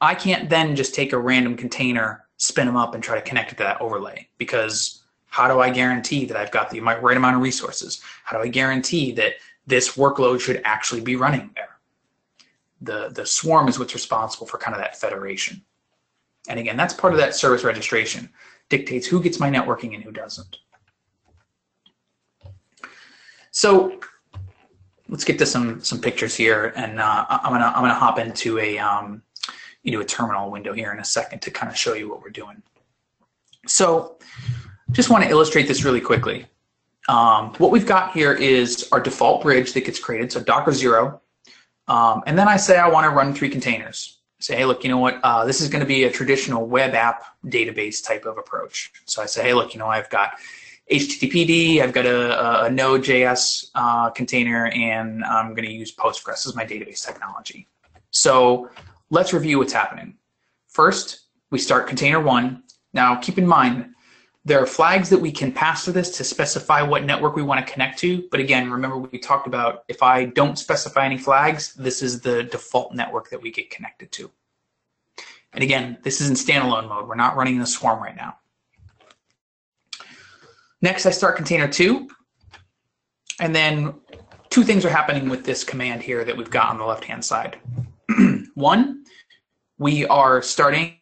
I 0.00 0.14
can't 0.14 0.50
then 0.50 0.76
just 0.76 0.94
take 0.94 1.12
a 1.12 1.18
random 1.18 1.56
container, 1.56 2.24
spin 2.36 2.66
them 2.66 2.76
up, 2.76 2.94
and 2.94 3.02
try 3.02 3.14
to 3.14 3.22
connect 3.22 3.52
it 3.52 3.56
to 3.56 3.64
that 3.64 3.80
overlay 3.80 4.28
because 4.38 5.02
how 5.26 5.48
do 5.48 5.60
I 5.60 5.70
guarantee 5.70 6.24
that 6.26 6.36
I've 6.36 6.50
got 6.50 6.70
the 6.70 6.80
right 6.80 7.16
amount 7.16 7.36
of 7.36 7.42
resources? 7.42 8.00
How 8.24 8.36
do 8.36 8.42
I 8.42 8.48
guarantee 8.48 9.12
that 9.12 9.34
this 9.66 9.96
workload 9.96 10.40
should 10.40 10.62
actually 10.64 11.00
be 11.00 11.16
running 11.16 11.50
there? 11.54 11.75
The, 12.80 13.08
the 13.08 13.24
swarm 13.24 13.68
is 13.68 13.78
what's 13.78 13.94
responsible 13.94 14.46
for 14.46 14.58
kind 14.58 14.74
of 14.74 14.82
that 14.82 14.96
federation. 14.96 15.62
And 16.48 16.60
again, 16.60 16.76
that's 16.76 16.94
part 16.94 17.12
of 17.12 17.18
that 17.18 17.34
service 17.34 17.64
registration, 17.64 18.28
dictates 18.68 19.06
who 19.06 19.22
gets 19.22 19.40
my 19.40 19.50
networking 19.50 19.94
and 19.94 20.04
who 20.04 20.12
doesn't. 20.12 20.58
So 23.50 23.98
let's 25.08 25.24
get 25.24 25.38
to 25.38 25.46
some 25.46 25.82
some 25.82 26.00
pictures 26.00 26.34
here, 26.34 26.72
and 26.76 27.00
uh, 27.00 27.24
I'm 27.28 27.52
gonna 27.52 27.72
I'm 27.74 27.82
gonna 27.82 27.94
hop 27.94 28.18
into 28.18 28.58
a 28.58 28.78
um, 28.78 29.22
into 29.84 30.00
a 30.00 30.04
terminal 30.04 30.50
window 30.50 30.72
here 30.72 30.92
in 30.92 31.00
a 31.00 31.04
second 31.04 31.40
to 31.42 31.50
kind 31.50 31.70
of 31.70 31.76
show 31.76 31.94
you 31.94 32.08
what 32.08 32.22
we're 32.22 32.30
doing. 32.30 32.62
So 33.66 34.18
just 34.92 35.10
want 35.10 35.24
to 35.24 35.30
illustrate 35.30 35.68
this 35.68 35.84
really 35.84 36.00
quickly. 36.00 36.46
Um, 37.08 37.54
what 37.54 37.70
we've 37.70 37.86
got 37.86 38.12
here 38.12 38.32
is 38.32 38.88
our 38.92 39.00
default 39.00 39.42
bridge 39.42 39.72
that 39.72 39.84
gets 39.84 39.98
created, 39.98 40.32
so 40.32 40.40
Docker 40.40 40.72
zero. 40.72 41.20
Um, 41.88 42.22
and 42.26 42.38
then 42.38 42.48
I 42.48 42.56
say 42.56 42.78
I 42.78 42.88
want 42.88 43.04
to 43.04 43.10
run 43.10 43.34
three 43.34 43.48
containers. 43.48 44.18
Say, 44.38 44.56
hey, 44.56 44.64
look, 44.66 44.84
you 44.84 44.90
know 44.90 44.98
what? 44.98 45.18
Uh, 45.22 45.44
this 45.44 45.60
is 45.60 45.68
going 45.68 45.80
to 45.80 45.86
be 45.86 46.04
a 46.04 46.10
traditional 46.10 46.66
web 46.66 46.94
app 46.94 47.24
database 47.46 48.04
type 48.04 48.26
of 48.26 48.36
approach. 48.36 48.92
So 49.06 49.22
I 49.22 49.26
say, 49.26 49.42
hey, 49.44 49.54
look, 49.54 49.72
you 49.72 49.78
know, 49.78 49.86
I've 49.86 50.10
got 50.10 50.32
HTTPD, 50.90 51.80
I've 51.80 51.92
got 51.92 52.06
a, 52.06 52.64
a 52.64 52.70
Node.js 52.70 53.70
uh, 53.74 54.10
container, 54.10 54.66
and 54.68 55.24
I'm 55.24 55.54
going 55.54 55.64
to 55.64 55.72
use 55.72 55.94
Postgres 55.94 56.46
as 56.46 56.54
my 56.54 56.64
database 56.64 57.04
technology. 57.04 57.66
So 58.10 58.70
let's 59.10 59.32
review 59.32 59.58
what's 59.58 59.72
happening. 59.72 60.16
First, 60.68 61.20
we 61.50 61.58
start 61.58 61.88
container 61.88 62.20
one. 62.20 62.62
Now, 62.92 63.16
keep 63.16 63.38
in 63.38 63.46
mind, 63.46 63.94
there 64.46 64.62
are 64.62 64.66
flags 64.66 65.10
that 65.10 65.18
we 65.18 65.32
can 65.32 65.50
pass 65.50 65.84
to 65.84 65.90
this 65.90 66.16
to 66.16 66.22
specify 66.22 66.80
what 66.80 67.04
network 67.04 67.34
we 67.34 67.42
want 67.42 67.66
to 67.66 67.72
connect 67.72 67.98
to. 67.98 68.28
But 68.30 68.38
again, 68.38 68.70
remember 68.70 68.96
we 68.96 69.18
talked 69.18 69.48
about 69.48 69.82
if 69.88 70.04
I 70.04 70.26
don't 70.26 70.56
specify 70.56 71.04
any 71.04 71.18
flags, 71.18 71.74
this 71.74 72.00
is 72.00 72.20
the 72.20 72.44
default 72.44 72.94
network 72.94 73.28
that 73.30 73.42
we 73.42 73.50
get 73.50 73.70
connected 73.70 74.12
to. 74.12 74.30
And 75.52 75.64
again, 75.64 75.98
this 76.04 76.20
is 76.20 76.30
in 76.30 76.36
standalone 76.36 76.88
mode. 76.88 77.08
We're 77.08 77.16
not 77.16 77.34
running 77.34 77.58
the 77.58 77.66
swarm 77.66 78.00
right 78.00 78.14
now. 78.14 78.38
Next, 80.80 81.06
I 81.06 81.10
start 81.10 81.34
container 81.34 81.66
two. 81.66 82.08
And 83.40 83.52
then 83.52 83.94
two 84.48 84.62
things 84.62 84.84
are 84.84 84.90
happening 84.90 85.28
with 85.28 85.44
this 85.44 85.64
command 85.64 86.02
here 86.02 86.24
that 86.24 86.36
we've 86.36 86.50
got 86.50 86.68
on 86.68 86.78
the 86.78 86.84
left-hand 86.84 87.24
side. 87.24 87.58
One, 88.54 89.02
we 89.76 90.06
are 90.06 90.40
starting 90.40 90.98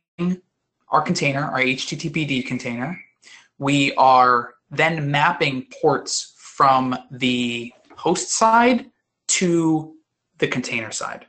our 0.89 1.03
container, 1.03 1.43
our 1.43 1.61
HTTPD 1.61 2.47
container, 2.47 2.99
we 3.59 3.95
are 3.95 4.55
then 4.71 5.11
mapping 5.11 5.67
ports 5.81 6.35
from 6.37 6.97
the 7.11 7.73
host 7.97 8.31
side 8.31 8.91
to 9.29 9.95
the 10.39 10.49
container 10.49 10.91
side. 10.91 11.27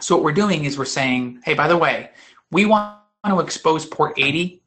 So 0.00 0.16
what 0.16 0.24
we're 0.24 0.32
doing 0.32 0.64
is 0.64 0.78
we're 0.78 0.84
saying, 0.84 1.40
hey, 1.44 1.54
by 1.54 1.68
the 1.68 1.76
way, 1.76 2.10
we 2.50 2.66
want 2.66 2.98
to 3.26 3.40
expose 3.40 3.84
port 3.84 4.14
80 4.16 4.62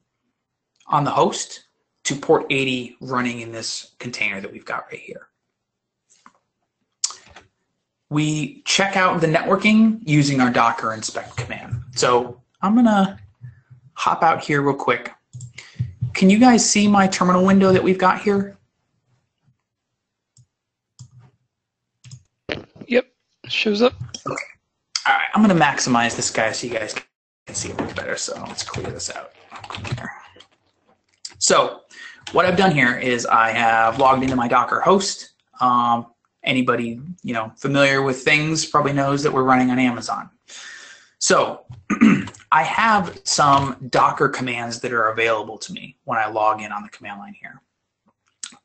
on 0.87 1.03
the 1.03 1.11
host 1.11 1.65
to 2.05 2.15
port 2.15 2.45
80 2.49 2.97
running 3.01 3.39
in 3.41 3.51
this 3.51 3.95
container 3.99 4.41
that 4.41 4.51
we've 4.51 4.65
got 4.65 4.85
right 4.91 4.99
here. 4.99 5.27
We 8.09 8.61
check 8.63 8.95
out 8.95 9.21
the 9.21 9.27
networking 9.27 10.01
using 10.03 10.39
our 10.39 10.51
docker 10.51 10.93
inspect 10.93 11.35
command. 11.35 11.81
So 11.95 12.41
I'm 12.61 12.73
going 12.73 12.85
to 12.85 13.17
hop 13.93 14.21
out 14.21 14.43
here 14.43 14.61
real 14.61 14.75
quick. 14.75 15.11
Can 16.13 16.29
you 16.29 16.39
guys 16.39 16.67
see 16.67 16.87
my 16.87 17.07
terminal 17.07 17.43
window 17.45 17.71
that 17.73 17.83
we've 17.83 17.97
got 17.97 18.21
here? 18.21 18.57
Yep, 22.87 23.07
shows 23.47 23.81
up. 23.81 23.93
Okay. 24.27 24.35
All 25.05 25.13
right, 25.13 25.27
I'm 25.33 25.43
going 25.43 25.57
to 25.57 25.63
maximize 25.63 26.15
this 26.15 26.29
guy 26.29 26.51
so 26.51 26.67
you 26.67 26.73
guys 26.73 26.93
can 27.45 27.55
see 27.55 27.69
it 27.69 27.79
much 27.79 27.95
better. 27.95 28.15
So 28.15 28.41
let's 28.47 28.63
clear 28.63 28.87
this 28.87 29.11
out. 29.11 29.31
So 31.39 31.81
what 32.31 32.45
I've 32.45 32.57
done 32.57 32.71
here 32.71 32.97
is 32.97 33.25
I 33.25 33.49
have 33.51 33.99
logged 33.99 34.23
into 34.23 34.35
my 34.35 34.47
Docker 34.47 34.79
host. 34.79 35.31
Um, 35.59 36.07
anybody 36.43 36.99
you 37.23 37.33
know 37.33 37.51
familiar 37.55 38.01
with 38.01 38.21
things 38.21 38.65
probably 38.65 38.93
knows 38.93 39.23
that 39.23 39.31
we're 39.31 39.43
running 39.43 39.71
on 39.71 39.79
Amazon. 39.79 40.29
So 41.23 41.61
I 42.51 42.63
have 42.63 43.17
some 43.23 43.77
Docker 43.89 44.27
commands 44.27 44.81
that 44.81 44.91
are 44.91 45.07
available 45.07 45.57
to 45.57 45.71
me 45.71 45.95
when 46.03 46.17
I 46.17 46.27
log 46.27 46.61
in 46.61 46.73
on 46.73 46.83
the 46.83 46.89
command 46.89 47.21
line 47.21 47.33
here. 47.39 47.61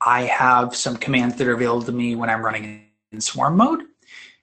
I 0.05 0.23
have 0.23 0.75
some 0.75 0.97
commands 0.97 1.37
that 1.37 1.47
are 1.47 1.53
available 1.53 1.85
to 1.85 1.93
me 1.93 2.17
when 2.17 2.29
I'm 2.29 2.45
running 2.45 2.83
in 3.13 3.21
swarm 3.21 3.59
mode. 3.59 3.85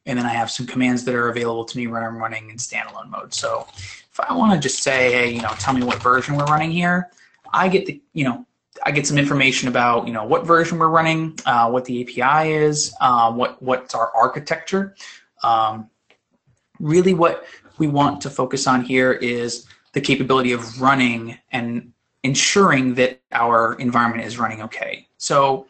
And 0.05 0.17
then 0.17 0.25
I 0.25 0.29
have 0.29 0.49
some 0.49 0.65
commands 0.65 1.03
that 1.03 1.13
are 1.13 1.27
available 1.27 1.65
to 1.65 1.77
me 1.77 1.87
when 1.87 2.03
I'm 2.03 2.17
running 2.17 2.49
in 2.49 2.55
standalone 2.55 3.09
mode. 3.09 3.33
So 3.33 3.67
if 3.73 4.17
I 4.17 4.33
want 4.33 4.53
to 4.53 4.65
just 4.65 4.81
say, 4.81 5.11
hey, 5.11 5.33
you 5.33 5.41
know, 5.41 5.51
tell 5.59 5.73
me 5.73 5.83
what 5.83 6.01
version 6.01 6.37
we're 6.37 6.45
running 6.45 6.71
here, 6.71 7.11
I 7.51 7.67
get 7.67 7.85
the, 7.85 8.01
you 8.13 8.23
know, 8.23 8.45
I 8.85 8.91
get 8.91 9.05
some 9.05 9.17
information 9.17 9.67
about, 9.67 10.07
you 10.07 10.13
know, 10.13 10.23
what 10.23 10.47
version 10.47 10.79
we're 10.79 10.87
running, 10.87 11.37
uh, 11.45 11.69
what 11.69 11.83
the 11.83 12.01
API 12.01 12.53
is, 12.53 12.95
uh, 13.01 13.33
what 13.33 13.61
what's 13.61 13.93
our 13.93 14.09
architecture. 14.15 14.95
Um, 15.43 15.89
really, 16.79 17.13
what 17.13 17.45
we 17.77 17.87
want 17.87 18.21
to 18.21 18.29
focus 18.29 18.67
on 18.67 18.83
here 18.83 19.13
is 19.13 19.67
the 19.93 20.01
capability 20.01 20.51
of 20.51 20.81
running 20.81 21.37
and 21.51 21.91
ensuring 22.23 22.95
that 22.95 23.21
our 23.31 23.75
environment 23.75 24.25
is 24.25 24.39
running 24.39 24.61
okay. 24.61 25.07
So 25.17 25.67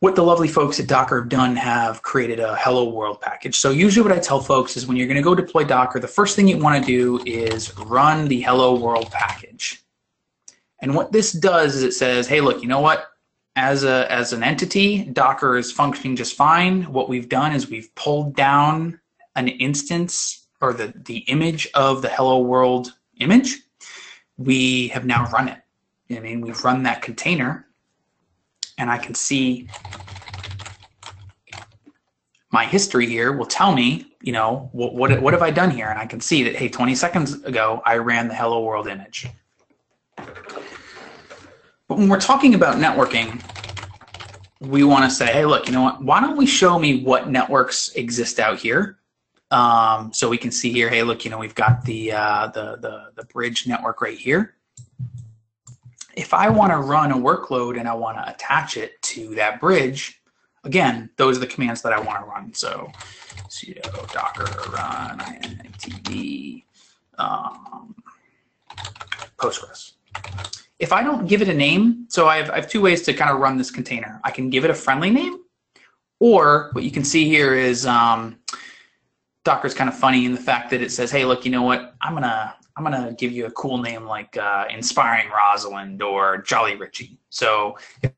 what 0.00 0.14
the 0.14 0.22
lovely 0.22 0.48
folks 0.48 0.78
at 0.78 0.86
Docker 0.86 1.20
have 1.20 1.28
done 1.28 1.56
have 1.56 2.02
created 2.02 2.38
a 2.40 2.56
hello 2.56 2.88
world 2.88 3.20
package. 3.20 3.56
So 3.56 3.70
usually 3.70 4.06
what 4.06 4.16
I 4.16 4.20
tell 4.20 4.40
folks 4.40 4.76
is 4.76 4.86
when 4.86 4.96
you're 4.96 5.06
going 5.06 5.16
to 5.16 5.22
go 5.22 5.34
deploy 5.34 5.64
Docker, 5.64 6.00
the 6.00 6.08
first 6.08 6.36
thing 6.36 6.48
you 6.48 6.58
want 6.58 6.84
to 6.84 6.86
do 6.86 7.22
is 7.24 7.76
run 7.78 8.28
the 8.28 8.40
hello 8.42 8.78
world 8.78 9.10
package. 9.10 9.82
And 10.80 10.94
what 10.94 11.12
this 11.12 11.32
does 11.32 11.74
is 11.74 11.82
it 11.82 11.94
says, 11.94 12.26
hey, 12.26 12.40
look, 12.40 12.62
you 12.62 12.68
know 12.68 12.80
what? 12.80 13.06
As, 13.56 13.84
a, 13.84 14.10
as 14.12 14.34
an 14.34 14.42
entity, 14.42 15.04
Docker 15.04 15.56
is 15.56 15.72
functioning 15.72 16.14
just 16.14 16.34
fine. 16.34 16.82
What 16.92 17.08
we've 17.08 17.28
done 17.28 17.54
is 17.54 17.70
we've 17.70 17.94
pulled 17.94 18.36
down 18.36 19.00
an 19.34 19.48
instance 19.48 20.45
or 20.60 20.72
the, 20.72 20.92
the 21.04 21.18
image 21.18 21.68
of 21.74 22.02
the 22.02 22.08
hello 22.08 22.40
world 22.40 22.92
image, 23.18 23.60
we 24.36 24.88
have 24.88 25.04
now 25.04 25.28
run 25.30 25.48
it. 25.48 25.58
I 26.10 26.20
mean, 26.20 26.40
we've 26.40 26.62
run 26.64 26.82
that 26.84 27.02
container 27.02 27.66
and 28.78 28.90
I 28.90 28.98
can 28.98 29.14
see 29.14 29.68
my 32.52 32.64
history 32.64 33.06
here 33.06 33.32
will 33.32 33.46
tell 33.46 33.74
me, 33.74 34.06
you 34.22 34.32
know, 34.32 34.70
what, 34.72 34.94
what, 34.94 35.20
what 35.20 35.32
have 35.32 35.42
I 35.42 35.50
done 35.50 35.70
here? 35.70 35.88
And 35.88 35.98
I 35.98 36.06
can 36.06 36.20
see 36.20 36.42
that, 36.44 36.56
hey, 36.56 36.68
20 36.68 36.94
seconds 36.94 37.34
ago, 37.42 37.82
I 37.84 37.96
ran 37.96 38.28
the 38.28 38.34
hello 38.34 38.62
world 38.62 38.86
image. 38.86 39.26
But 40.16 41.98
when 41.98 42.08
we're 42.08 42.20
talking 42.20 42.54
about 42.54 42.76
networking, 42.76 43.42
we 44.60 44.84
want 44.84 45.04
to 45.04 45.10
say, 45.10 45.26
hey, 45.26 45.44
look, 45.44 45.66
you 45.66 45.72
know 45.72 45.82
what? 45.82 46.02
Why 46.02 46.20
don't 46.20 46.36
we 46.36 46.46
show 46.46 46.78
me 46.78 47.02
what 47.02 47.28
networks 47.28 47.90
exist 47.90 48.40
out 48.40 48.58
here? 48.58 48.98
Um, 49.50 50.12
so 50.12 50.28
we 50.28 50.38
can 50.38 50.50
see 50.50 50.72
here, 50.72 50.88
hey, 50.88 51.02
look, 51.02 51.24
you 51.24 51.30
know, 51.30 51.38
we've 51.38 51.54
got 51.54 51.84
the, 51.84 52.12
uh, 52.12 52.48
the, 52.48 52.76
the, 52.76 53.10
the 53.14 53.24
bridge 53.26 53.66
network 53.66 54.00
right 54.00 54.18
here. 54.18 54.54
If 56.16 56.34
I 56.34 56.48
want 56.48 56.72
to 56.72 56.78
run 56.78 57.12
a 57.12 57.16
workload 57.16 57.78
and 57.78 57.88
I 57.88 57.94
want 57.94 58.16
to 58.16 58.28
attach 58.28 58.76
it 58.76 59.00
to 59.02 59.34
that 59.36 59.60
bridge, 59.60 60.20
again, 60.64 61.10
those 61.16 61.36
are 61.36 61.40
the 61.40 61.46
commands 61.46 61.82
that 61.82 61.92
I 61.92 62.00
want 62.00 62.20
to 62.20 62.24
run. 62.24 62.54
So 62.54 62.90
sudo 63.48 64.12
docker 64.12 64.44
run 64.72 65.18
intd 65.20 66.64
um, 67.18 67.94
Postgres. 69.38 69.92
If 70.78 70.92
I 70.92 71.02
don't 71.02 71.26
give 71.26 71.40
it 71.40 71.48
a 71.48 71.54
name, 71.54 72.06
so 72.08 72.26
I 72.28 72.36
have, 72.36 72.50
I 72.50 72.56
have 72.56 72.68
two 72.68 72.80
ways 72.80 73.02
to 73.02 73.14
kind 73.14 73.30
of 73.30 73.38
run 73.38 73.56
this 73.56 73.70
container. 73.70 74.20
I 74.24 74.30
can 74.30 74.50
give 74.50 74.64
it 74.64 74.70
a 74.70 74.74
friendly 74.74 75.10
name, 75.10 75.40
or 76.18 76.70
what 76.72 76.84
you 76.84 76.90
can 76.90 77.04
see 77.04 77.24
here 77.26 77.54
is 77.54 77.86
um, 77.86 78.38
Docker's 79.46 79.74
kind 79.74 79.88
of 79.88 79.96
funny 79.96 80.26
in 80.26 80.32
the 80.32 80.40
fact 80.40 80.70
that 80.70 80.82
it 80.82 80.90
says, 80.90 81.10
"Hey, 81.10 81.24
look, 81.24 81.44
you 81.44 81.52
know 81.52 81.62
what? 81.62 81.94
I'm 82.02 82.14
gonna 82.14 82.56
I'm 82.76 82.82
gonna 82.82 83.14
give 83.16 83.30
you 83.30 83.46
a 83.46 83.50
cool 83.52 83.78
name 83.78 84.04
like 84.04 84.36
uh, 84.36 84.66
Inspiring 84.68 85.30
Rosalind 85.30 86.02
or 86.02 86.38
Jolly 86.38 86.74
Ritchie." 86.74 87.16
So 87.30 87.78
if, 88.02 88.10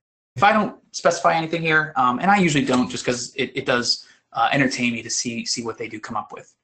I 0.43 0.53
don't 0.53 0.77
specify 0.93 1.35
anything 1.35 1.61
here, 1.61 1.93
um, 1.97 2.19
and 2.19 2.31
I 2.31 2.39
usually 2.39 2.65
don't, 2.65 2.89
just 2.89 3.05
because 3.05 3.35
it, 3.35 3.53
it 3.55 3.67
does 3.67 4.07
uh, 4.33 4.49
entertain 4.53 4.95
me 4.95 5.03
to 5.03 5.11
see 5.11 5.45
see 5.45 5.63
what 5.63 5.77
they 5.77 5.87
do 5.87 6.01
come 6.01 6.17
up 6.17 6.33
with. 6.33 6.55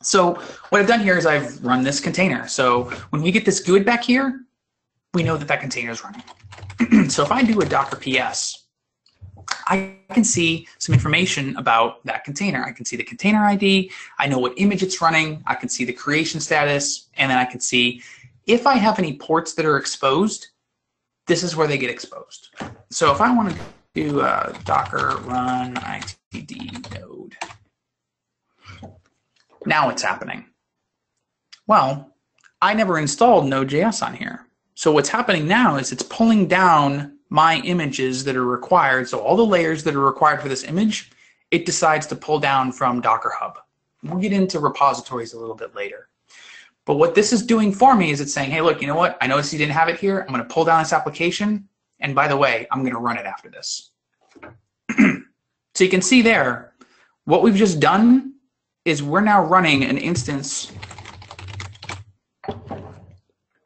So 0.00 0.34
what 0.70 0.80
I've 0.80 0.88
done 0.88 1.00
here 1.00 1.18
is 1.18 1.26
I've 1.26 1.62
run 1.62 1.82
this 1.82 2.00
container. 2.00 2.48
So 2.48 2.84
when 3.10 3.20
we 3.20 3.30
get 3.30 3.44
this 3.44 3.60
GUID 3.60 3.84
back 3.84 4.02
here, 4.02 4.46
we 5.12 5.22
know 5.22 5.36
that 5.36 5.48
that 5.48 5.60
container 5.60 5.90
is 5.90 6.02
running. 6.02 7.08
so 7.10 7.22
if 7.22 7.30
I 7.30 7.42
do 7.42 7.60
a 7.60 7.66
Docker 7.66 7.96
PS, 7.96 8.63
I 9.66 9.96
can 10.10 10.24
see 10.24 10.66
some 10.78 10.94
information 10.94 11.56
about 11.56 12.04
that 12.04 12.24
container. 12.24 12.64
I 12.64 12.72
can 12.72 12.84
see 12.84 12.96
the 12.96 13.04
container 13.04 13.44
ID. 13.44 13.90
I 14.18 14.26
know 14.26 14.38
what 14.38 14.54
image 14.56 14.82
it's 14.82 15.00
running. 15.00 15.42
I 15.46 15.54
can 15.54 15.68
see 15.68 15.84
the 15.84 15.92
creation 15.92 16.40
status. 16.40 17.08
And 17.14 17.30
then 17.30 17.38
I 17.38 17.44
can 17.44 17.60
see 17.60 18.02
if 18.46 18.66
I 18.66 18.74
have 18.74 18.98
any 18.98 19.16
ports 19.16 19.54
that 19.54 19.64
are 19.64 19.76
exposed, 19.76 20.48
this 21.26 21.42
is 21.42 21.56
where 21.56 21.66
they 21.66 21.78
get 21.78 21.90
exposed. 21.90 22.50
So 22.90 23.10
if 23.10 23.20
I 23.20 23.34
want 23.34 23.52
to 23.54 23.60
do 23.94 24.20
a 24.20 24.54
docker 24.64 25.16
run 25.24 25.74
itd 25.76 26.94
node, 26.94 27.36
now 29.66 29.88
it's 29.88 30.02
happening? 30.02 30.46
Well, 31.66 32.12
I 32.60 32.74
never 32.74 32.98
installed 32.98 33.46
Node.js 33.46 34.06
on 34.06 34.14
here. 34.14 34.46
So 34.74 34.92
what's 34.92 35.08
happening 35.08 35.46
now 35.46 35.76
is 35.76 35.92
it's 35.92 36.02
pulling 36.02 36.46
down 36.46 37.13
my 37.34 37.56
images 37.64 38.22
that 38.22 38.36
are 38.36 38.44
required. 38.44 39.08
So 39.08 39.18
all 39.18 39.34
the 39.34 39.44
layers 39.44 39.82
that 39.82 39.96
are 39.96 40.00
required 40.00 40.40
for 40.40 40.48
this 40.48 40.62
image, 40.62 41.10
it 41.50 41.66
decides 41.66 42.06
to 42.06 42.14
pull 42.14 42.38
down 42.38 42.70
from 42.70 43.00
Docker 43.00 43.32
Hub. 43.36 43.58
We'll 44.04 44.20
get 44.20 44.32
into 44.32 44.60
repositories 44.60 45.32
a 45.32 45.40
little 45.40 45.56
bit 45.56 45.74
later. 45.74 46.10
But 46.84 46.94
what 46.94 47.16
this 47.16 47.32
is 47.32 47.44
doing 47.44 47.72
for 47.72 47.96
me 47.96 48.12
is 48.12 48.20
it's 48.20 48.32
saying, 48.32 48.52
hey, 48.52 48.60
look, 48.60 48.80
you 48.80 48.86
know 48.86 48.94
what? 48.94 49.18
I 49.20 49.26
noticed 49.26 49.52
you 49.52 49.58
didn't 49.58 49.72
have 49.72 49.88
it 49.88 49.98
here. 49.98 50.20
I'm 50.20 50.32
going 50.32 50.46
to 50.46 50.54
pull 50.54 50.64
down 50.64 50.80
this 50.80 50.92
application. 50.92 51.68
And 51.98 52.14
by 52.14 52.28
the 52.28 52.36
way, 52.36 52.68
I'm 52.70 52.82
going 52.82 52.94
to 52.94 53.00
run 53.00 53.18
it 53.18 53.26
after 53.26 53.50
this. 53.50 53.90
so 54.96 55.82
you 55.82 55.90
can 55.90 56.02
see 56.02 56.22
there, 56.22 56.74
what 57.24 57.42
we've 57.42 57.56
just 57.56 57.80
done 57.80 58.34
is 58.84 59.02
we're 59.02 59.20
now 59.20 59.44
running 59.44 59.82
an 59.82 59.98
instance 59.98 60.70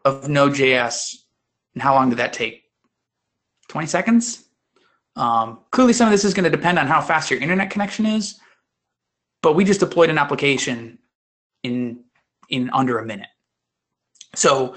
of 0.07 0.27
Node.js. 0.27 1.17
And 1.75 1.83
how 1.83 1.95
long 1.95 2.09
did 2.09 2.19
that 2.19 2.33
take? 2.33 2.68
20 3.69 3.87
seconds? 3.87 4.45
Um, 5.17 5.61
clearly, 5.71 5.93
some 5.93 6.07
of 6.07 6.13
this 6.13 6.25
is 6.25 6.35
going 6.35 6.45
to 6.45 6.51
depend 6.51 6.79
on 6.79 6.87
how 6.87 7.01
fast 7.01 7.31
your 7.31 7.41
internet 7.41 7.71
connection 7.71 8.07
is. 8.07 8.39
But 9.43 9.55
we 9.55 9.65
just 9.65 9.81
deployed 9.81 10.11
an 10.11 10.19
application 10.19 10.99
in 11.63 12.05
in 12.49 12.71
under 12.71 12.99
a 12.99 13.07
minute. 13.07 13.29
So 14.35 14.75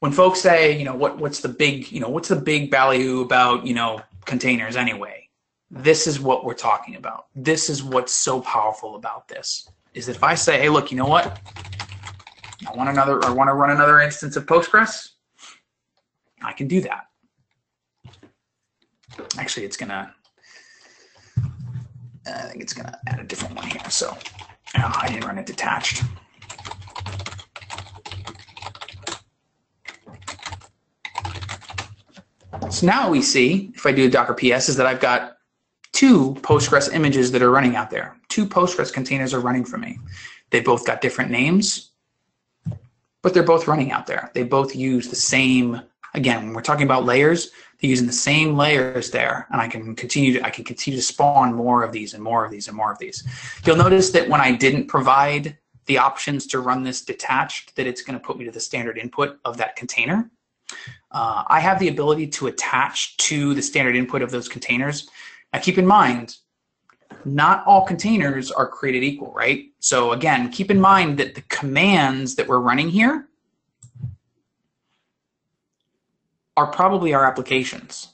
when 0.00 0.12
folks 0.12 0.40
say, 0.40 0.76
you 0.76 0.84
know, 0.84 0.94
what 0.94 1.18
what's 1.18 1.40
the 1.40 1.48
big, 1.48 1.90
you 1.92 2.00
know, 2.00 2.08
what's 2.08 2.28
the 2.28 2.36
big 2.36 2.70
value 2.70 3.20
about, 3.20 3.66
you 3.66 3.74
know, 3.74 4.00
containers 4.24 4.76
anyway? 4.76 5.28
This 5.70 6.06
is 6.06 6.18
what 6.18 6.44
we're 6.44 6.54
talking 6.54 6.96
about. 6.96 7.26
This 7.34 7.70
is 7.70 7.82
what's 7.82 8.12
so 8.12 8.40
powerful 8.40 8.96
about 8.96 9.28
this. 9.28 9.68
Is 9.94 10.06
that 10.06 10.16
if 10.16 10.24
I 10.24 10.34
say, 10.34 10.58
hey, 10.58 10.68
look, 10.68 10.90
you 10.90 10.96
know 10.96 11.06
what? 11.06 11.40
I 12.68 12.76
want 12.76 12.90
another, 12.90 13.24
I 13.24 13.30
want 13.30 13.48
to 13.48 13.54
run 13.54 13.70
another 13.70 14.00
instance 14.00 14.36
of 14.36 14.46
Postgres, 14.46 15.10
I 16.42 16.52
can 16.52 16.68
do 16.68 16.80
that. 16.82 17.09
Actually, 19.38 19.66
it's 19.66 19.76
gonna, 19.76 20.14
I 22.26 22.42
think 22.42 22.62
it's 22.62 22.72
gonna 22.72 22.98
add 23.06 23.20
a 23.20 23.24
different 23.24 23.56
one 23.56 23.66
here. 23.66 23.88
So 23.90 24.16
oh, 24.76 24.92
I 25.02 25.08
didn't 25.08 25.24
run 25.24 25.38
it 25.38 25.46
detached. 25.46 26.02
So 32.70 32.86
now 32.86 33.10
we 33.10 33.20
see, 33.20 33.72
if 33.74 33.84
I 33.84 33.92
do 33.92 34.08
Docker 34.08 34.34
PS, 34.34 34.68
is 34.68 34.76
that 34.76 34.86
I've 34.86 35.00
got 35.00 35.38
two 35.92 36.34
Postgres 36.36 36.92
images 36.94 37.32
that 37.32 37.42
are 37.42 37.50
running 37.50 37.74
out 37.74 37.90
there. 37.90 38.16
Two 38.28 38.46
Postgres 38.46 38.92
containers 38.92 39.34
are 39.34 39.40
running 39.40 39.64
for 39.64 39.76
me. 39.76 39.98
They 40.50 40.60
both 40.60 40.86
got 40.86 41.00
different 41.00 41.30
names, 41.30 41.90
but 43.22 43.34
they're 43.34 43.42
both 43.42 43.66
running 43.66 43.90
out 43.92 44.06
there. 44.06 44.30
They 44.34 44.44
both 44.44 44.74
use 44.74 45.08
the 45.08 45.16
same, 45.16 45.80
again, 46.14 46.44
when 46.44 46.54
we're 46.54 46.62
talking 46.62 46.84
about 46.84 47.04
layers, 47.04 47.50
using 47.80 48.06
the 48.06 48.12
same 48.12 48.56
layers 48.56 49.10
there, 49.10 49.46
and 49.50 49.60
I 49.60 49.68
can 49.68 49.94
continue 49.94 50.34
to, 50.34 50.46
I 50.46 50.50
can 50.50 50.64
continue 50.64 50.98
to 50.98 51.04
spawn 51.04 51.54
more 51.54 51.82
of 51.82 51.92
these 51.92 52.14
and 52.14 52.22
more 52.22 52.44
of 52.44 52.50
these 52.50 52.68
and 52.68 52.76
more 52.76 52.92
of 52.92 52.98
these. 52.98 53.26
You'll 53.64 53.76
notice 53.76 54.10
that 54.10 54.28
when 54.28 54.40
I 54.40 54.52
didn't 54.52 54.86
provide 54.86 55.56
the 55.86 55.98
options 55.98 56.46
to 56.48 56.60
run 56.60 56.82
this 56.82 57.02
detached, 57.02 57.74
that 57.76 57.86
it's 57.86 58.02
going 58.02 58.18
to 58.18 58.24
put 58.24 58.38
me 58.38 58.44
to 58.44 58.50
the 58.50 58.60
standard 58.60 58.98
input 58.98 59.38
of 59.44 59.56
that 59.56 59.76
container. 59.76 60.30
Uh, 61.10 61.42
I 61.48 61.58
have 61.60 61.78
the 61.78 61.88
ability 61.88 62.28
to 62.28 62.46
attach 62.46 63.16
to 63.16 63.54
the 63.54 63.62
standard 63.62 63.96
input 63.96 64.22
of 64.22 64.30
those 64.30 64.48
containers. 64.48 65.08
Now 65.52 65.58
keep 65.58 65.78
in 65.78 65.86
mind, 65.86 66.36
not 67.24 67.64
all 67.66 67.84
containers 67.84 68.52
are 68.52 68.68
created 68.68 69.02
equal, 69.02 69.32
right? 69.32 69.64
So 69.80 70.12
again, 70.12 70.50
keep 70.50 70.70
in 70.70 70.80
mind 70.80 71.18
that 71.18 71.34
the 71.34 71.42
commands 71.42 72.36
that 72.36 72.46
we're 72.46 72.60
running 72.60 72.88
here 72.88 73.26
are 76.60 76.66
probably 76.66 77.14
our 77.14 77.24
applications. 77.24 78.08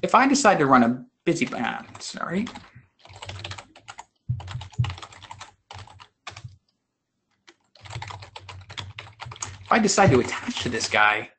If 0.00 0.14
I 0.14 0.28
decide 0.28 0.60
to 0.60 0.66
run 0.66 0.84
a 0.84 1.04
busy, 1.24 1.52
uh, 1.52 1.82
sorry, 1.98 2.46
if 9.60 9.72
I 9.72 9.80
decide 9.80 10.12
to 10.12 10.20
attach 10.20 10.62
to 10.62 10.68
this 10.68 10.88
guy, 10.88 11.30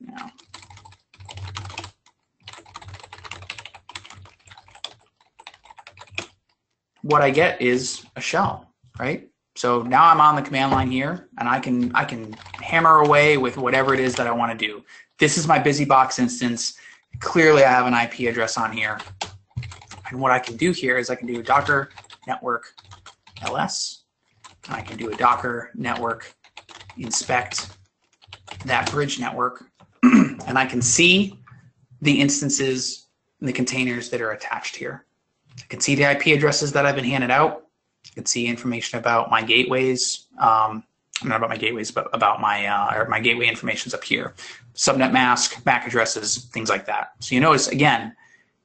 now, 0.00 0.32
what 7.02 7.22
I 7.22 7.30
get 7.30 7.62
is 7.62 8.04
a 8.16 8.20
shell, 8.20 8.74
right? 8.98 9.27
So 9.58 9.82
now 9.82 10.06
I'm 10.06 10.20
on 10.20 10.36
the 10.36 10.42
command 10.42 10.70
line 10.70 10.88
here 10.88 11.28
and 11.38 11.48
I 11.48 11.58
can 11.58 11.92
I 11.92 12.04
can 12.04 12.32
hammer 12.62 12.98
away 13.00 13.38
with 13.38 13.56
whatever 13.56 13.92
it 13.92 13.98
is 13.98 14.14
that 14.14 14.28
I 14.28 14.30
want 14.30 14.56
to 14.56 14.66
do. 14.66 14.84
This 15.18 15.36
is 15.36 15.48
my 15.48 15.58
BusyBox 15.58 16.20
instance. 16.20 16.78
Clearly 17.18 17.64
I 17.64 17.70
have 17.72 17.86
an 17.86 17.92
IP 17.92 18.30
address 18.30 18.56
on 18.56 18.72
here. 18.72 19.00
And 20.10 20.20
what 20.20 20.30
I 20.30 20.38
can 20.38 20.56
do 20.56 20.70
here 20.70 20.96
is 20.96 21.10
I 21.10 21.16
can 21.16 21.26
do 21.26 21.40
a 21.40 21.42
Docker 21.42 21.90
network 22.28 22.72
ls. 23.42 24.04
And 24.66 24.76
I 24.76 24.80
can 24.80 24.96
do 24.96 25.10
a 25.10 25.16
Docker 25.16 25.72
network 25.74 26.32
inspect 26.96 27.76
that 28.64 28.88
bridge 28.92 29.18
network, 29.18 29.64
and 30.04 30.56
I 30.56 30.66
can 30.66 30.80
see 30.80 31.36
the 32.00 32.20
instances 32.20 33.08
and 33.40 33.48
the 33.48 33.52
containers 33.52 34.08
that 34.10 34.20
are 34.20 34.30
attached 34.30 34.76
here. 34.76 35.04
I 35.58 35.66
can 35.68 35.80
see 35.80 35.96
the 35.96 36.04
IP 36.04 36.26
addresses 36.26 36.72
that 36.74 36.86
I've 36.86 36.94
been 36.94 37.04
handed 37.04 37.32
out. 37.32 37.67
Can 38.18 38.26
see 38.26 38.48
information 38.48 38.98
about 38.98 39.30
my 39.30 39.42
gateways, 39.42 40.26
um, 40.40 40.82
not 41.22 41.36
about 41.36 41.50
my 41.50 41.56
gateways, 41.56 41.92
but 41.92 42.12
about 42.12 42.40
my 42.40 42.66
uh, 42.66 42.96
or 42.96 43.08
my 43.08 43.20
gateway 43.20 43.46
information's 43.46 43.94
up 43.94 44.02
here. 44.02 44.34
Subnet 44.74 45.12
mask, 45.12 45.64
MAC 45.64 45.86
addresses, 45.86 46.46
things 46.46 46.68
like 46.68 46.84
that. 46.86 47.12
So 47.20 47.36
you 47.36 47.40
notice 47.40 47.68
again, 47.68 48.16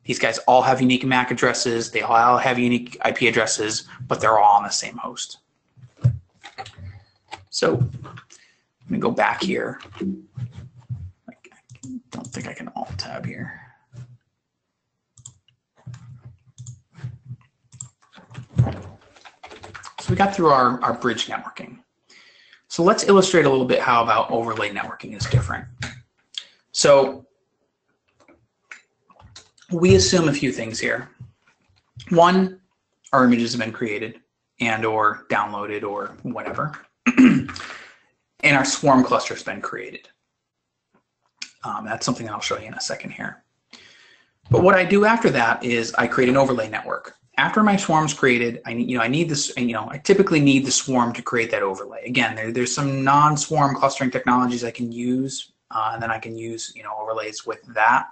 these 0.06 0.18
guys 0.18 0.39
all 0.47 0.64
have 0.64 0.82
unique 0.82 1.06
MAC 1.06 1.30
addresses. 1.30 1.91
They 1.91 2.01
all 2.01 2.39
have 2.39 2.58
unique 2.58 2.97
IP 3.06 3.22
addresses, 3.30 3.88
but 4.08 4.20
they're 4.20 4.39
all 4.39 4.58
on 4.58 4.64
the 4.64 4.70
same 4.70 4.97
host. 4.97 5.38
So 7.51 7.74
let 7.74 8.89
me 8.89 8.97
go 8.97 9.12
back 9.12 9.43
here. 9.43 9.80
I 11.30 11.34
don't 12.10 12.26
think 12.26 12.47
I 12.47 12.56
can 12.56 12.70
alt 12.70 12.97
tab 12.97 13.24
here. 13.28 13.62
So 20.04 20.12
we 20.12 20.18
got 20.18 20.36
through 20.36 20.49
our, 20.49 20.84
our 20.84 20.93
bridge 20.93 21.28
networking. 21.28 21.80
So 22.68 22.84
let's 22.84 23.06
illustrate 23.06 23.45
a 23.45 23.49
little 23.49 23.64
bit 23.64 23.80
how 23.80 24.04
about 24.04 24.30
overlay 24.30 24.70
networking 24.70 25.16
is 25.16 25.26
different. 25.28 25.66
So 26.74 27.26
we 29.72 29.95
assume 29.95 30.28
a 30.28 30.34
few 30.34 30.51
things 30.51 30.78
here. 30.78 31.10
One, 32.10 32.60
our 33.14 33.24
images 33.24 33.54
have 33.54 33.62
been 33.62 33.72
created 33.72 34.20
and 34.60 34.84
or 34.84 35.26
downloaded 35.30 35.84
or 35.84 36.18
whatever. 36.24 36.74
and 37.18 37.47
our 38.43 38.66
swarm 38.66 39.06
cluster 39.06 39.34
has 39.34 39.43
been 39.43 39.62
created. 39.62 40.10
Um, 41.64 41.86
that's 41.86 42.06
something 42.06 42.30
I'll 42.30 42.41
show 42.41 42.60
you 42.60 42.68
in 42.68 42.74
a 42.74 42.82
second 42.82 43.12
here. 43.12 43.41
But 44.51 44.64
what 44.64 44.76
I 44.76 44.84
do 44.84 45.06
after 45.06 45.30
that 45.30 45.64
is 45.64 45.93
I 45.93 46.08
create 46.08 46.28
an 46.28 46.36
overlay 46.36 46.68
network. 46.68 47.16
After 47.38 47.63
my 47.63 47.75
swarm's 47.75 48.13
created, 48.13 48.61
I 48.65 48.73
need, 48.73 48.89
you 48.89 48.97
know, 48.97 49.03
I 49.03 49.07
need 49.07 49.27
this, 49.27 49.51
you 49.57 49.73
know, 49.73 49.88
I 49.89 49.97
typically 49.97 50.39
need 50.39 50.65
the 50.65 50.71
swarm 50.71 51.13
to 51.13 51.21
create 51.21 51.49
that 51.51 51.63
overlay. 51.63 52.05
Again, 52.05 52.36
there, 52.36 52.51
there's 52.51 52.73
some 52.73 53.03
non-swarm 53.03 53.75
clustering 53.75 54.11
technologies 54.11 54.63
I 54.63 54.71
can 54.71 54.91
use, 54.91 55.53
uh, 55.71 55.91
and 55.93 56.03
then 56.03 56.11
I 56.11 56.19
can 56.19 56.38
use, 56.38 56.71
you 56.75 56.84
know, 56.84 56.93
overlays 56.99 57.45
with 57.45 57.63
that. 57.73 58.09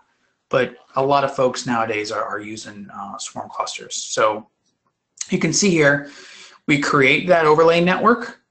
But 0.50 0.76
a 0.96 1.06
lot 1.06 1.24
of 1.24 1.36
folks 1.36 1.68
nowadays 1.68 2.12
are, 2.12 2.24
are 2.24 2.40
using 2.40 2.90
uh, 2.94 3.18
swarm 3.20 3.50
clusters. 3.50 3.96
So 3.96 4.48
you 5.30 5.38
can 5.38 5.54
see 5.54 5.70
here, 5.70 6.10
we 6.66 6.80
create 6.80 7.28
that 7.28 7.46
overlay 7.46 7.80
network 7.80 8.42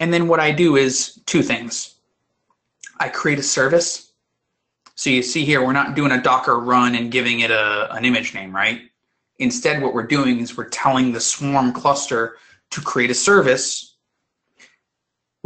and 0.00 0.12
then 0.12 0.28
what 0.28 0.40
I 0.40 0.50
do 0.50 0.76
is 0.76 1.20
two 1.26 1.42
things. 1.42 1.94
I 2.98 3.08
create 3.08 3.38
a 3.38 3.42
service. 3.42 4.12
So 4.94 5.10
you 5.10 5.22
see 5.22 5.44
here, 5.44 5.64
we're 5.64 5.72
not 5.72 5.94
doing 5.94 6.12
a 6.12 6.22
Docker 6.22 6.58
run 6.58 6.94
and 6.94 7.10
giving 7.10 7.40
it 7.40 7.50
a, 7.50 7.94
an 7.94 8.04
image 8.04 8.34
name, 8.34 8.54
right? 8.54 8.82
Instead, 9.38 9.82
what 9.82 9.94
we're 9.94 10.06
doing 10.06 10.40
is 10.40 10.56
we're 10.56 10.68
telling 10.68 11.12
the 11.12 11.20
Swarm 11.20 11.72
cluster 11.72 12.36
to 12.70 12.80
create 12.80 13.10
a 13.10 13.14
service 13.14 13.96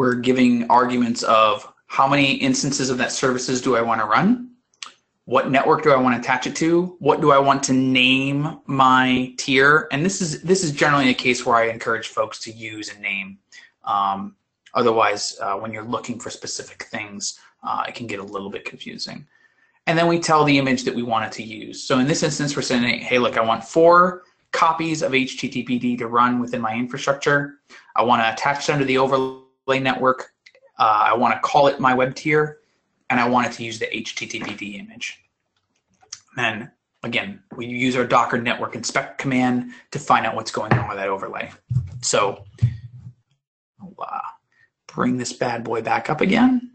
we're 0.01 0.15
giving 0.15 0.67
arguments 0.71 1.23
of 1.25 1.71
how 1.87 2.09
many 2.09 2.33
instances 2.33 2.89
of 2.89 2.97
that 2.97 3.13
services 3.13 3.61
do 3.61 3.77
I 3.77 3.83
want 3.83 4.01
to 4.01 4.07
run? 4.07 4.53
What 5.27 5.51
network 5.51 5.83
do 5.83 5.93
I 5.93 5.97
want 5.99 6.15
to 6.15 6.21
attach 6.21 6.47
it 6.47 6.57
to? 6.57 6.97
What 7.01 7.21
do 7.21 7.33
I 7.33 7.39
want 7.39 7.63
to 7.65 7.75
name 7.75 8.61
my 8.65 9.35
tier? 9.37 9.89
And 9.93 10.03
this 10.03 10.23
is 10.23 10.41
this 10.41 10.65
is 10.65 10.73
generally 10.73 11.11
a 11.11 11.15
case 11.15 11.45
where 11.45 11.57
I 11.57 11.69
encourage 11.69 12.09
folks 12.09 12.39
to 12.45 12.51
use 12.51 12.89
a 12.89 12.99
name. 12.99 13.41
Um, 13.85 14.37
otherwise, 14.73 15.39
uh, 15.39 15.57
when 15.57 15.71
you're 15.71 15.85
looking 15.85 16.19
for 16.19 16.31
specific 16.31 16.85
things, 16.85 17.39
uh, 17.63 17.85
it 17.87 17.95
can 17.95 18.07
get 18.07 18.21
a 18.21 18.25
little 18.25 18.49
bit 18.49 18.65
confusing. 18.65 19.27
And 19.87 19.99
then 19.99 20.07
we 20.07 20.19
tell 20.19 20.45
the 20.45 20.59
image 20.59 20.85
that 20.85 20.95
we 20.95 21.03
want 21.03 21.25
it 21.27 21.33
to 21.33 21.43
use. 21.43 21.83
So 21.83 21.99
in 21.99 22.07
this 22.07 22.23
instance, 22.23 22.55
we're 22.55 22.63
saying, 22.63 23.01
hey, 23.01 23.19
look, 23.19 23.37
I 23.37 23.41
want 23.41 23.65
four 23.65 24.23
copies 24.53 25.03
of 25.03 25.13
HTTPD 25.13 25.99
to 25.99 26.07
run 26.07 26.41
within 26.41 26.61
my 26.61 26.75
infrastructure. 26.75 27.61
I 27.97 28.03
want 28.03 28.23
to 28.23 28.33
attach 28.33 28.67
them 28.67 28.79
to 28.79 28.85
the 28.85 28.99
overlay 28.99 29.81
network. 29.81 30.33
Uh, 30.79 31.09
I 31.11 31.15
want 31.15 31.35
to 31.35 31.41
call 31.41 31.67
it 31.67 31.81
my 31.81 31.95
web 31.95 32.15
tier, 32.15 32.59
and 33.11 33.21
I 33.21 33.29
want 33.29 33.47
it 33.47 33.53
to 33.55 33.65
use 33.65 33.79
the 33.79 33.87
HTTPD 33.87 34.79
image. 34.81 35.19
And 36.37 36.71
again, 37.03 37.43
we 37.57 37.67
use 37.67 37.97
our 37.97 38.05
Docker 38.05 38.39
network 38.39 38.75
inspect 38.75 39.19
command 39.19 39.73
to 39.91 39.99
find 39.99 40.27
out 40.27 40.35
what's 40.35 40.51
going 40.51 40.73
on 40.73 40.89
with 40.89 40.97
that 40.97 41.09
overlay. 41.09 41.51
So 42.03 42.45
I'll 43.81 43.95
uh, 43.99 44.21
bring 44.87 45.17
this 45.17 45.33
bad 45.33 45.65
boy 45.65 45.83
back 45.83 46.11
up 46.11 46.21
again. 46.21 46.73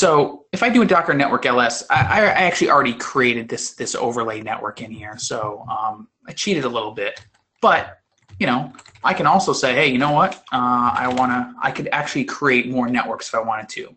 So 0.00 0.46
if 0.50 0.62
I 0.62 0.70
do 0.70 0.80
a 0.80 0.86
Docker 0.86 1.12
network 1.12 1.44
ls, 1.44 1.84
I, 1.90 2.00
I 2.00 2.24
actually 2.28 2.70
already 2.70 2.94
created 2.94 3.50
this 3.50 3.74
this 3.74 3.94
overlay 3.94 4.40
network 4.40 4.80
in 4.80 4.90
here. 4.90 5.18
So 5.18 5.62
um, 5.70 6.08
I 6.26 6.32
cheated 6.32 6.64
a 6.64 6.70
little 6.70 6.92
bit, 6.92 7.22
but 7.60 7.98
you 8.38 8.46
know, 8.46 8.72
I 9.04 9.12
can 9.12 9.26
also 9.26 9.52
say, 9.52 9.74
hey, 9.74 9.88
you 9.88 9.98
know 9.98 10.12
what? 10.12 10.36
Uh, 10.52 10.90
I 10.94 11.12
wanna, 11.18 11.54
I 11.60 11.70
could 11.70 11.90
actually 11.92 12.24
create 12.24 12.70
more 12.70 12.88
networks 12.88 13.28
if 13.28 13.34
I 13.34 13.40
wanted 13.40 13.68
to. 13.76 13.94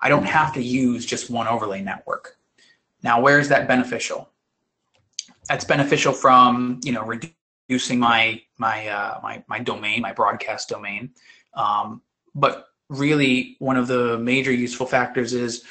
I 0.00 0.08
don't 0.08 0.24
have 0.24 0.52
to 0.54 0.60
use 0.60 1.06
just 1.06 1.30
one 1.30 1.46
overlay 1.46 1.82
network. 1.82 2.36
Now, 3.04 3.20
where 3.20 3.38
is 3.38 3.48
that 3.50 3.68
beneficial? 3.68 4.28
That's 5.48 5.64
beneficial 5.64 6.12
from 6.12 6.80
you 6.82 6.90
know 6.90 7.04
reducing 7.04 8.00
my 8.00 8.42
my 8.56 8.88
uh, 8.88 9.20
my 9.22 9.44
my 9.46 9.60
domain, 9.60 10.02
my 10.02 10.12
broadcast 10.12 10.68
domain, 10.68 11.10
um, 11.54 12.02
but 12.34 12.64
really 12.88 13.56
one 13.58 13.76
of 13.76 13.86
the 13.86 14.18
major 14.18 14.52
useful 14.52 14.86
factors 14.86 15.32
is 15.32 15.64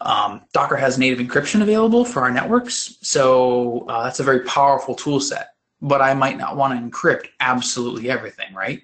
um, 0.00 0.42
Docker 0.52 0.76
has 0.76 0.98
native 0.98 1.18
encryption 1.18 1.62
available 1.62 2.04
for 2.04 2.22
our 2.22 2.30
networks. 2.30 2.98
So 3.02 3.86
uh, 3.88 4.04
that's 4.04 4.20
a 4.20 4.24
very 4.24 4.40
powerful 4.44 4.94
tool 4.94 5.20
set, 5.20 5.54
but 5.80 6.02
I 6.02 6.14
might 6.14 6.36
not 6.36 6.56
want 6.56 6.78
to 6.78 6.98
encrypt 6.98 7.28
absolutely 7.40 8.10
everything, 8.10 8.52
right? 8.54 8.82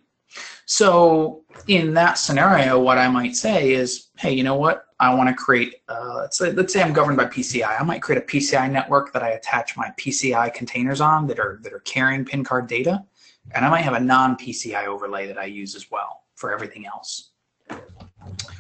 So 0.65 1.45
in 1.67 1.93
that 1.95 2.15
scenario, 2.15 2.79
what 2.81 2.97
I 2.97 3.09
might 3.09 3.37
say 3.37 3.73
is, 3.73 4.09
hey, 4.17 4.33
you 4.33 4.43
know 4.43 4.55
what? 4.55 4.87
I 5.01 5.13
want 5.15 5.29
to 5.29 5.35
create, 5.35 5.75
uh, 5.89 6.15
let's, 6.21 6.39
say, 6.39 6.53
let's 6.53 6.73
say 6.73 6.81
I'm 6.81 6.93
governed 6.93 7.19
by 7.19 7.27
PCI. 7.27 7.79
I 7.79 7.83
might 7.83 8.01
create 8.01 8.23
a 8.23 8.25
PCI 8.25 8.71
network 8.71 9.13
that 9.13 9.23
I 9.23 9.31
attach 9.31 9.77
my 9.77 9.91
PCI 9.99 10.55
containers 10.55 11.01
on 11.01 11.27
that 11.27 11.39
are, 11.39 11.59
that 11.63 11.73
are 11.73 11.81
carrying 11.81 12.25
pin 12.25 12.45
card 12.45 12.69
data. 12.69 13.05
And 13.51 13.67
I 13.67 13.71
might 13.71 13.83
have 13.83 13.95
a 13.95 14.01
non-PCI 14.01 14.87
overlay 14.87 15.27
that 15.27 15.37
I 15.37 15.45
use 15.45 15.75
as 15.75 15.91
well 15.91 16.22
for 16.43 16.53
everything 16.53 16.85
else. 16.87 17.31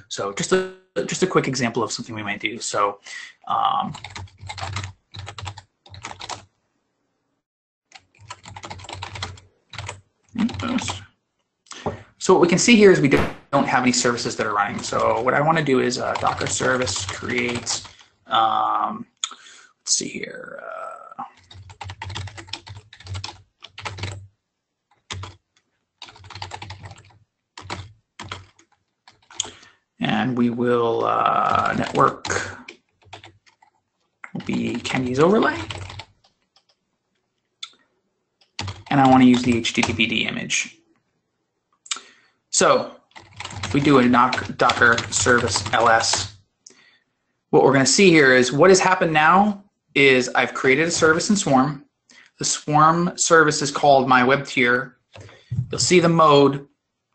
So 0.08 0.32
just 0.32 0.52
a 0.52 0.72
just 1.12 1.22
a 1.24 1.26
quick 1.26 1.48
example 1.48 1.82
of 1.82 1.90
something 1.90 2.14
we 2.14 2.22
might 2.22 2.40
do. 2.40 2.60
So 2.60 3.00
um, 3.48 3.92
so 12.18 12.32
what 12.34 12.40
we 12.40 12.46
can 12.46 12.58
see 12.66 12.76
here 12.76 12.92
is 12.92 13.00
we 13.00 13.08
don't 13.08 13.68
have 13.74 13.82
any 13.82 13.90
services 13.90 14.36
that 14.36 14.46
are 14.46 14.54
running. 14.54 14.80
So 14.80 15.20
what 15.20 15.34
I 15.34 15.40
want 15.40 15.58
to 15.58 15.64
do 15.64 15.80
is 15.80 15.98
uh, 15.98 16.14
Docker 16.24 16.46
service 16.46 17.04
create. 17.04 17.82
Um, 18.28 19.06
let's 19.80 19.94
see 19.98 20.08
here. 20.08 20.62
Uh, 20.64 20.81
and 30.22 30.38
we 30.38 30.50
will 30.50 31.04
uh, 31.04 31.74
network 31.76 32.26
will 34.32 34.44
be 34.46 34.76
Kenny's 34.76 35.18
overlay. 35.18 35.58
And 38.88 39.00
I 39.00 39.08
want 39.10 39.22
to 39.22 39.28
use 39.28 39.42
the 39.42 39.60
HTTPD 39.60 40.26
image. 40.26 40.78
So 42.50 42.94
if 43.64 43.74
we 43.74 43.80
do 43.80 43.98
a 43.98 44.04
knock 44.04 44.56
Docker 44.56 44.96
service 45.10 45.64
ls, 45.72 46.32
what 47.50 47.64
we're 47.64 47.72
going 47.72 47.84
to 47.84 47.90
see 47.90 48.10
here 48.10 48.34
is 48.34 48.52
what 48.52 48.70
has 48.70 48.78
happened 48.78 49.12
now 49.12 49.64
is 49.94 50.28
I've 50.36 50.54
created 50.54 50.86
a 50.86 50.90
service 50.90 51.30
in 51.30 51.36
Swarm. 51.36 51.84
The 52.38 52.44
Swarm 52.44 53.16
service 53.16 53.60
is 53.60 53.72
called 53.72 54.08
my 54.08 54.22
web 54.22 54.46
tier. 54.46 54.98
You'll 55.70 55.80
see 55.80 55.98
the 55.98 56.08
mode 56.08 56.68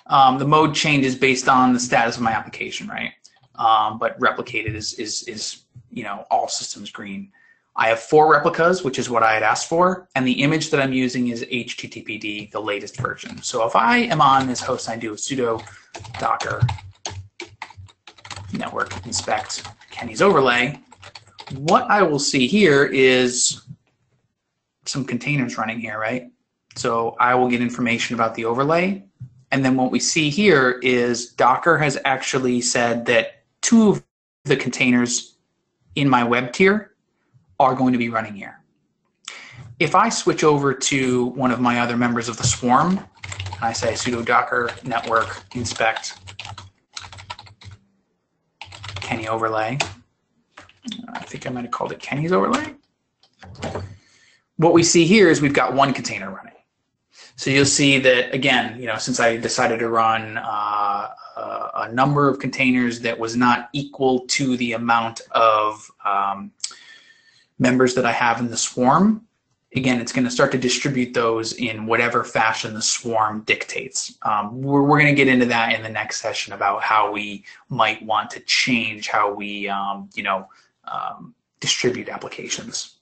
um, 0.09 0.37
the 0.37 0.47
mode 0.47 0.73
changes 0.73 1.15
based 1.15 1.47
on 1.47 1.73
the 1.73 1.79
status 1.79 2.17
of 2.17 2.21
my 2.21 2.31
application, 2.31 2.87
right? 2.87 3.11
Um, 3.55 3.97
but 3.97 4.19
replicated 4.19 4.75
is, 4.75 4.93
is, 4.93 5.23
is, 5.23 5.63
you 5.91 6.03
know, 6.03 6.25
all 6.29 6.47
systems 6.47 6.91
green. 6.91 7.31
I 7.75 7.89
have 7.89 7.99
four 7.99 8.31
replicas, 8.31 8.83
which 8.83 8.97
is 8.97 9.09
what 9.09 9.21
I 9.21 9.33
had 9.33 9.43
asked 9.43 9.67
for, 9.69 10.07
and 10.15 10.25
the 10.25 10.41
image 10.41 10.71
that 10.71 10.81
I'm 10.81 10.93
using 10.93 11.27
is 11.27 11.43
HTTPD, 11.43 12.51
the 12.51 12.59
latest 12.59 12.99
version. 12.99 13.41
So 13.43 13.67
if 13.67 13.75
I 13.75 13.97
am 13.97 14.19
on 14.19 14.47
this 14.47 14.61
host, 14.61 14.89
I 14.89 14.95
do 14.95 15.13
a 15.13 15.15
sudo 15.15 15.63
docker 16.19 16.61
network 18.53 19.05
inspect 19.05 19.67
Kenny's 19.91 20.21
overlay, 20.21 20.79
what 21.55 21.83
I 21.89 22.01
will 22.03 22.19
see 22.19 22.47
here 22.47 22.85
is 22.85 23.61
some 24.85 25.05
containers 25.05 25.57
running 25.57 25.79
here, 25.79 25.99
right? 25.99 26.27
So 26.75 27.15
I 27.19 27.35
will 27.35 27.49
get 27.49 27.61
information 27.61 28.15
about 28.15 28.35
the 28.35 28.45
overlay, 28.45 29.03
and 29.51 29.63
then 29.63 29.75
what 29.75 29.91
we 29.91 29.99
see 29.99 30.29
here 30.29 30.79
is 30.83 31.29
Docker 31.31 31.77
has 31.77 31.97
actually 32.05 32.61
said 32.61 33.05
that 33.05 33.43
two 33.61 33.91
of 33.91 34.03
the 34.43 34.57
containers 34.57 35.35
in 35.95 36.09
my 36.09 36.23
web 36.23 36.51
tier 36.51 36.95
are 37.59 37.73
going 37.73 37.93
to 37.93 37.99
be 37.99 38.09
running 38.09 38.33
here. 38.33 38.59
If 39.79 39.95
I 39.95 40.09
switch 40.09 40.43
over 40.43 40.73
to 40.73 41.25
one 41.27 41.51
of 41.51 41.59
my 41.59 41.79
other 41.79 41.95
members 41.95 42.29
of 42.29 42.37
the 42.37 42.43
swarm, 42.43 42.97
and 42.97 43.63
I 43.63 43.73
say 43.73 43.93
sudo 43.93 44.25
docker 44.25 44.71
network 44.83 45.43
inspect 45.55 46.19
Kenny 48.95 49.27
overlay, 49.27 49.77
I 51.09 51.19
think 51.19 51.47
I 51.47 51.49
might 51.49 51.63
have 51.63 51.71
called 51.71 51.91
it 51.91 51.99
Kenny's 51.99 52.31
overlay. 52.31 52.75
What 54.57 54.73
we 54.73 54.83
see 54.83 55.05
here 55.05 55.29
is 55.29 55.41
we've 55.41 55.53
got 55.53 55.73
one 55.73 55.93
container 55.93 56.31
running. 56.31 56.46
So 57.37 57.51
you'll 57.51 57.65
see 57.65 57.99
that 57.99 58.33
again, 58.33 58.79
you 58.79 58.87
know, 58.87 58.97
since 58.97 59.19
I 59.19 59.37
decided 59.37 59.77
to 59.79 59.89
run 59.89 60.39
uh, 60.39 61.09
a, 61.75 61.91
number 61.93 62.27
of 62.27 62.39
containers 62.39 62.99
that 63.01 63.17
was 63.17 63.37
not 63.37 63.69
equal 63.73 64.21
to 64.21 64.57
the 64.57 64.73
amount 64.73 65.21
of 65.31 65.89
um, 66.03 66.51
members 67.59 67.93
that 67.93 68.07
I 68.07 68.11
have 68.11 68.39
in 68.39 68.49
the 68.49 68.57
swarm, 68.57 69.21
again, 69.75 70.01
it's 70.01 70.11
going 70.11 70.23
to 70.25 70.31
start 70.31 70.51
to 70.53 70.57
distribute 70.57 71.13
those 71.13 71.53
in 71.53 71.85
whatever 71.85 72.23
fashion 72.23 72.73
the 72.73 72.81
swarm 72.81 73.41
dictates. 73.41 74.17
Um, 74.23 74.59
we're 74.63 74.81
we're 74.81 74.99
going 74.99 75.15
to 75.15 75.15
get 75.15 75.27
into 75.27 75.45
that 75.45 75.73
in 75.73 75.83
the 75.83 75.89
next 75.89 76.19
session 76.19 76.53
about 76.53 76.81
how 76.81 77.11
we 77.11 77.45
might 77.69 78.01
want 78.03 78.31
to 78.31 78.39
change 78.41 79.09
how 79.09 79.31
we, 79.31 79.69
um, 79.69 80.09
you 80.15 80.23
know, 80.23 80.49
um, 80.91 81.35
distribute 81.59 82.09
applications. 82.09 82.95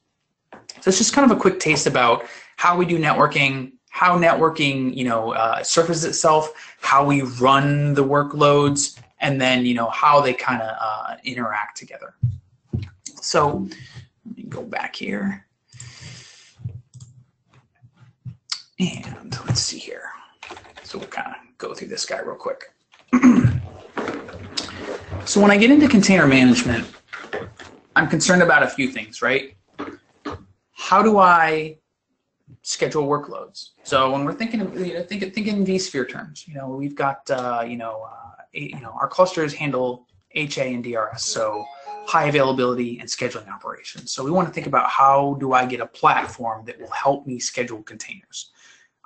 So 0.52 0.90
it's 0.90 0.98
just 0.98 1.14
kind 1.14 1.30
of 1.30 1.36
a 1.36 1.40
quick 1.40 1.62
taste 1.62 1.88
about 1.88 2.26
how 2.58 2.78
we 2.78 2.86
do 2.86 3.00
networking, 3.00 3.74
how 3.96 4.18
networking, 4.20 4.94
you 4.94 5.06
know, 5.06 5.32
uh, 5.32 5.64
surfaces 5.64 6.04
itself, 6.04 6.52
how 6.82 7.06
we 7.06 7.22
run 7.22 7.94
the 7.94 8.04
workloads, 8.04 9.00
and 9.22 9.40
then, 9.40 9.66
you 9.66 9.74
know, 9.74 9.90
how 9.90 10.20
they 10.20 10.34
kind 10.34 10.62
of 10.62 10.76
uh, 10.82 11.16
interact 11.24 11.78
together. 11.78 12.14
So 13.22 13.70
let 14.26 14.36
me 14.36 14.44
go 14.50 14.64
back 14.64 14.98
here. 14.98 15.46
And 18.82 19.40
let's 19.46 19.62
see 19.62 19.80
here. 19.80 20.10
So 20.84 20.98
we'll 20.98 21.08
kind 21.08 21.30
of 21.30 21.58
go 21.58 21.74
through 21.74 21.88
this 21.88 22.06
guy 22.06 22.20
real 22.20 22.36
quick. 22.36 22.74
so 25.24 25.40
when 25.40 25.52
I 25.52 25.58
get 25.58 25.72
into 25.72 25.88
container 25.88 26.28
management, 26.28 26.86
I'm 27.96 28.10
concerned 28.10 28.44
about 28.44 28.62
a 28.62 28.68
few 28.68 28.90
things, 28.90 29.22
right? 29.22 29.56
How 30.74 31.02
do 31.02 31.18
I 31.18 31.78
schedule 32.62 33.08
workloads. 33.08 33.70
So 33.84 34.12
when 34.12 34.26
we're 34.26 34.34
thinking, 34.34 34.62
of, 34.62 34.78
you 34.80 34.96
know, 34.96 35.04
think, 35.04 35.34
think 35.34 35.48
in 35.48 35.66
vSphere 35.66 36.08
terms, 36.10 36.48
you 36.48 36.54
know, 36.56 36.70
we've 36.70 36.96
got, 36.96 37.30
uh, 37.30 37.64
you 37.68 37.78
know, 37.78 38.08
uh, 38.10 38.42
you 38.54 38.80
know, 38.80 38.96
our 39.00 39.08
clusters 39.08 39.54
handle 39.54 40.08
HA 40.32 40.74
and 40.74 40.84
DRS. 40.84 41.24
So 41.24 41.66
high 42.06 42.26
availability, 42.26 43.00
and 43.00 43.10
scheduling 43.10 43.50
operations. 43.50 44.12
So 44.12 44.24
we 44.24 44.32
want 44.32 44.48
to 44.48 44.54
think 44.54 44.68
about 44.68 44.90
how 44.90 45.38
do 45.40 45.54
I 45.54 45.66
get 45.66 45.80
a 45.80 45.88
platform 45.88 46.64
that 46.66 46.80
will 46.80 46.92
help 46.92 47.26
me 47.26 47.40
schedule 47.40 47.82
containers. 47.82 48.52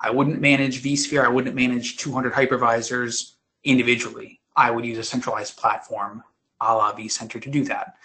I 0.02 0.12
wouldn't 0.12 0.40
manage 0.42 0.84
vSphere, 0.84 1.26
I 1.26 1.30
wouldn't 1.30 1.56
manage 1.56 1.98
200 1.98 2.34
hypervisors 2.34 3.34
individually. 3.64 4.42
I 4.56 4.72
would 4.72 4.86
use 4.86 4.98
a 4.98 5.04
centralized 5.04 5.58
platform 5.58 6.24
a 6.62 6.76
la 6.76 6.94
vCenter 6.94 7.42
to 7.42 7.50
do 7.50 7.64
that. 7.66 7.96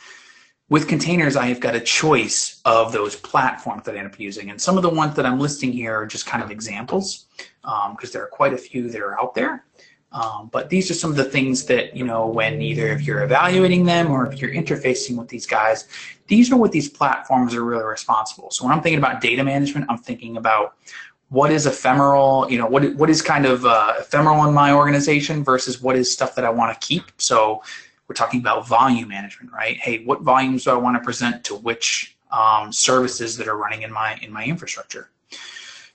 With 0.71 0.89
containers, 0.89 1.37
I 1.37 1.47
have 1.47 1.61
got 1.61 1.75
a 1.75 1.81
choice 1.81 2.63
of 2.65 2.91
those 2.93 3.17
platforms 3.17 3.85
that 3.85 3.97
I 3.97 3.99
end 3.99 4.07
up 4.07 4.19
using. 4.19 4.51
And 4.51 4.61
some 4.61 4.77
of 4.79 4.83
the 4.83 4.89
ones 4.89 5.15
that 5.17 5.27
I'm 5.27 5.39
listing 5.39 5.73
here 5.73 5.95
are 5.95 6.07
just 6.07 6.25
kind 6.25 6.43
of 6.43 6.51
examples 6.51 7.27
because 7.63 7.87
um, 7.91 8.11
there 8.13 8.23
are 8.23 8.29
quite 8.29 8.55
a 8.55 8.59
few 8.59 8.89
that 8.89 9.01
are 9.01 9.21
out 9.21 9.35
there. 9.35 9.67
Um, 10.13 10.49
but 10.53 10.71
these 10.71 10.91
are 10.91 10.95
some 10.95 11.11
of 11.11 11.17
the 11.17 11.25
things 11.25 11.67
that, 11.67 11.95
you 11.95 12.05
know, 12.05 12.27
when 12.29 12.63
either 12.63 12.87
if 12.87 13.03
you're 13.03 13.25
evaluating 13.25 13.85
them 13.85 14.11
or 14.11 14.33
if 14.33 14.41
you're 14.41 14.53
interfacing 14.53 15.17
with 15.17 15.29
these 15.29 15.45
guys, 15.45 15.89
these 16.29 16.53
are 16.53 16.57
what 16.57 16.73
these 16.73 16.89
platforms 16.89 17.53
are 17.55 17.65
really 17.65 17.85
responsible. 17.85 18.51
So 18.51 18.65
when 18.65 18.73
I'm 18.73 18.81
thinking 18.81 18.99
about 18.99 19.21
data 19.21 19.43
management, 19.43 19.87
I'm 19.89 19.99
thinking 19.99 20.37
about 20.37 20.77
what 21.31 21.51
is 21.51 21.67
ephemeral, 21.67 22.47
you 22.49 22.59
know, 22.59 22.67
what, 22.67 22.95
what 22.95 23.11
is 23.11 23.21
kind 23.21 23.45
of 23.45 23.67
uh, 23.67 23.95
ephemeral 23.99 24.45
in 24.45 24.55
my 24.55 24.73
organization 24.73 25.43
versus 25.43 25.83
what 25.83 25.97
is 25.97 26.11
stuff 26.13 26.37
that 26.37 26.45
I 26.45 26.51
want 26.51 26.81
to 26.81 26.87
keep. 26.87 27.11
So 27.19 27.63
we're 28.09 28.15
talking 28.15 28.41
about 28.41 28.67
volume 28.69 29.09
management, 29.09 29.53
right? 29.53 29.77
Hey, 29.77 30.05
what 30.05 30.23
volumes 30.23 30.65
do 30.65 30.71
I 30.71 30.75
want 30.75 30.97
to 30.97 31.03
present 31.03 31.45
to 31.45 31.55
which 31.55 32.17
um, 32.31 32.73
services 32.73 33.37
that 33.37 33.49
are 33.49 33.57
running 33.57 33.83
in 33.83 33.93
my 33.93 34.19
in 34.23 34.33
my 34.33 34.45
infrastructure? 34.45 35.11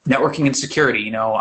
Networking 0.07 0.45
and 0.45 0.55
security, 0.55 1.01
you 1.01 1.11
know, 1.11 1.35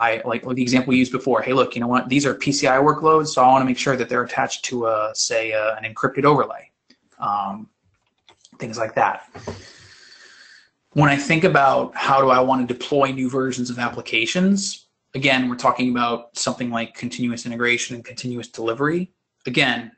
I 0.00 0.22
like 0.24 0.44
the 0.44 0.62
example 0.62 0.90
we 0.90 0.98
used 0.98 1.12
before. 1.12 1.42
Hey, 1.42 1.52
look, 1.52 1.74
you 1.74 1.80
know 1.80 1.88
what? 1.88 2.08
These 2.08 2.24
are 2.24 2.34
PCI 2.34 2.80
workloads, 2.82 3.28
so 3.28 3.42
I 3.42 3.48
want 3.48 3.62
to 3.62 3.66
make 3.66 3.78
sure 3.78 3.96
that 3.96 4.08
they're 4.08 4.22
attached 4.22 4.64
to, 4.66 4.86
a, 4.86 5.10
say, 5.14 5.50
a, 5.50 5.74
an 5.74 5.92
encrypted 5.92 6.24
overlay, 6.24 6.70
um, 7.18 7.68
things 8.58 8.78
like 8.78 8.94
that. 8.94 9.28
When 10.92 11.10
I 11.10 11.16
think 11.16 11.44
about 11.44 11.96
how 11.96 12.20
do 12.20 12.30
I 12.30 12.40
want 12.40 12.66
to 12.66 12.72
deploy 12.72 13.10
new 13.10 13.28
versions 13.28 13.70
of 13.70 13.78
applications, 13.78 14.86
again, 15.14 15.48
we're 15.48 15.56
talking 15.56 15.90
about 15.90 16.36
something 16.36 16.70
like 16.70 16.94
continuous 16.94 17.44
integration 17.44 17.96
and 17.96 18.04
continuous 18.04 18.48
delivery. 18.48 19.10
Again, 19.46 19.90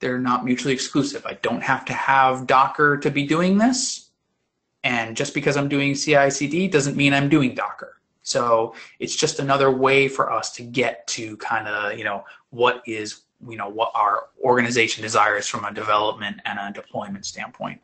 they're 0.00 0.18
not 0.18 0.44
mutually 0.44 0.74
exclusive. 0.74 1.26
I 1.26 1.34
don't 1.42 1.62
have 1.62 1.84
to 1.86 1.92
have 1.92 2.46
Docker 2.46 2.96
to 2.98 3.10
be 3.10 3.26
doing 3.26 3.58
this. 3.58 4.10
And 4.84 5.16
just 5.16 5.34
because 5.34 5.56
I'm 5.56 5.68
doing 5.68 5.94
CI/CD 5.94 6.68
doesn't 6.68 6.96
mean 6.96 7.12
I'm 7.12 7.28
doing 7.28 7.54
Docker. 7.54 8.00
So 8.22 8.74
it's 9.00 9.16
just 9.16 9.40
another 9.40 9.70
way 9.70 10.06
for 10.06 10.30
us 10.30 10.52
to 10.52 10.62
get 10.62 11.06
to 11.08 11.36
kind 11.38 11.66
of, 11.66 11.98
you 11.98 12.04
know, 12.04 12.24
what 12.50 12.82
is, 12.86 13.22
you 13.48 13.56
know, 13.56 13.68
what 13.68 13.90
our 13.94 14.28
organization 14.42 15.02
desires 15.02 15.46
from 15.48 15.64
a 15.64 15.72
development 15.72 16.40
and 16.44 16.58
a 16.58 16.72
deployment 16.72 17.26
standpoint. 17.26 17.80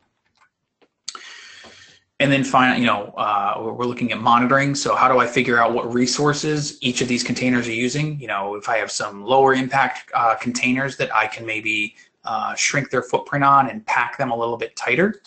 And 2.25 2.33
then 2.33 2.43
finally, 2.43 2.81
you 2.81 2.87
know, 2.87 3.13
uh, 3.19 3.75
we're 3.77 3.85
looking 3.85 4.11
at 4.11 4.19
monitoring. 4.19 4.75
So 4.75 4.97
how 4.97 5.09
do 5.09 5.19
I 5.19 5.27
figure 5.27 5.59
out 5.59 5.75
what 5.75 5.93
resources 5.93 6.79
each 6.81 7.03
of 7.03 7.09
these 7.09 7.23
containers 7.23 7.69
are 7.69 7.73
using? 7.73 8.19
You 8.19 8.29
know, 8.29 8.55
if 8.55 8.67
I 8.67 8.79
have 8.79 8.91
some 8.91 9.23
lower 9.23 9.53
impact 9.53 10.11
uh, 10.15 10.35
containers 10.37 10.97
that 10.97 11.15
I 11.15 11.27
can 11.27 11.45
maybe 11.45 11.97
uh, 12.25 12.55
shrink 12.55 12.89
their 12.89 13.03
footprint 13.03 13.45
on 13.45 13.69
and 13.69 13.85
pack 13.85 14.17
them 14.17 14.31
a 14.31 14.35
little 14.35 14.57
bit 14.57 14.75
tighter. 14.75 15.21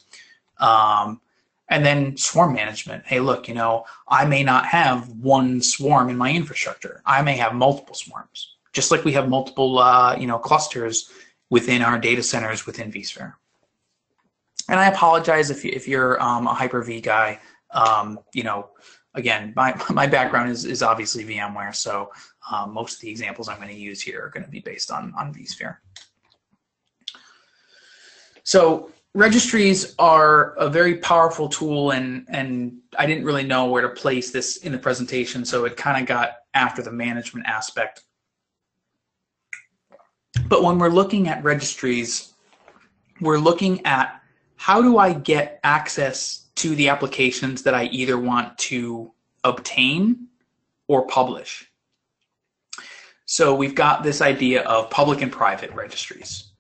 Um, 0.57 1.21
and 1.69 1.85
then 1.85 2.17
swarm 2.17 2.53
management. 2.53 3.05
Hey, 3.05 3.19
look, 3.19 3.47
you 3.47 3.53
know, 3.53 3.85
I 4.07 4.25
may 4.25 4.41
not 4.41 4.65
have 4.65 5.07
one 5.09 5.61
swarm 5.61 6.09
in 6.09 6.17
my 6.17 6.33
infrastructure. 6.33 7.03
I 7.05 7.21
may 7.21 7.37
have 7.37 7.53
multiple 7.53 7.93
swarms, 7.93 8.55
just 8.73 8.89
like 8.89 9.05
we 9.05 9.11
have 9.11 9.29
multiple, 9.29 9.77
uh, 9.77 10.15
you 10.17 10.25
know, 10.25 10.39
clusters 10.39 11.11
within 11.51 11.83
our 11.83 11.99
data 11.99 12.23
centers 12.23 12.65
within 12.65 12.91
vSphere. 12.91 13.35
And 14.69 14.79
I 14.79 14.87
apologize 14.87 15.49
if, 15.49 15.63
you, 15.63 15.71
if 15.73 15.87
you're 15.87 16.21
um, 16.21 16.47
a 16.47 16.53
Hyper-V 16.53 17.01
guy. 17.01 17.39
Um, 17.71 18.19
you 18.33 18.43
know, 18.43 18.69
again, 19.13 19.53
my, 19.55 19.79
my 19.89 20.07
background 20.07 20.49
is, 20.49 20.65
is 20.65 20.83
obviously 20.83 21.25
VMware, 21.25 21.75
so 21.75 22.11
um, 22.51 22.73
most 22.73 22.95
of 22.95 23.01
the 23.01 23.09
examples 23.09 23.49
I'm 23.49 23.57
going 23.57 23.69
to 23.69 23.75
use 23.75 24.01
here 24.01 24.23
are 24.23 24.29
going 24.29 24.45
to 24.45 24.49
be 24.49 24.59
based 24.59 24.91
on, 24.91 25.13
on 25.17 25.33
vSphere. 25.33 25.77
So 28.43 28.91
registries 29.13 29.95
are 29.99 30.53
a 30.53 30.69
very 30.69 30.97
powerful 30.97 31.49
tool 31.49 31.91
and 31.91 32.25
and 32.29 32.77
I 32.97 33.07
didn't 33.07 33.25
really 33.25 33.43
know 33.43 33.65
where 33.65 33.81
to 33.81 33.89
place 33.89 34.31
this 34.31 34.57
in 34.57 34.71
the 34.71 34.77
presentation 34.77 35.43
so 35.43 35.65
it 35.65 35.75
kind 35.75 35.99
of 35.99 36.07
got 36.07 36.33
after 36.53 36.81
the 36.81 36.91
management 36.91 37.47
aspect. 37.47 38.03
But 40.47 40.63
when 40.63 40.77
we're 40.77 40.89
looking 40.89 41.27
at 41.27 41.43
registries, 41.43 42.33
we're 43.19 43.39
looking 43.39 43.85
at 43.85 44.21
how 44.67 44.81
do 44.81 44.97
I 44.97 45.13
get 45.13 45.61
access 45.63 46.47
to 46.55 46.75
the 46.75 46.89
applications 46.89 47.63
that 47.63 47.73
I 47.73 47.85
either 47.85 48.19
want 48.19 48.57
to 48.57 49.13
obtain 49.45 50.27
or 50.89 51.07
publish. 51.07 51.71
So 53.23 53.55
we've 53.55 53.75
got 53.75 54.03
this 54.03 54.21
idea 54.21 54.63
of 54.63 54.89
public 54.89 55.21
and 55.21 55.31
private 55.31 55.71
registries. 55.71 56.51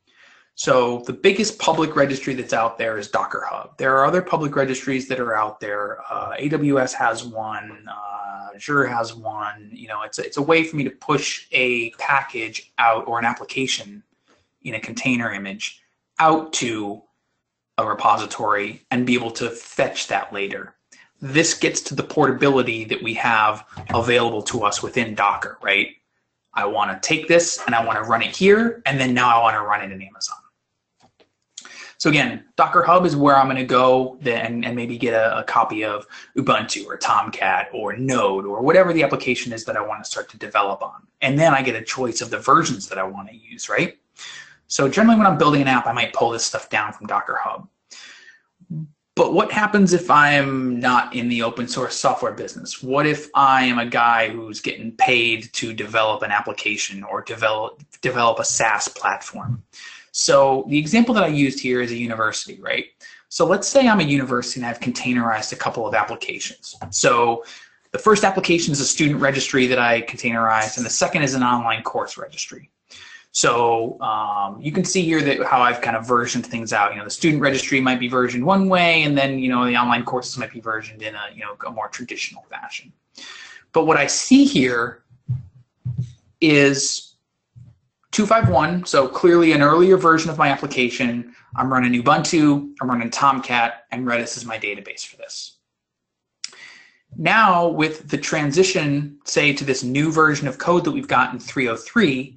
So 0.55 0.99
the 1.05 1.11
biggest 1.11 1.59
public 1.59 1.97
registry 1.97 2.33
that's 2.33 2.53
out 2.53 2.77
there 2.77 2.97
is 2.97 3.09
Docker 3.09 3.45
Hub. 3.45 3.77
There 3.77 3.97
are 3.97 4.05
other 4.05 4.21
public 4.21 4.55
registries 4.55 5.09
that 5.09 5.19
are 5.19 5.35
out 5.35 5.59
there. 5.59 5.99
Uh, 6.09 6.37
AWS 6.39 6.93
has 6.93 7.25
one. 7.25 7.89
Uh, 7.91 8.55
Azure 8.55 8.85
has 8.85 9.13
one. 9.13 9.69
You 9.73 9.89
know, 9.89 10.03
it's 10.03 10.17
a, 10.17 10.25
it's 10.25 10.37
a 10.37 10.41
way 10.41 10.63
for 10.63 10.77
me 10.77 10.85
to 10.85 10.91
push 10.91 11.47
a 11.51 11.89
package 11.99 12.71
out 12.77 13.05
or 13.05 13.19
an 13.19 13.25
application 13.25 14.01
in 14.61 14.75
a 14.75 14.79
container 14.79 15.33
image 15.33 15.81
out 16.19 16.53
to 16.53 17.03
a 17.77 17.85
repository 17.85 18.81
and 18.91 19.05
be 19.05 19.13
able 19.13 19.31
to 19.31 19.49
fetch 19.49 20.07
that 20.07 20.33
later. 20.33 20.75
This 21.21 21.53
gets 21.53 21.81
to 21.81 21.95
the 21.95 22.03
portability 22.03 22.83
that 22.85 23.01
we 23.01 23.13
have 23.15 23.65
available 23.89 24.41
to 24.43 24.63
us 24.63 24.83
within 24.83 25.15
Docker, 25.15 25.57
right? 25.61 25.89
I 26.53 26.65
want 26.65 26.91
to 26.91 27.07
take 27.07 27.27
this 27.27 27.59
and 27.65 27.75
I 27.75 27.85
want 27.85 27.97
to 27.97 28.03
run 28.03 28.21
it 28.21 28.35
here, 28.35 28.81
and 28.85 28.99
then 28.99 29.13
now 29.13 29.39
I 29.39 29.41
want 29.41 29.55
to 29.55 29.61
run 29.61 29.81
it 29.81 29.91
in 29.91 30.01
Amazon. 30.01 30.37
So 31.99 32.09
again, 32.09 32.45
Docker 32.55 32.83
Hub 32.83 33.05
is 33.05 33.15
where 33.15 33.35
I'm 33.35 33.47
going 33.47 33.57
to 33.57 33.65
go 33.65 34.19
and, 34.23 34.63
and 34.63 34.75
maybe 34.75 34.97
get 34.97 35.15
a, 35.15 35.39
a, 35.39 35.43
copy 35.43 35.83
of 35.83 36.05
Ubuntu 36.37 36.85
or 36.85 36.95
Tomcat 36.95 37.69
or 37.73 37.97
Node 37.97 38.45
or 38.45 38.61
whatever 38.61 38.93
the 38.93 39.01
application 39.01 39.51
is 39.51 39.65
that 39.65 39.75
I 39.75 39.81
want 39.81 40.03
to 40.03 40.09
start 40.09 40.29
to 40.29 40.37
develop 40.37 40.83
on. 40.83 41.07
And 41.21 41.39
then 41.39 41.55
I 41.55 41.63
get 41.63 41.75
a 41.75 41.81
choice 41.81 42.21
of 42.21 42.29
the 42.29 42.37
versions 42.37 42.87
that 42.89 42.99
I 42.99 43.03
want 43.03 43.29
to 43.29 43.35
use, 43.35 43.67
right? 43.67 43.97
So 44.67 44.87
generally 44.87 45.17
when 45.17 45.27
I'm 45.27 45.37
building 45.37 45.61
an 45.61 45.67
app, 45.67 45.87
I 45.87 45.93
might 45.93 46.13
pull 46.13 46.29
this 46.29 46.45
stuff 46.45 46.69
down 46.69 46.93
from 46.93 47.07
Docker 47.07 47.39
Hub. 47.41 47.67
But 49.15 49.33
what 49.33 49.51
happens 49.51 49.93
if 49.93 50.11
I'm 50.11 50.79
not 50.79 51.15
in 51.15 51.27
the 51.27 51.41
open 51.41 51.67
source 51.67 51.95
software 51.95 52.33
business? 52.33 52.83
What 52.83 53.07
if 53.07 53.29
I 53.33 53.63
am 53.63 53.79
a 53.79 53.85
guy 53.85 54.29
who's 54.29 54.61
getting 54.61 54.91
paid 54.91 55.51
to 55.53 55.73
develop 55.73 56.21
an 56.21 56.29
application 56.29 57.03
or 57.03 57.23
develop 57.23 57.81
develop 58.01 58.37
a 58.37 58.45
SaaS 58.45 58.87
platform? 58.87 59.63
So 60.11 60.65
the 60.69 60.77
example 60.77 61.15
that 61.15 61.23
I 61.23 61.27
used 61.27 61.59
here 61.59 61.81
is 61.81 61.91
a 61.91 61.95
university, 61.95 62.59
right? 62.61 62.85
So 63.29 63.45
let's 63.45 63.67
say 63.67 63.87
I'm 63.87 63.99
a 63.99 64.03
university 64.03 64.59
and 64.59 64.69
I've 64.69 64.79
containerized 64.79 65.51
a 65.51 65.55
couple 65.55 65.87
of 65.87 65.95
applications. 65.95 66.75
So 66.91 67.43
the 67.91 67.99
first 67.99 68.23
application 68.23 68.71
is 68.71 68.79
a 68.79 68.85
student 68.85 69.19
registry 69.19 69.65
that 69.67 69.79
I 69.79 70.01
containerized, 70.01 70.77
and 70.77 70.85
the 70.85 70.91
second 70.91 71.23
is 71.23 71.33
an 71.33 71.43
online 71.43 71.83
course 71.83 72.17
registry. 72.17 72.69
So 73.37 74.01
um, 74.01 74.59
you 74.59 74.71
can 74.71 74.83
see 74.83 75.03
here 75.03 75.21
that 75.21 75.45
how 75.45 75.61
I've 75.61 75.79
kind 75.79 75.95
of 75.95 76.07
versioned 76.07 76.43
things 76.43 76.73
out. 76.73 76.91
You 76.91 76.97
know, 76.97 77.03
the 77.03 77.11
student 77.11 77.39
registry 77.39 77.79
might 77.79 77.99
be 77.99 78.07
versioned 78.07 78.43
one 78.43 78.67
way, 78.67 79.03
and 79.03 79.15
then 79.15 79.37
you 79.37 79.47
know 79.47 79.63
the 79.63 79.77
online 79.77 80.03
courses 80.05 80.39
might 80.39 80.51
be 80.51 80.59
versioned 80.59 81.03
in 81.03 81.13
a 81.13 81.21
you 81.35 81.41
know 81.41 81.55
a 81.67 81.69
more 81.69 81.87
traditional 81.87 82.47
fashion. 82.49 82.91
But 83.73 83.85
what 83.85 83.95
I 83.95 84.07
see 84.07 84.43
here 84.43 85.03
is 86.41 87.13
251, 88.09 88.87
so 88.87 89.07
clearly 89.07 89.51
an 89.51 89.61
earlier 89.61 89.97
version 89.97 90.31
of 90.31 90.39
my 90.39 90.49
application. 90.49 91.35
I'm 91.55 91.71
running 91.71 91.93
Ubuntu, 92.01 92.73
I'm 92.81 92.89
running 92.89 93.11
Tomcat, 93.11 93.85
and 93.91 94.07
Redis 94.07 94.35
is 94.35 94.45
my 94.45 94.57
database 94.57 95.05
for 95.05 95.17
this. 95.17 95.57
Now 97.15 97.67
with 97.67 98.09
the 98.09 98.17
transition, 98.17 99.19
say 99.25 99.53
to 99.53 99.63
this 99.63 99.83
new 99.83 100.11
version 100.11 100.47
of 100.47 100.57
code 100.57 100.85
that 100.85 100.91
we've 100.91 101.07
got 101.07 101.33
in 101.33 101.39
303, 101.39 102.36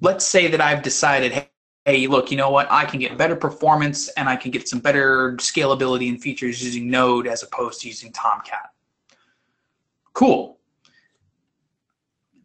let's 0.00 0.24
say 0.24 0.48
that 0.48 0.60
I've 0.60 0.82
decided, 0.82 1.46
hey, 1.84 2.06
look, 2.06 2.30
you 2.30 2.36
know 2.36 2.50
what, 2.50 2.70
I 2.70 2.84
can 2.84 3.00
get 3.00 3.16
better 3.16 3.36
performance 3.36 4.08
and 4.10 4.28
I 4.28 4.36
can 4.36 4.50
get 4.50 4.68
some 4.68 4.80
better 4.80 5.32
scalability 5.36 6.08
and 6.08 6.20
features 6.20 6.62
using 6.62 6.90
Node 6.90 7.26
as 7.26 7.42
opposed 7.42 7.80
to 7.82 7.88
using 7.88 8.12
Tomcat. 8.12 8.70
Cool 10.12 10.60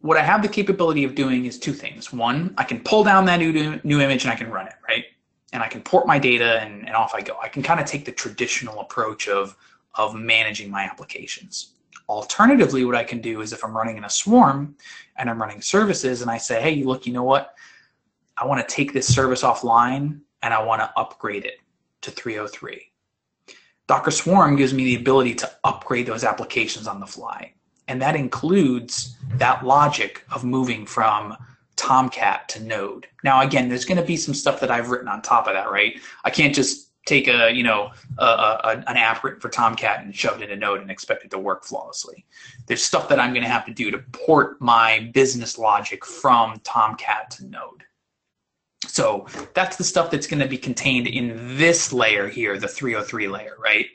what 0.06 0.18
I 0.18 0.22
have 0.22 0.43
the 0.43 0.47
capability 0.47 1.03
of 1.03 1.16
doing 1.16 1.45
is 1.45 1.58
two 1.58 1.74
things. 1.74 2.14
One, 2.14 2.53
I 2.60 2.64
can 2.64 2.80
pull 2.82 3.03
down 3.03 3.26
that 3.26 3.38
new, 3.38 3.80
new 3.84 3.99
image 3.99 4.24
and 4.24 4.32
I 4.32 4.36
can 4.36 4.51
run 4.51 4.68
it, 4.68 4.76
right? 4.88 5.06
And 5.51 5.64
I 5.64 5.68
can 5.68 5.82
port 5.82 6.06
my 6.06 6.20
data 6.20 6.62
and, 6.62 6.86
and 6.86 6.95
off 6.95 7.16
I 7.16 7.22
go. 7.22 7.36
I 7.41 7.47
can 7.47 7.64
kind 7.64 7.80
of 7.80 7.88
take 7.88 8.06
the 8.06 8.12
traditional 8.12 8.82
approach 8.82 9.28
of, 9.28 9.58
of 9.95 10.14
managing 10.14 10.70
my 10.70 10.84
applications. 10.84 11.72
Alternatively, 12.08 12.86
what 12.86 12.95
I 12.95 13.03
can 13.03 13.20
do 13.20 13.41
is 13.41 13.51
if 13.51 13.64
I'm 13.64 13.76
running 13.76 13.97
in 13.97 14.06
a 14.06 14.10
swarm 14.10 14.76
and 15.18 15.30
I'm 15.30 15.41
running 15.41 15.62
services 15.62 16.22
and 16.22 16.30
I 16.30 16.38
say, 16.38 16.62
hey, 16.62 16.84
look, 16.84 17.06
you 17.08 17.14
know 17.14 17.24
what? 17.24 17.56
I 18.38 18.45
want 18.45 18.68
to 18.68 18.76
take 18.76 18.93
this 18.93 19.08
service 19.08 19.41
offline 19.41 20.20
and 20.41 20.53
I 20.53 20.62
want 20.62 20.82
to 20.82 20.91
upgrade 20.97 21.45
it 21.45 21.60
to 22.01 22.12
303. 22.12 22.91
Docker 23.88 24.12
Swarm 24.12 24.56
gives 24.56 24.74
me 24.74 24.84
the 24.84 24.95
ability 24.95 25.36
to 25.36 25.51
upgrade 25.64 26.06
those 26.06 26.24
applications 26.24 26.88
on 26.88 26.99
the 26.99 27.06
fly. 27.06 27.53
And 27.88 28.01
that 28.01 28.16
includes 28.16 29.16
that 29.36 29.64
logic 29.66 30.24
of 30.32 30.43
moving 30.43 30.86
from 30.86 31.38
Tomcat 31.76 32.49
to 32.49 32.64
Node. 32.64 33.08
Now, 33.24 33.41
again, 33.41 33.70
there's 33.70 33.86
going 33.86 33.99
to 33.99 34.06
be 34.06 34.18
some 34.18 34.34
stuff 34.34 34.60
that 34.60 34.72
I've 34.72 34.89
written 34.89 35.08
on 35.08 35.22
top 35.22 35.47
of 35.47 35.53
that, 35.53 35.70
right? 35.70 35.99
I 36.24 36.30
can't 36.30 36.56
just 36.56 36.85
take 37.06 37.28
a, 37.28 37.51
you 37.51 37.64
know, 37.64 37.91
a, 38.18 38.26
a, 38.26 38.84
an 38.88 38.97
app 38.97 39.24
written 39.24 39.39
for 39.39 39.49
Tomcat 39.49 40.03
and 40.03 40.14
shove 40.14 40.41
it 40.41 40.49
in 40.49 40.58
a 40.58 40.60
Node 40.60 40.82
and 40.82 40.89
expect 40.89 41.24
it 41.24 41.32
to 41.32 41.38
work 41.38 41.64
flawlessly. 41.64 42.26
There's 42.66 42.84
stuff 42.84 43.08
that 43.10 43.20
I'm 43.20 43.32
going 43.32 43.43
to 43.43 43.49
have 43.49 43.66
to 43.68 43.74
do 43.74 43.91
to 43.91 43.99
port 44.12 44.60
my 44.60 45.12
business 45.14 45.58
logic 45.58 46.03
from 46.03 46.60
Tomcat 46.64 47.32
to 47.32 47.45
Node. 47.45 47.84
So 48.88 49.28
that's 49.53 49.78
the 49.78 49.84
stuff 49.84 50.12
that's 50.12 50.28
going 50.28 50.41
to 50.41 50.47
be 50.47 50.58
contained 50.58 51.08
in 51.08 51.58
this 51.58 51.93
layer 51.93 52.28
here, 52.28 52.58
the 52.58 52.68
303 52.68 53.28
layer, 53.28 53.56
right? 53.60 53.88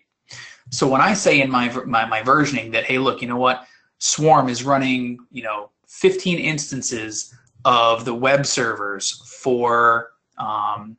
So 0.70 0.88
when 0.88 1.00
I 1.00 1.14
say 1.14 1.40
in 1.40 1.50
my, 1.50 1.68
my, 1.84 2.04
my 2.04 2.22
versioning 2.22 2.72
that, 2.72 2.84
hey, 2.84 2.98
look, 2.98 3.22
you 3.22 3.28
know 3.28 3.36
what? 3.36 3.66
Swarm 3.98 4.48
is 4.48 4.64
running, 4.64 5.18
you 5.30 5.42
know, 5.42 5.70
15 5.88 6.38
instances 6.38 7.34
of 7.64 8.04
the 8.04 8.14
web 8.14 8.46
servers 8.46 9.22
for 9.40 10.10
um, 10.38 10.96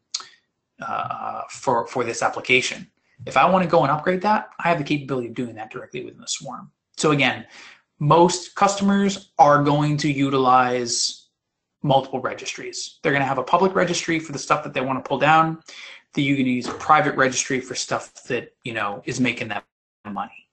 uh, 0.81 1.41
for 1.49 1.87
for 1.87 2.03
this 2.03 2.21
application. 2.21 2.89
If 3.25 3.37
I 3.37 3.49
want 3.49 3.63
to 3.63 3.69
go 3.69 3.83
and 3.83 3.91
upgrade 3.91 4.21
that, 4.23 4.49
I 4.59 4.69
have 4.69 4.79
the 4.79 4.83
capability 4.83 5.27
of 5.27 5.35
doing 5.35 5.55
that 5.55 5.69
directly 5.71 6.03
within 6.03 6.21
the 6.21 6.27
Swarm. 6.27 6.71
So 6.97 7.11
again, 7.11 7.45
most 7.99 8.55
customers 8.55 9.31
are 9.37 9.63
going 9.63 9.97
to 9.97 10.11
utilize 10.11 11.27
multiple 11.83 12.19
registries. 12.19 12.99
They're 13.01 13.11
going 13.11 13.21
to 13.21 13.27
have 13.27 13.37
a 13.37 13.43
public 13.43 13.75
registry 13.75 14.19
for 14.19 14.31
the 14.31 14.39
stuff 14.39 14.63
that 14.63 14.73
they 14.73 14.81
want 14.81 15.03
to 15.03 15.07
pull 15.07 15.19
down. 15.19 15.61
That 16.13 16.21
you 16.23 16.35
can 16.35 16.45
use 16.45 16.67
a 16.67 16.73
private 16.73 17.15
registry 17.15 17.61
for 17.61 17.75
stuff 17.75 18.23
that 18.25 18.53
you 18.63 18.73
know 18.73 19.01
is 19.05 19.19
making 19.19 19.49
that 19.49 19.63
money. 20.05 20.47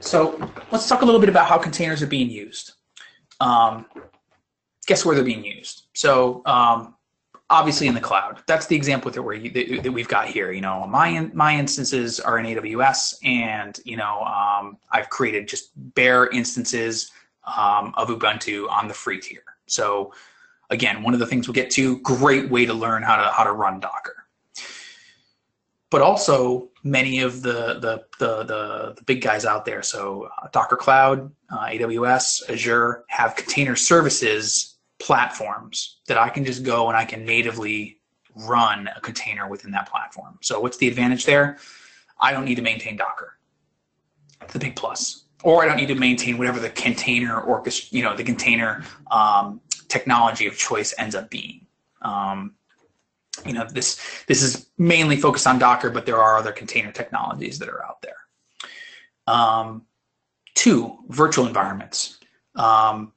So 0.00 0.38
let's 0.70 0.88
talk 0.88 1.02
a 1.02 1.04
little 1.04 1.20
bit 1.20 1.28
about 1.28 1.46
how 1.48 1.58
containers 1.58 2.02
are 2.02 2.06
being 2.06 2.30
used. 2.30 2.72
Um, 3.40 3.86
guess 4.86 5.04
where 5.04 5.14
they're 5.14 5.24
being 5.24 5.44
used? 5.44 5.85
So 5.96 6.42
um, 6.44 6.94
obviously 7.48 7.86
in 7.86 7.94
the 7.94 8.00
cloud. 8.00 8.40
That's 8.46 8.66
the 8.66 8.76
example 8.76 9.10
that, 9.10 9.22
we 9.22 9.48
that, 9.48 9.82
that 9.82 9.92
we've 9.92 10.08
got 10.08 10.28
here. 10.28 10.52
You 10.52 10.60
know, 10.60 10.86
my 10.86 11.30
my 11.32 11.56
instances 11.56 12.20
are 12.20 12.38
in 12.38 12.46
AWS, 12.46 13.14
and 13.24 13.78
you 13.84 13.96
know, 13.96 14.22
um, 14.22 14.78
I've 14.90 15.08
created 15.08 15.48
just 15.48 15.70
bare 15.94 16.28
instances 16.28 17.10
um, 17.44 17.94
of 17.96 18.08
Ubuntu 18.08 18.68
on 18.70 18.88
the 18.88 18.94
free 18.94 19.20
tier. 19.20 19.42
So 19.66 20.12
again, 20.70 21.02
one 21.02 21.14
of 21.14 21.20
the 21.20 21.26
things 21.26 21.48
we'll 21.48 21.54
get 21.54 21.70
to, 21.72 21.98
great 22.00 22.50
way 22.50 22.66
to 22.66 22.74
learn 22.74 23.02
how 23.02 23.16
to 23.16 23.30
how 23.30 23.44
to 23.44 23.52
run 23.52 23.80
Docker. 23.80 24.26
But 25.88 26.02
also 26.02 26.68
many 26.82 27.20
of 27.20 27.42
the 27.42 27.78
the 27.80 28.04
the 28.18 28.44
the, 28.44 28.94
the 28.96 29.02
big 29.04 29.22
guys 29.22 29.44
out 29.44 29.64
there. 29.64 29.82
So 29.82 30.28
uh, 30.42 30.48
Docker 30.52 30.76
Cloud, 30.76 31.32
uh, 31.50 31.66
AWS, 31.66 32.50
Azure 32.50 33.04
have 33.08 33.36
container 33.36 33.76
services 33.76 34.75
platforms 34.98 35.98
that 36.08 36.18
I 36.18 36.28
can 36.28 36.44
just 36.44 36.62
go 36.62 36.88
and 36.88 36.96
I 36.96 37.04
can 37.04 37.24
natively 37.24 38.00
run 38.34 38.88
a 38.94 39.00
container 39.00 39.48
within 39.48 39.70
that 39.72 39.90
platform. 39.90 40.38
So 40.42 40.60
what's 40.60 40.76
the 40.76 40.88
advantage 40.88 41.24
there? 41.24 41.58
I 42.20 42.32
don't 42.32 42.44
need 42.44 42.56
to 42.56 42.62
maintain 42.62 42.96
Docker. 42.96 43.38
It's 44.42 44.54
a 44.54 44.58
big 44.58 44.76
plus 44.76 45.26
or 45.42 45.62
I 45.62 45.66
don't 45.66 45.76
need 45.76 45.88
to 45.88 45.94
maintain 45.94 46.38
whatever 46.38 46.58
the 46.58 46.70
container 46.70 47.40
orchestra, 47.40 47.96
you 47.96 48.02
know, 48.02 48.16
the 48.16 48.24
container 48.24 48.82
um, 49.10 49.60
technology 49.88 50.46
of 50.46 50.56
choice 50.56 50.94
ends 50.98 51.14
up 51.14 51.30
being. 51.30 51.66
Um, 52.02 52.54
you 53.44 53.52
know, 53.52 53.66
this 53.70 54.00
this 54.26 54.42
is 54.42 54.66
mainly 54.78 55.16
focused 55.16 55.46
on 55.46 55.58
Docker, 55.58 55.90
but 55.90 56.06
there 56.06 56.20
are 56.20 56.36
other 56.36 56.52
container 56.52 56.90
technologies 56.90 57.58
that 57.58 57.68
are 57.68 57.84
out 57.84 58.02
there. 58.02 58.16
Um, 59.26 59.82
two, 60.54 60.98
virtual 61.08 61.46
environments. 61.46 62.18
Um, 62.54 63.12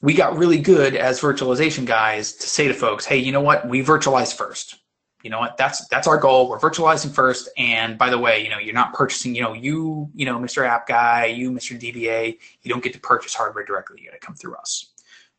we 0.00 0.14
got 0.14 0.36
really 0.36 0.58
good 0.58 0.94
as 0.94 1.20
virtualization 1.20 1.84
guys 1.84 2.32
to 2.34 2.48
say 2.48 2.68
to 2.68 2.74
folks, 2.74 3.04
hey, 3.04 3.16
you 3.16 3.32
know 3.32 3.40
what? 3.40 3.68
We 3.68 3.82
virtualize 3.82 4.34
first. 4.34 4.76
You 5.22 5.30
know 5.30 5.40
what? 5.40 5.56
That's 5.56 5.88
that's 5.88 6.06
our 6.06 6.18
goal. 6.18 6.48
We're 6.48 6.60
virtualizing 6.60 7.12
first. 7.12 7.48
And 7.56 7.98
by 7.98 8.10
the 8.10 8.18
way 8.18 8.44
you 8.44 8.48
know 8.48 8.58
you're 8.58 8.74
not 8.74 8.94
purchasing 8.94 9.34
you 9.34 9.42
know 9.42 9.54
you 9.54 10.08
you 10.14 10.24
know 10.24 10.38
mr 10.38 10.64
app 10.64 10.86
guy 10.86 11.24
you 11.24 11.50
mr 11.50 11.76
dba 11.80 12.38
you 12.62 12.70
don't 12.70 12.84
get 12.84 12.92
to 12.92 13.00
purchase 13.00 13.34
hardware 13.34 13.64
directly. 13.64 14.00
You 14.00 14.10
got 14.10 14.20
to 14.20 14.24
come 14.24 14.36
through 14.36 14.54
us. 14.54 14.92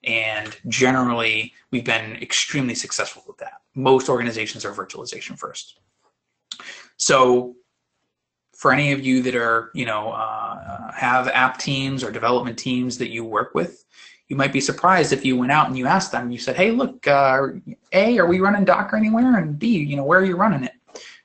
And 0.03 0.57
generally 0.67 1.53
we've 1.71 1.85
been 1.85 2.17
extremely 2.21 2.75
successful 2.75 3.23
with 3.27 3.37
that. 3.37 3.61
Most 3.75 4.09
organizations 4.09 4.65
are 4.65 4.73
virtualization 4.73 5.39
first. 5.39 5.79
So 6.97 7.55
for 8.57 8.73
any 8.73 8.91
of 8.91 9.05
you 9.05 9.21
that 9.21 9.35
are 9.35 9.71
you 9.73 9.85
know 9.85 10.09
uh, 10.11 10.91
have 10.91 11.29
app 11.29 11.57
teams 11.57 12.03
or 12.03 12.11
development 12.11 12.57
teams 12.57 12.97
that 12.97 13.09
you 13.09 13.23
work 13.23 13.55
with 13.55 13.85
you 14.27 14.35
might 14.35 14.51
be 14.51 14.59
surprised 14.59 15.13
if 15.13 15.23
you 15.23 15.37
went 15.37 15.51
out 15.51 15.67
and 15.67 15.77
you 15.77 15.87
asked 15.87 16.11
them, 16.11 16.31
you 16.31 16.37
said, 16.37 16.57
hey, 16.57 16.71
look, 16.71 17.07
uh, 17.07 17.47
A, 17.93 18.17
are 18.17 18.25
we 18.25 18.41
running 18.41 18.65
Docker 18.65 18.97
anywhere? 18.97 19.37
And 19.37 19.57
B, 19.57 19.77
you 19.77 19.95
know, 19.95 20.03
where 20.03 20.19
are 20.19 20.25
you 20.25 20.35
running 20.35 20.65
it? 20.65 20.73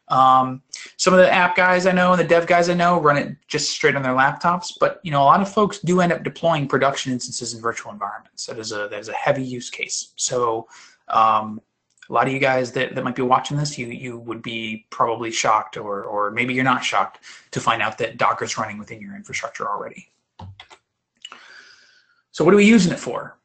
Um, 0.09 0.63
some 0.97 1.15
of 1.15 1.21
the 1.21 1.33
app 1.33 1.57
guys 1.57 1.87
I 1.87 1.93
know 1.93 2.13
and 2.13 2.21
the 2.21 2.25
dev 2.25 2.47
guys 2.47 2.69
I 2.69 2.75
know 2.75 3.01
run 3.01 3.17
it 3.17 3.35
just 3.49 3.71
straight 3.71 3.97
on 3.97 4.03
their 4.03 4.13
laptops, 4.13 4.73
but 4.79 5.01
you 5.03 5.11
know 5.11 5.23
a 5.23 5.25
lot 5.25 5.41
of 5.41 5.51
folks 5.51 5.79
do 5.79 6.01
end 6.03 6.13
up 6.13 6.23
deploying 6.23 6.69
production 6.69 7.13
instances 7.13 7.55
in 7.55 7.63
virtual 7.63 7.93
environments. 7.93 8.45
That 8.45 8.59
is 8.59 8.73
a 8.73 8.89
that 8.91 8.99
is 8.99 9.09
a 9.09 9.15
heavy 9.15 9.43
use 9.43 9.71
case. 9.71 10.13
So 10.17 10.69
um, 11.09 11.63
a 12.09 12.13
lot 12.13 12.27
of 12.27 12.33
you 12.33 12.39
guys 12.39 12.73
that, 12.73 12.95
that 12.95 13.05
might 13.05 13.15
be 13.15 13.23
watching 13.23 13.57
this, 13.57 13.79
you 13.79 13.87
you 13.87 14.19
would 14.19 14.43
be 14.43 14.87
probably 14.91 15.31
shocked, 15.31 15.77
or 15.77 16.05
or 16.05 16.31
maybe 16.31 16.53
you're 16.55 16.65
not 16.65 16.85
shocked 16.85 17.21
to 17.53 17.61
find 17.61 17.81
out 17.81 17.99
that 17.99 18.17
Docker's 18.17 18.59
running 18.59 18.79
within 18.79 19.01
your 19.01 19.15
infrastructure 19.15 19.69
already. 19.69 20.09
So 22.33 22.45
what 22.45 22.55
are 22.55 22.57
we 22.57 22.65
using 22.65 22.93
it 22.93 22.99
for? 22.99 23.37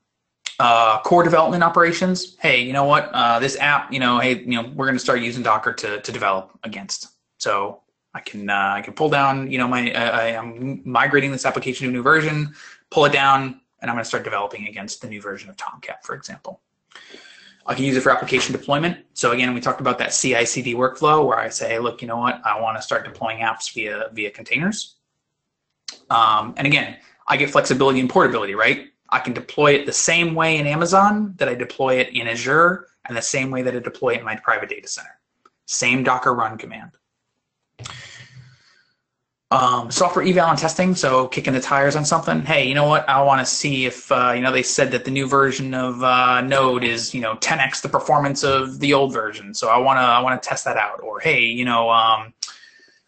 Uh, 0.59 0.99
core 1.01 1.23
development 1.23 1.61
operations. 1.61 2.35
Hey, 2.39 2.63
you 2.63 2.73
know 2.73 2.85
what? 2.85 3.11
Uh, 3.13 3.37
this 3.39 3.57
app, 3.57 3.93
you 3.93 3.99
know, 3.99 4.17
hey, 4.17 4.39
you 4.39 4.61
know, 4.61 4.71
we're 4.75 4.85
going 4.85 4.95
to 4.95 5.03
start 5.03 5.21
using 5.21 5.43
Docker 5.43 5.71
to, 5.73 6.01
to 6.01 6.11
develop 6.11 6.57
against. 6.63 7.09
So 7.37 7.81
I 8.15 8.21
can 8.21 8.49
uh, 8.49 8.73
I 8.75 8.81
can 8.81 8.93
pull 8.93 9.09
down, 9.09 9.51
you 9.51 9.59
know, 9.59 9.67
my 9.67 9.91
I, 9.91 10.35
I'm 10.35 10.81
migrating 10.83 11.31
this 11.31 11.45
application 11.45 11.85
to 11.85 11.89
a 11.89 11.93
new 11.93 12.01
version, 12.01 12.55
pull 12.89 13.05
it 13.05 13.13
down, 13.13 13.61
and 13.81 13.91
I'm 13.91 13.95
going 13.95 14.03
to 14.03 14.07
start 14.07 14.23
developing 14.23 14.67
against 14.67 15.01
the 15.01 15.07
new 15.07 15.21
version 15.21 15.49
of 15.49 15.57
Tomcat, 15.57 16.03
for 16.03 16.15
example. 16.15 16.61
I 17.67 17.75
can 17.75 17.83
use 17.83 17.97
it 17.97 18.01
for 18.01 18.11
application 18.11 18.53
deployment. 18.53 19.05
So 19.13 19.31
again, 19.33 19.53
we 19.53 19.59
talked 19.59 19.81
about 19.81 19.97
that 19.99 20.13
CI/CD 20.13 20.73
workflow 20.73 21.25
where 21.25 21.37
I 21.37 21.49
say, 21.49 21.69
hey, 21.69 21.79
look, 21.79 22.01
you 22.01 22.07
know 22.07 22.17
what? 22.17 22.41
I 22.45 22.59
want 22.61 22.77
to 22.77 22.81
start 22.81 23.03
deploying 23.03 23.39
apps 23.39 23.73
via 23.73 24.09
via 24.13 24.31
containers. 24.31 24.95
Um, 26.09 26.53
and 26.57 26.65
again, 26.65 26.97
I 27.27 27.35
get 27.35 27.49
flexibility 27.49 27.99
and 27.99 28.09
portability, 28.09 28.55
right? 28.55 28.87
I 29.09 29.19
can 29.19 29.33
deploy 29.33 29.73
it 29.73 29.85
the 29.85 29.93
same 29.93 30.33
way 30.33 30.57
in 30.57 30.67
Amazon 30.67 31.33
that 31.37 31.49
I 31.49 31.55
deploy 31.55 31.95
it 31.95 32.09
in 32.09 32.27
Azure 32.27 32.87
and 33.07 33.17
the 33.17 33.21
same 33.21 33.51
way 33.51 33.61
that 33.61 33.75
I 33.75 33.79
deploy 33.79 34.13
it 34.13 34.19
in 34.19 34.25
my 34.25 34.35
private 34.37 34.69
data 34.69 34.87
center. 34.87 35.19
Same 35.65 36.03
Docker 36.03 36.33
run 36.33 36.57
command. 36.57 36.91
Um, 39.49 39.89
software 39.91 40.25
eval 40.25 40.49
and 40.49 40.59
testing, 40.59 40.93
so 40.93 41.29
kicking 41.29 41.53
the 41.53 41.61
tires 41.61 41.95
on 41.95 42.03
something. 42.03 42.41
Hey, 42.41 42.67
you 42.67 42.73
know 42.73 42.83
what? 42.83 43.07
I 43.07 43.21
want 43.21 43.39
to 43.39 43.45
see 43.45 43.85
if 43.85 44.11
uh, 44.11 44.33
you 44.35 44.41
know 44.41 44.51
they 44.51 44.63
said 44.63 44.91
that 44.91 45.05
the 45.05 45.11
new 45.11 45.25
version 45.25 45.73
of 45.73 46.03
uh, 46.03 46.41
Node 46.41 46.83
is 46.83 47.13
you 47.13 47.21
know 47.21 47.35
10x 47.35 47.81
the 47.81 47.87
performance 47.87 48.43
of 48.43 48.79
the 48.79 48.93
old 48.93 49.13
version, 49.13 49.53
so 49.53 49.69
I 49.69 49.77
want 49.77 49.97
to 49.97 50.01
I 50.01 50.19
want 50.19 50.41
to 50.41 50.49
test 50.49 50.65
that 50.65 50.75
out. 50.75 51.01
Or 51.01 51.21
hey, 51.21 51.45
you 51.45 51.63
know, 51.63 51.89
um, 51.89 52.33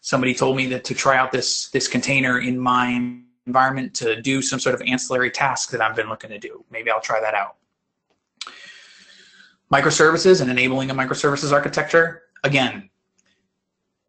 somebody 0.00 0.34
told 0.34 0.56
me 0.56 0.64
that 0.68 0.84
to 0.84 0.94
try 0.94 1.18
out 1.18 1.30
this 1.30 1.68
this 1.70 1.86
container 1.86 2.38
in 2.38 2.58
my 2.58 3.18
environment 3.46 3.94
to 3.94 4.20
do 4.22 4.40
some 4.40 4.58
sort 4.60 4.74
of 4.74 4.82
ancillary 4.86 5.30
task 5.30 5.70
that 5.70 5.80
I've 5.80 5.96
been 5.96 6.08
looking 6.08 6.30
to 6.30 6.38
do. 6.38 6.64
Maybe 6.70 6.90
I'll 6.90 7.00
try 7.00 7.20
that 7.20 7.34
out. 7.34 7.56
Microservices 9.72 10.40
and 10.40 10.50
enabling 10.50 10.90
a 10.90 10.94
microservices 10.94 11.52
architecture. 11.52 12.22
Again, 12.44 12.89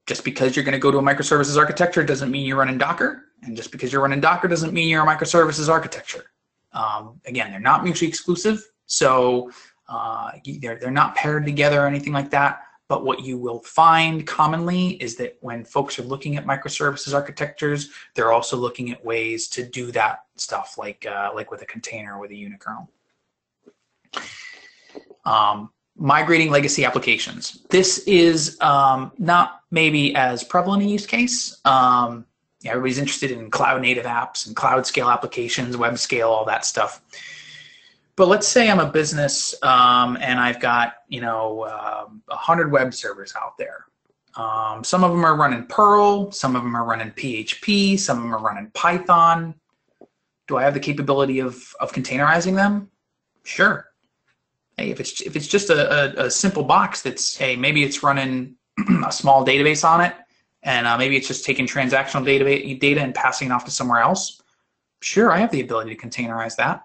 just 0.08 0.24
because 0.24 0.56
you're 0.56 0.66
going 0.66 0.74
to 0.74 0.80
go 0.80 0.92
to 0.92 0.98
a 0.98 1.02
microservices 1.02 1.58
architecture 1.58 2.04
doesn't 2.04 2.32
mean 2.32 2.46
you're 2.46 2.58
running 2.58 2.78
Docker. 2.78 3.26
And 3.44 3.56
just 3.56 3.72
because 3.72 3.92
you're 3.92 4.02
running 4.02 4.22
Docker 4.22 4.48
doesn't 4.48 4.74
mean 4.74 4.90
you're 4.90 5.04
a 5.04 5.08
microservices 5.08 5.70
architecture. 5.70 6.26
Um, 6.74 7.20
again, 7.26 7.52
they're 7.52 7.60
not 7.60 7.84
mutually 7.84 8.10
exclusive. 8.10 8.64
So 8.86 9.52
uh, 9.88 10.32
they're, 10.60 10.78
they're 10.80 10.92
not 10.92 11.16
paired 11.16 11.46
together 11.46 11.82
or 11.82 11.88
anything 11.88 12.14
like 12.14 12.30
that. 12.32 12.62
But 12.88 13.06
what 13.06 13.22
you 13.24 13.38
will 13.38 13.62
find 13.62 14.28
commonly 14.28 15.02
is 15.02 15.16
that 15.16 15.38
when 15.40 15.64
folks 15.64 15.98
are 15.98 16.04
looking 16.04 16.36
at 16.36 16.46
microservices 16.46 17.14
architectures, 17.14 17.90
they're 18.16 18.34
also 18.34 18.58
looking 18.58 18.92
at 18.92 19.04
ways 19.06 19.48
to 19.50 19.64
do 19.64 19.94
that 19.94 20.26
stuff, 20.36 20.78
like 20.78 21.06
uh, 21.06 21.32
like 21.34 21.52
with 21.52 21.62
a 21.62 21.66
container 21.66 22.20
with 22.20 22.32
a 22.32 22.34
unikernel. 22.34 22.90
Um, 25.24 25.72
migrating 25.96 26.52
legacy 26.52 26.84
applications. 26.84 27.66
This 27.70 28.00
is 28.00 28.60
um, 28.60 29.14
not 29.18 29.61
maybe 29.72 30.14
as 30.16 30.44
prevalent 30.44 30.84
a 30.84 30.86
use 30.86 31.08
case. 31.08 31.60
Um, 31.66 32.26
everybody's 32.66 33.00
interested 33.00 33.32
in 33.32 33.50
cloud 33.50 33.82
native 33.82 34.06
apps 34.06 34.46
and 34.46 34.56
cloud 34.56 34.86
scale 34.86 35.10
applications, 35.10 35.76
web 35.78 35.98
scale, 35.98 36.30
all 36.30 36.46
that 36.46 36.66
stuff. 36.66 37.02
but 38.16 38.28
let's 38.28 38.48
say 38.48 38.70
I'm 38.70 38.80
a 38.80 38.92
business 38.92 39.56
um, 39.64 40.18
and 40.22 40.40
I've 40.40 40.60
got 40.60 40.96
you 41.08 41.22
know 41.22 41.64
a 41.64 42.36
hundred 42.36 42.72
web 42.72 42.94
servers 42.94 43.34
out 43.42 43.58
there. 43.58 43.86
Um, 44.36 44.84
some 44.84 45.04
of 45.04 45.12
them 45.12 45.26
are 45.26 45.36
running 45.36 45.66
Perl, 45.66 46.32
some 46.32 46.56
of 46.56 46.64
them 46.64 46.76
are 46.76 46.86
running 46.86 47.12
PHP, 47.12 48.00
some 48.00 48.18
of 48.18 48.24
them 48.24 48.36
are 48.36 48.42
running 48.42 48.72
Python. 48.74 49.56
Do 50.48 50.58
I 50.58 50.64
have 50.64 50.74
the 50.74 50.80
capability 50.80 51.40
of 51.40 51.74
of 51.80 51.92
containerizing 51.94 52.56
them? 52.56 52.90
Sure. 53.44 53.88
Hey, 54.78 54.92
if 54.92 55.00
it's 55.00 55.22
if 55.22 55.36
it's 55.36 55.48
just 55.48 55.70
a, 55.70 56.22
a, 56.22 56.26
a 56.28 56.32
simple 56.32 56.64
box 56.64 57.02
that's 57.02 57.36
hey 57.36 57.56
maybe 57.56 57.84
it's 57.84 58.04
running 58.04 58.56
a 59.06 59.12
small 59.12 59.46
database 59.46 59.88
on 59.88 60.02
it, 60.02 60.16
and 60.64 60.88
uh, 60.88 60.98
maybe 60.98 61.16
it's 61.16 61.28
just 61.28 61.46
taking 61.46 61.68
transactional 61.68 62.26
data 62.26 62.46
data 62.76 63.02
and 63.02 63.14
passing 63.16 63.50
it 63.50 63.52
off 63.52 63.66
to 63.66 63.72
somewhere 63.72 64.00
else. 64.00 64.42
Sure, 65.02 65.32
I 65.32 65.40
have 65.40 65.52
the 65.52 65.62
ability 65.62 65.96
to 65.96 66.08
containerize 66.08 66.56
that 66.58 66.84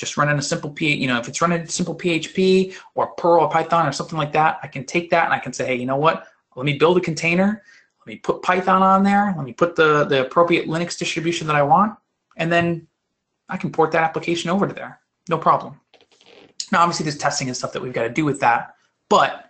just 0.00 0.16
running 0.16 0.38
a 0.38 0.42
simple 0.42 0.70
P, 0.70 0.94
you 0.94 1.06
know, 1.06 1.18
if 1.18 1.28
it's 1.28 1.42
running 1.42 1.66
simple 1.66 1.94
PHP 1.94 2.74
or 2.94 3.08
Perl 3.18 3.42
or 3.42 3.50
Python 3.50 3.86
or 3.86 3.92
something 3.92 4.16
like 4.16 4.32
that, 4.32 4.58
I 4.62 4.66
can 4.66 4.84
take 4.86 5.10
that 5.10 5.26
and 5.26 5.34
I 5.34 5.38
can 5.38 5.52
say, 5.52 5.66
hey, 5.66 5.74
you 5.74 5.84
know 5.84 5.96
what? 5.96 6.26
Let 6.56 6.64
me 6.64 6.78
build 6.78 6.96
a 6.96 7.00
container. 7.00 7.62
Let 8.00 8.06
me 8.06 8.16
put 8.16 8.40
Python 8.40 8.82
on 8.82 9.02
there. 9.02 9.34
Let 9.36 9.44
me 9.44 9.52
put 9.52 9.76
the, 9.76 10.04
the 10.04 10.24
appropriate 10.24 10.66
Linux 10.66 10.98
distribution 10.98 11.46
that 11.48 11.54
I 11.54 11.62
want. 11.62 11.98
And 12.38 12.50
then 12.50 12.86
I 13.50 13.58
can 13.58 13.70
port 13.70 13.92
that 13.92 14.02
application 14.02 14.48
over 14.48 14.66
to 14.66 14.72
there. 14.72 15.00
No 15.28 15.36
problem. 15.36 15.78
Now, 16.72 16.80
obviously, 16.80 17.04
there's 17.04 17.18
testing 17.18 17.48
and 17.48 17.56
stuff 17.56 17.74
that 17.74 17.82
we've 17.82 17.92
got 17.92 18.04
to 18.04 18.08
do 18.10 18.24
with 18.24 18.40
that. 18.40 18.76
But 19.10 19.49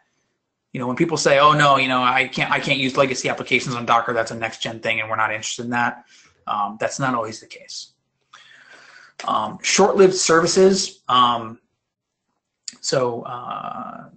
you 0.73 0.81
know, 0.81 0.87
when 0.87 0.97
people 0.97 1.17
say, 1.17 1.39
"Oh 1.39 1.53
no, 1.53 1.77
you 1.77 1.89
know, 1.89 2.03
I 2.03 2.29
can't, 2.29 2.51
I 2.51 2.61
can't 2.61 2.79
use 2.79 2.97
legacy 2.97 3.29
applications 3.29 3.75
on 3.75 3.87
Docker. 3.87 4.13
That's 4.13 4.31
a 4.31 4.37
next 4.37 4.63
gen 4.63 4.81
thing, 4.81 5.01
and 5.01 5.11
we're 5.11 5.17
not 5.17 5.31
interested 5.33 5.65
in 5.65 5.71
that." 5.71 6.05
Um, 6.47 6.77
that's 6.81 6.99
not 6.99 7.15
always 7.15 7.41
the 7.41 7.47
case. 7.47 7.93
Um, 9.27 9.59
short-lived 9.63 10.15
services. 10.15 11.01
Um, 11.09 11.61
so 12.81 13.23
uh, 13.23 14.09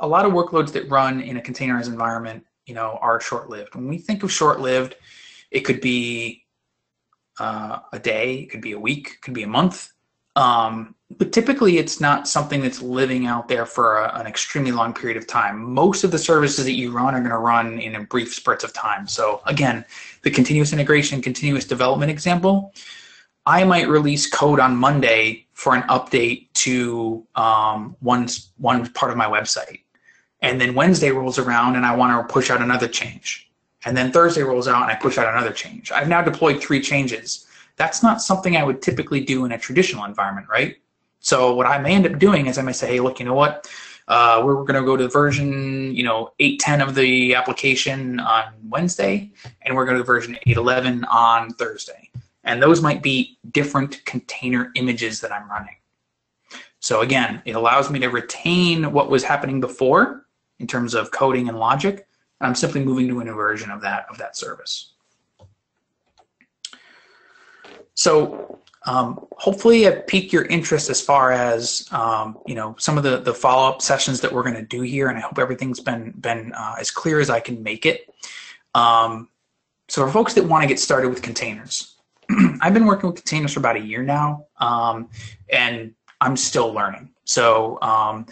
a 0.00 0.06
lot 0.06 0.24
of 0.24 0.32
workloads 0.32 0.72
that 0.72 0.90
run 0.90 1.20
in 1.20 1.36
a 1.36 1.40
containerized 1.40 1.86
environment, 1.86 2.44
you 2.66 2.74
know, 2.74 2.98
are 3.00 3.20
short-lived. 3.20 3.74
When 3.74 3.88
we 3.88 3.98
think 3.98 4.22
of 4.22 4.32
short-lived, 4.32 4.96
it 5.50 5.60
could 5.60 5.80
be 5.80 6.44
uh, 7.38 7.78
a 7.92 7.98
day, 7.98 8.36
it 8.40 8.50
could 8.50 8.60
be 8.60 8.72
a 8.72 8.78
week, 8.78 9.12
it 9.14 9.22
could 9.22 9.34
be 9.34 9.44
a 9.44 9.48
month. 9.48 9.92
Um, 10.34 10.94
but 11.18 11.32
typically, 11.32 11.78
it's 11.78 12.00
not 12.00 12.28
something 12.28 12.60
that's 12.60 12.82
living 12.82 13.26
out 13.26 13.48
there 13.48 13.66
for 13.66 13.98
a, 13.98 14.18
an 14.18 14.26
extremely 14.26 14.72
long 14.72 14.92
period 14.92 15.16
of 15.16 15.26
time. 15.26 15.62
Most 15.72 16.04
of 16.04 16.10
the 16.10 16.18
services 16.18 16.64
that 16.64 16.72
you 16.72 16.92
run 16.92 17.14
are 17.14 17.20
going 17.20 17.30
to 17.30 17.38
run 17.38 17.78
in 17.78 18.04
brief 18.04 18.32
spurts 18.32 18.64
of 18.64 18.72
time. 18.72 19.06
So 19.06 19.42
again, 19.46 19.84
the 20.22 20.30
continuous 20.30 20.72
integration, 20.72 21.22
continuous 21.22 21.64
development 21.64 22.10
example, 22.10 22.74
I 23.46 23.64
might 23.64 23.88
release 23.88 24.28
code 24.28 24.60
on 24.60 24.76
Monday 24.76 25.46
for 25.52 25.74
an 25.74 25.82
update 25.82 26.46
to 26.54 27.26
um, 27.34 27.96
one 28.00 28.28
one 28.58 28.88
part 28.92 29.10
of 29.10 29.16
my 29.16 29.26
website, 29.26 29.80
and 30.40 30.60
then 30.60 30.74
Wednesday 30.74 31.10
rolls 31.10 31.38
around 31.38 31.76
and 31.76 31.84
I 31.84 31.94
want 31.96 32.28
to 32.28 32.32
push 32.32 32.50
out 32.50 32.60
another 32.60 32.88
change, 32.88 33.50
and 33.84 33.96
then 33.96 34.12
Thursday 34.12 34.42
rolls 34.42 34.68
out 34.68 34.82
and 34.82 34.90
I 34.90 34.94
push 34.94 35.18
out 35.18 35.26
another 35.26 35.52
change. 35.52 35.90
I've 35.90 36.08
now 36.08 36.22
deployed 36.22 36.60
three 36.60 36.80
changes. 36.80 37.46
That's 37.76 38.02
not 38.02 38.20
something 38.20 38.56
I 38.56 38.64
would 38.64 38.82
typically 38.82 39.20
do 39.20 39.44
in 39.44 39.52
a 39.52 39.58
traditional 39.58 40.04
environment, 40.04 40.46
right? 40.48 40.76
So 41.22 41.54
what 41.54 41.66
I 41.66 41.78
may 41.78 41.94
end 41.94 42.06
up 42.06 42.18
doing 42.18 42.46
is 42.46 42.58
I 42.58 42.62
may 42.62 42.72
say, 42.72 42.88
hey, 42.88 43.00
look, 43.00 43.20
you 43.20 43.24
know 43.24 43.34
what? 43.34 43.70
Uh, 44.08 44.42
we're 44.44 44.64
going 44.64 44.74
to 44.74 44.82
go 44.82 44.96
to 44.96 45.08
version, 45.08 45.94
you 45.94 46.02
know, 46.02 46.32
8.10 46.40 46.86
of 46.86 46.94
the 46.96 47.34
application 47.34 48.18
on 48.18 48.52
Wednesday, 48.68 49.30
and 49.62 49.74
we're 49.74 49.86
going 49.86 49.96
to 49.96 50.02
version 50.02 50.36
8.11 50.46 51.04
on 51.08 51.50
Thursday. 51.54 52.10
And 52.42 52.60
those 52.60 52.82
might 52.82 53.02
be 53.02 53.38
different 53.52 54.04
container 54.04 54.72
images 54.74 55.20
that 55.20 55.32
I'm 55.32 55.48
running. 55.48 55.76
So 56.80 57.02
again, 57.02 57.40
it 57.44 57.52
allows 57.52 57.88
me 57.88 58.00
to 58.00 58.08
retain 58.08 58.92
what 58.92 59.08
was 59.08 59.22
happening 59.22 59.60
before 59.60 60.26
in 60.58 60.66
terms 60.66 60.94
of 60.94 61.12
coding 61.12 61.48
and 61.48 61.56
logic. 61.56 62.08
And 62.40 62.48
I'm 62.48 62.56
simply 62.56 62.84
moving 62.84 63.06
to 63.08 63.20
a 63.20 63.24
new 63.24 63.34
version 63.34 63.70
of 63.70 63.80
that, 63.82 64.06
of 64.10 64.18
that 64.18 64.36
service. 64.36 64.94
So 67.94 68.58
um, 68.86 69.26
hopefully 69.36 69.86
I've 69.86 70.06
piqued 70.06 70.32
your 70.32 70.44
interest 70.46 70.90
as 70.90 71.00
far 71.00 71.32
as 71.32 71.86
um, 71.92 72.38
you 72.46 72.54
know 72.54 72.74
some 72.78 72.98
of 72.98 73.04
the, 73.04 73.18
the 73.18 73.34
follow-up 73.34 73.80
sessions 73.80 74.20
that 74.20 74.32
we're 74.32 74.42
going 74.42 74.56
to 74.56 74.62
do 74.62 74.82
here, 74.82 75.08
and 75.08 75.16
I 75.16 75.20
hope 75.20 75.38
everything's 75.38 75.80
been 75.80 76.12
been 76.12 76.52
uh, 76.52 76.76
as 76.78 76.90
clear 76.90 77.20
as 77.20 77.30
I 77.30 77.40
can 77.40 77.62
make 77.62 77.86
it. 77.86 78.12
Um, 78.74 79.28
so 79.88 80.04
for 80.06 80.12
folks 80.12 80.34
that 80.34 80.44
want 80.44 80.62
to 80.62 80.68
get 80.68 80.80
started 80.80 81.10
with 81.10 81.22
containers, 81.22 81.96
I've 82.60 82.74
been 82.74 82.86
working 82.86 83.10
with 83.10 83.16
containers 83.16 83.52
for 83.52 83.60
about 83.60 83.76
a 83.76 83.80
year 83.80 84.02
now, 84.02 84.46
um, 84.58 85.08
and 85.50 85.94
I'm 86.20 86.36
still 86.36 86.72
learning. 86.72 87.10
So 87.24 87.78
um, 87.82 88.26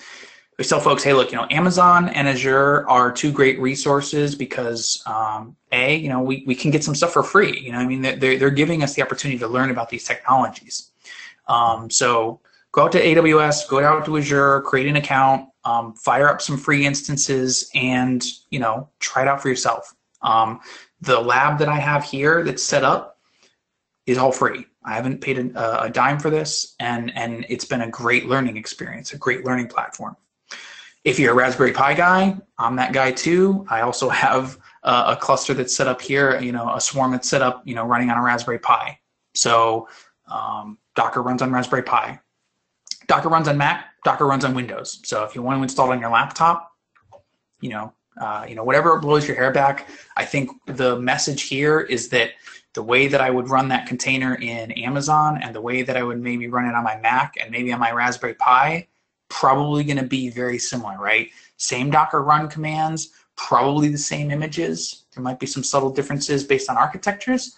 we 0.60 0.66
tell 0.66 0.78
folks, 0.78 1.02
hey, 1.02 1.14
look, 1.14 1.32
you 1.32 1.38
know, 1.38 1.46
Amazon 1.50 2.10
and 2.10 2.28
Azure 2.28 2.86
are 2.86 3.10
two 3.10 3.32
great 3.32 3.58
resources 3.58 4.34
because 4.34 5.02
um, 5.06 5.56
a, 5.72 5.96
you 5.96 6.10
know, 6.10 6.20
we, 6.20 6.44
we 6.46 6.54
can 6.54 6.70
get 6.70 6.84
some 6.84 6.94
stuff 6.94 7.14
for 7.14 7.22
free. 7.22 7.58
You 7.58 7.72
know, 7.72 7.78
I 7.78 7.86
mean, 7.86 8.02
they're 8.02 8.36
they're 8.36 8.50
giving 8.50 8.82
us 8.82 8.92
the 8.92 9.00
opportunity 9.00 9.38
to 9.38 9.48
learn 9.48 9.70
about 9.70 9.88
these 9.88 10.04
technologies. 10.04 10.90
Um, 11.48 11.88
so 11.88 12.40
go 12.72 12.84
out 12.84 12.92
to 12.92 13.02
AWS, 13.02 13.70
go 13.70 13.82
out 13.82 14.04
to 14.04 14.18
Azure, 14.18 14.60
create 14.60 14.86
an 14.86 14.96
account, 14.96 15.48
um, 15.64 15.94
fire 15.94 16.28
up 16.28 16.42
some 16.42 16.58
free 16.58 16.84
instances, 16.84 17.70
and 17.74 18.22
you 18.50 18.58
know, 18.58 18.90
try 18.98 19.22
it 19.22 19.28
out 19.28 19.40
for 19.40 19.48
yourself. 19.48 19.94
Um, 20.20 20.60
the 21.00 21.18
lab 21.18 21.58
that 21.60 21.70
I 21.70 21.76
have 21.76 22.04
here 22.04 22.44
that's 22.44 22.62
set 22.62 22.84
up 22.84 23.16
is 24.04 24.18
all 24.18 24.30
free. 24.30 24.66
I 24.84 24.92
haven't 24.92 25.22
paid 25.22 25.38
a, 25.38 25.84
a, 25.84 25.88
dime 25.88 26.18
for 26.18 26.28
this, 26.28 26.74
and 26.78 27.16
and 27.16 27.46
it's 27.48 27.64
been 27.64 27.80
a 27.80 27.88
great 27.88 28.26
learning 28.26 28.58
experience, 28.58 29.14
a 29.14 29.16
great 29.16 29.46
learning 29.46 29.68
platform. 29.68 30.18
If 31.04 31.18
you're 31.18 31.32
a 31.32 31.34
Raspberry 31.34 31.72
Pi 31.72 31.94
guy, 31.94 32.36
I'm 32.58 32.76
that 32.76 32.92
guy 32.92 33.12
too. 33.12 33.66
I 33.70 33.80
also 33.80 34.08
have 34.08 34.58
a, 34.82 35.04
a 35.08 35.18
cluster 35.20 35.54
that's 35.54 35.74
set 35.74 35.86
up 35.86 36.00
here, 36.00 36.38
you 36.40 36.52
know, 36.52 36.74
a 36.74 36.80
swarm 36.80 37.12
that's 37.12 37.28
set 37.28 37.42
up, 37.42 37.62
you 37.66 37.74
know, 37.74 37.84
running 37.84 38.10
on 38.10 38.18
a 38.18 38.22
Raspberry 38.22 38.58
Pi. 38.58 38.98
So 39.34 39.88
um, 40.30 40.78
Docker 40.94 41.22
runs 41.22 41.40
on 41.42 41.52
Raspberry 41.52 41.82
Pi. 41.82 42.20
Docker 43.06 43.28
runs 43.28 43.48
on 43.48 43.56
Mac. 43.56 43.86
Docker 44.04 44.26
runs 44.26 44.44
on 44.44 44.54
Windows. 44.54 45.00
So 45.04 45.24
if 45.24 45.34
you 45.34 45.42
want 45.42 45.58
to 45.58 45.62
install 45.62 45.90
it 45.90 45.94
on 45.94 46.00
your 46.00 46.10
laptop, 46.10 46.70
you 47.60 47.70
know, 47.70 47.92
uh, 48.20 48.44
you 48.48 48.54
know, 48.54 48.64
whatever 48.64 48.98
blows 48.98 49.26
your 49.26 49.36
hair 49.36 49.52
back. 49.52 49.88
I 50.16 50.24
think 50.24 50.50
the 50.66 50.98
message 50.98 51.42
here 51.42 51.80
is 51.80 52.08
that 52.10 52.32
the 52.74 52.82
way 52.82 53.08
that 53.08 53.20
I 53.20 53.30
would 53.30 53.48
run 53.48 53.68
that 53.68 53.86
container 53.86 54.34
in 54.34 54.70
Amazon 54.72 55.40
and 55.42 55.54
the 55.54 55.60
way 55.60 55.82
that 55.82 55.96
I 55.96 56.02
would 56.02 56.20
maybe 56.20 56.46
run 56.48 56.66
it 56.66 56.74
on 56.74 56.84
my 56.84 56.98
Mac 57.00 57.34
and 57.40 57.50
maybe 57.50 57.72
on 57.72 57.80
my 57.80 57.92
Raspberry 57.92 58.34
Pi, 58.34 58.86
probably 59.30 59.82
going 59.84 59.96
to 59.96 60.04
be 60.04 60.28
very 60.28 60.58
similar, 60.58 60.98
right? 60.98 61.30
Same 61.56 61.90
Docker 61.90 62.22
run 62.22 62.48
commands, 62.48 63.12
probably 63.36 63.88
the 63.88 63.98
same 63.98 64.30
images. 64.30 65.04
There 65.14 65.22
might 65.22 65.40
be 65.40 65.46
some 65.46 65.64
subtle 65.64 65.90
differences 65.90 66.44
based 66.44 66.68
on 66.68 66.76
architectures, 66.76 67.56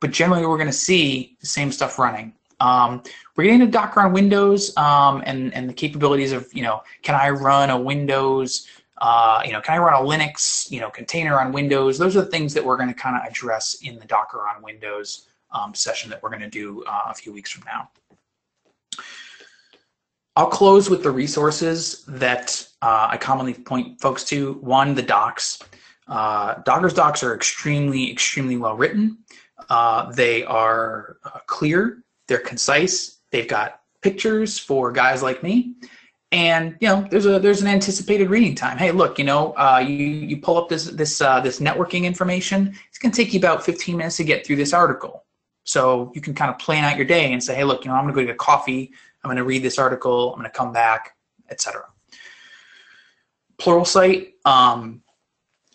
but 0.00 0.10
generally 0.10 0.46
we're 0.46 0.58
going 0.58 0.66
to 0.68 0.72
see 0.72 1.36
the 1.40 1.46
same 1.46 1.72
stuff 1.72 1.98
running. 1.98 2.34
Um, 2.60 3.02
we're 3.36 3.44
getting 3.44 3.60
to 3.60 3.66
Docker 3.66 4.00
on 4.00 4.12
Windows 4.12 4.76
um, 4.76 5.22
and, 5.26 5.54
and 5.54 5.68
the 5.68 5.74
capabilities 5.74 6.32
of, 6.32 6.48
you 6.52 6.62
know, 6.62 6.82
can 7.02 7.14
I 7.14 7.30
run 7.30 7.70
a 7.70 7.78
Windows 7.78 8.66
uh, 8.98 9.42
you 9.44 9.52
know, 9.52 9.60
can 9.60 9.74
I 9.74 9.78
run 9.78 9.94
a 9.94 10.06
Linux, 10.06 10.70
you 10.70 10.80
know, 10.80 10.88
container 10.88 11.38
on 11.38 11.52
Windows? 11.52 11.98
Those 11.98 12.16
are 12.16 12.22
the 12.22 12.30
things 12.30 12.54
that 12.54 12.64
we're 12.64 12.78
going 12.78 12.88
to 12.88 12.94
kind 12.94 13.16
of 13.16 13.30
address 13.30 13.76
in 13.82 13.98
the 13.98 14.06
Docker 14.06 14.48
on 14.48 14.62
Windows 14.62 15.28
um, 15.52 15.74
session 15.74 16.08
that 16.10 16.22
we're 16.22 16.30
going 16.30 16.42
to 16.42 16.48
do 16.48 16.82
uh, 16.84 17.08
a 17.08 17.14
few 17.14 17.32
weeks 17.32 17.50
from 17.50 17.64
now. 17.66 17.90
I'll 20.36 20.46
close 20.46 20.90
with 20.90 21.02
the 21.02 21.10
resources 21.10 22.04
that 22.06 22.68
uh, 22.82 23.08
I 23.10 23.16
commonly 23.16 23.54
point 23.54 24.00
folks 24.00 24.22
to. 24.24 24.54
One, 24.54 24.94
the 24.94 25.02
docs. 25.02 25.60
Uh, 26.06 26.56
Docker's 26.62 26.94
docs 26.94 27.22
are 27.22 27.34
extremely, 27.34 28.12
extremely 28.12 28.56
well 28.58 28.76
written. 28.76 29.18
Uh, 29.70 30.12
they 30.12 30.44
are 30.44 31.16
uh, 31.24 31.40
clear, 31.46 32.04
they're 32.28 32.38
concise, 32.38 33.18
they've 33.32 33.48
got 33.48 33.80
pictures 34.02 34.58
for 34.58 34.92
guys 34.92 35.22
like 35.22 35.42
me, 35.42 35.74
and 36.32 36.76
you 36.80 36.88
know 36.88 37.06
there's 37.10 37.26
a 37.26 37.38
there's 37.38 37.62
an 37.62 37.68
anticipated 37.68 38.28
reading 38.28 38.54
time 38.54 38.76
hey 38.76 38.90
look 38.90 39.18
you 39.18 39.24
know 39.24 39.52
uh, 39.56 39.78
you 39.78 39.94
you 39.94 40.36
pull 40.36 40.58
up 40.58 40.68
this 40.68 40.86
this 40.86 41.20
uh, 41.20 41.40
this 41.40 41.60
networking 41.60 42.04
information 42.04 42.74
it's 42.88 42.98
to 42.98 43.10
take 43.10 43.32
you 43.32 43.38
about 43.38 43.64
15 43.64 43.96
minutes 43.96 44.16
to 44.16 44.24
get 44.24 44.44
through 44.44 44.56
this 44.56 44.72
article 44.72 45.24
so 45.64 46.12
you 46.14 46.20
can 46.20 46.34
kind 46.34 46.50
of 46.50 46.58
plan 46.58 46.84
out 46.84 46.96
your 46.96 47.06
day 47.06 47.32
and 47.32 47.42
say 47.42 47.54
hey 47.54 47.64
look 47.64 47.84
you 47.84 47.90
know 47.90 47.96
i'm 47.96 48.06
to 48.06 48.12
go 48.12 48.24
get 48.24 48.36
coffee 48.38 48.92
i'm 49.26 49.34
going 49.34 49.36
to 49.36 49.44
read 49.44 49.62
this 49.62 49.78
article 49.78 50.32
i'm 50.32 50.40
going 50.40 50.50
to 50.50 50.56
come 50.56 50.72
back 50.72 51.16
etc 51.50 51.84
pluralsight 53.58 54.32
um, 54.44 55.02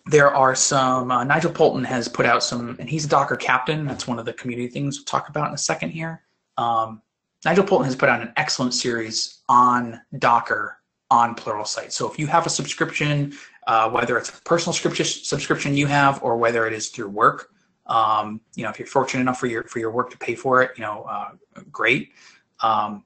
there 0.06 0.34
are 0.34 0.56
some 0.56 1.12
uh, 1.12 1.24
nigel 1.24 1.52
poulton 1.52 1.84
has 1.84 2.08
put 2.08 2.26
out 2.26 2.44
some 2.44 2.76
and 2.80 2.90
he's 2.90 3.06
a 3.06 3.10
docker 3.10 3.36
captain 3.36 3.86
that's 3.86 4.08
one 4.08 4.20
of 4.20 4.26
the 4.26 4.34
community 4.34 4.68
things 4.68 4.98
we'll 4.98 5.06
talk 5.06 5.30
about 5.30 5.48
in 5.48 5.54
a 5.54 5.58
second 5.58 5.90
here 5.90 6.24
um, 6.58 7.02
Nigel 7.46 7.64
Poulton 7.64 7.86
has 7.86 7.96
put 7.96 8.10
out 8.10 8.22
an 8.22 8.34
excellent 8.38 8.74
series 8.74 9.40
on 9.50 10.00
Docker 10.20 10.78
on 11.10 11.36
Pluralsight. 11.36 11.92
So 11.92 12.10
if 12.10 12.20
you 12.20 12.28
have 12.28 12.46
a 12.46 12.50
subscription, 12.50 13.34
uh, 13.68 13.90
whether 13.90 14.18
it's 14.18 14.30
a 14.30 14.42
personal 14.44 14.74
subscription 14.74 15.76
you 15.76 15.88
have 15.88 16.24
or 16.24 16.38
whether 16.38 16.68
it 16.68 16.74
is 16.74 16.90
through 16.90 17.10
work, 17.10 17.50
um, 17.88 18.42
you 18.56 18.64
know, 18.64 18.70
if 18.70 18.80
you're 18.80 18.88
fortunate 18.88 19.22
enough 19.22 19.40
for 19.40 19.48
your 19.48 19.64
for 19.64 19.80
your 19.80 19.92
work 19.92 20.12
to 20.12 20.18
pay 20.18 20.36
for 20.36 20.62
it, 20.62 20.72
you 20.78 20.84
know, 20.84 21.04
uh, 21.04 21.32
great. 21.72 22.12
Um, 22.62 23.04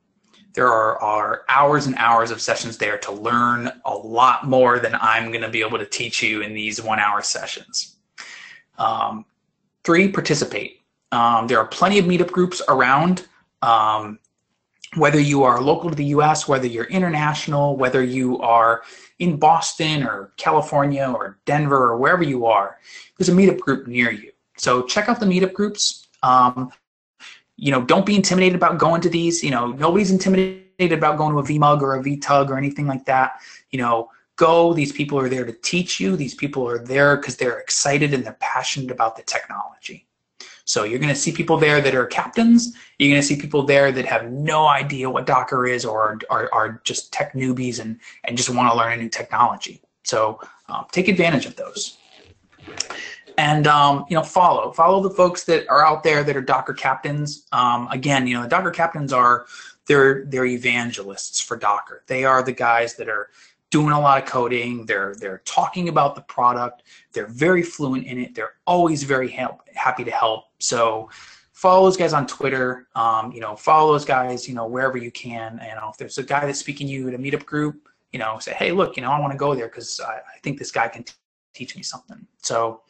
there 0.55 0.71
are, 0.71 0.97
are 1.01 1.43
hours 1.49 1.85
and 1.85 1.95
hours 1.97 2.31
of 2.31 2.41
sessions 2.41 2.77
there 2.77 2.97
to 2.99 3.11
learn 3.11 3.71
a 3.83 3.93
lot 3.93 4.47
more 4.47 4.79
than 4.79 4.95
I'm 4.99 5.29
going 5.31 5.41
to 5.41 5.49
be 5.49 5.61
able 5.61 5.77
to 5.77 5.85
teach 5.85 6.23
you 6.23 6.41
in 6.41 6.53
these 6.53 6.81
one 6.81 6.99
hour 6.99 7.21
sessions. 7.21 7.97
Um, 8.77 9.25
three, 9.83 10.07
participate. 10.07 10.81
Um, 11.11 11.47
there 11.47 11.59
are 11.59 11.67
plenty 11.67 11.99
of 11.99 12.05
meetup 12.05 12.31
groups 12.31 12.61
around. 12.67 13.27
Um, 13.61 14.19
whether 14.95 15.19
you 15.19 15.43
are 15.43 15.61
local 15.61 15.89
to 15.89 15.95
the 15.95 16.05
US, 16.05 16.47
whether 16.47 16.67
you're 16.67 16.85
international, 16.85 17.75
whether 17.75 18.01
you 18.01 18.39
are 18.39 18.83
in 19.19 19.37
Boston 19.37 20.03
or 20.03 20.31
California 20.37 21.05
or 21.05 21.37
Denver 21.45 21.91
or 21.91 21.97
wherever 21.97 22.23
you 22.23 22.45
are, 22.45 22.79
there's 23.17 23.29
a 23.29 23.33
meetup 23.33 23.59
group 23.59 23.87
near 23.87 24.11
you. 24.11 24.31
So 24.57 24.83
check 24.83 25.09
out 25.09 25.19
the 25.19 25.25
meetup 25.25 25.53
groups. 25.53 26.07
Um, 26.23 26.71
you 27.57 27.71
know, 27.71 27.81
don't 27.81 28.05
be 28.05 28.15
intimidated 28.15 28.55
about 28.55 28.77
going 28.77 29.01
to 29.01 29.09
these. 29.09 29.43
You 29.43 29.51
know, 29.51 29.67
nobody's 29.67 30.11
intimidated 30.11 30.91
about 30.91 31.17
going 31.17 31.33
to 31.33 31.39
a 31.39 31.43
VMUG 31.43 31.81
or 31.81 31.95
a 31.95 32.03
VTUG 32.03 32.49
or 32.49 32.57
anything 32.57 32.87
like 32.87 33.05
that. 33.05 33.39
You 33.71 33.79
know, 33.79 34.09
go. 34.35 34.73
These 34.73 34.91
people 34.91 35.19
are 35.19 35.29
there 35.29 35.45
to 35.45 35.53
teach 35.53 35.99
you. 35.99 36.15
These 36.15 36.35
people 36.35 36.67
are 36.67 36.79
there 36.79 37.17
because 37.17 37.37
they're 37.37 37.59
excited 37.59 38.13
and 38.13 38.25
they're 38.25 38.37
passionate 38.39 38.91
about 38.91 39.15
the 39.15 39.23
technology. 39.23 40.05
So 40.65 40.83
you're 40.83 40.99
going 40.99 41.13
to 41.13 41.19
see 41.19 41.31
people 41.31 41.57
there 41.57 41.79
that 41.79 41.93
are 41.93 42.07
captains. 42.07 42.75
You're 42.97 43.11
going 43.11 43.21
to 43.21 43.27
see 43.27 43.39
people 43.39 43.63
there 43.63 43.91
that 43.91 44.05
have 44.05 44.31
no 44.31 44.67
idea 44.67 45.09
what 45.09 45.27
Docker 45.27 45.67
is 45.67 45.85
or 45.85 46.17
are, 46.31 46.49
are 46.51 46.81
just 46.83 47.13
tech 47.13 47.33
newbies 47.33 47.79
and, 47.79 47.99
and 48.23 48.35
just 48.35 48.49
want 48.49 48.71
to 48.71 48.75
learn 48.75 48.93
a 48.93 48.97
new 48.97 49.09
technology. 49.09 49.81
So 50.03 50.39
um, 50.67 50.85
take 50.91 51.07
advantage 51.07 51.45
of 51.45 51.55
those. 51.55 51.97
And 53.38 53.67
um, 53.67 54.05
you 54.09 54.15
know, 54.15 54.23
follow 54.23 54.71
follow 54.71 55.01
the 55.01 55.09
folks 55.09 55.43
that 55.45 55.67
are 55.69 55.86
out 55.86 56.03
there 56.03 56.23
that 56.23 56.36
are 56.36 56.41
Docker 56.41 56.73
captains. 56.73 57.47
Um, 57.51 57.88
again, 57.91 58.27
you 58.27 58.36
know, 58.36 58.43
the 58.43 58.49
Docker 58.49 58.71
captains 58.71 59.11
are 59.11 59.45
they're 59.88 60.25
they're 60.25 60.45
evangelists 60.45 61.41
for 61.41 61.57
Docker. 61.57 62.03
They 62.07 62.23
are 62.23 62.41
the 62.43 62.53
guys 62.53 62.95
that 62.95 63.09
are 63.09 63.29
doing 63.71 63.91
a 63.91 63.99
lot 63.99 64.21
of 64.21 64.29
coding. 64.29 64.86
They're 64.86 65.15
they're 65.15 65.41
talking 65.45 65.89
about 65.89 66.15
the 66.15 66.21
product. 66.21 66.83
They're 67.11 67.27
very 67.27 67.61
fluent 67.61 68.05
in 68.05 68.19
it. 68.19 68.36
They're 68.36 68.53
always 68.65 69.03
very 69.03 69.29
help, 69.29 69.67
happy 69.73 70.03
to 70.05 70.11
help. 70.11 70.45
So 70.59 71.09
follow 71.51 71.86
those 71.86 71.97
guys 71.97 72.13
on 72.13 72.27
Twitter. 72.27 72.88
Um, 72.95 73.31
you 73.31 73.41
know, 73.41 73.55
follow 73.55 73.91
those 73.91 74.05
guys. 74.05 74.47
You 74.47 74.55
know, 74.55 74.65
wherever 74.65 74.97
you 74.97 75.11
can. 75.11 75.57
Know, 75.57 75.89
if 75.89 75.97
there's 75.97 76.17
a 76.17 76.23
guy 76.23 76.45
that's 76.45 76.59
speaking 76.59 76.88
you 76.88 77.07
at 77.09 77.13
a 77.13 77.17
meetup 77.17 77.45
group, 77.45 77.89
you 78.11 78.19
know, 78.19 78.39
say, 78.39 78.53
hey, 78.53 78.71
look, 78.71 78.95
you 78.95 79.03
know, 79.03 79.11
I 79.11 79.19
want 79.19 79.33
to 79.33 79.38
go 79.38 79.55
there 79.55 79.67
because 79.67 79.99
I, 79.99 80.13
I, 80.13 80.39
think 80.41 80.57
this 80.57 80.71
guy 80.71 80.88
can 80.88 81.03
t- 81.03 81.13
teach 81.53 81.75
me 81.75 81.83
something. 81.83 82.25
So 82.41 82.81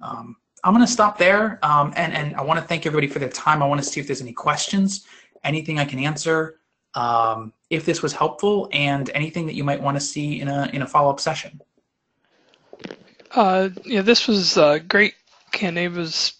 um, 0.00 0.36
I'm 0.64 0.74
going 0.74 0.84
to 0.84 0.92
stop 0.92 1.18
there. 1.18 1.58
Um, 1.62 1.92
and 1.96 2.12
and 2.12 2.36
I 2.36 2.42
want 2.42 2.60
to 2.60 2.66
thank 2.66 2.86
everybody 2.86 3.06
for 3.06 3.18
their 3.18 3.28
time. 3.28 3.62
I 3.62 3.66
want 3.66 3.82
to 3.82 3.88
see 3.88 4.00
if 4.00 4.06
there's 4.06 4.22
any 4.22 4.32
questions, 4.32 5.06
anything 5.44 5.78
I 5.78 5.84
can 5.84 5.98
answer 5.98 6.58
um, 6.94 7.52
if 7.70 7.84
this 7.84 8.02
was 8.02 8.12
helpful 8.12 8.68
and 8.72 9.10
anything 9.14 9.46
that 9.46 9.54
you 9.54 9.64
might 9.64 9.80
want 9.80 9.96
to 9.96 10.00
see 10.00 10.40
in 10.40 10.48
a, 10.48 10.68
in 10.72 10.82
a 10.82 10.86
follow-up 10.86 11.20
session. 11.20 11.60
Uh, 13.32 13.68
yeah, 13.84 14.02
this 14.02 14.26
was 14.26 14.56
uh, 14.56 14.78
great, 14.78 15.14
Ken. 15.52 15.76
It 15.76 15.92
was 15.92 16.32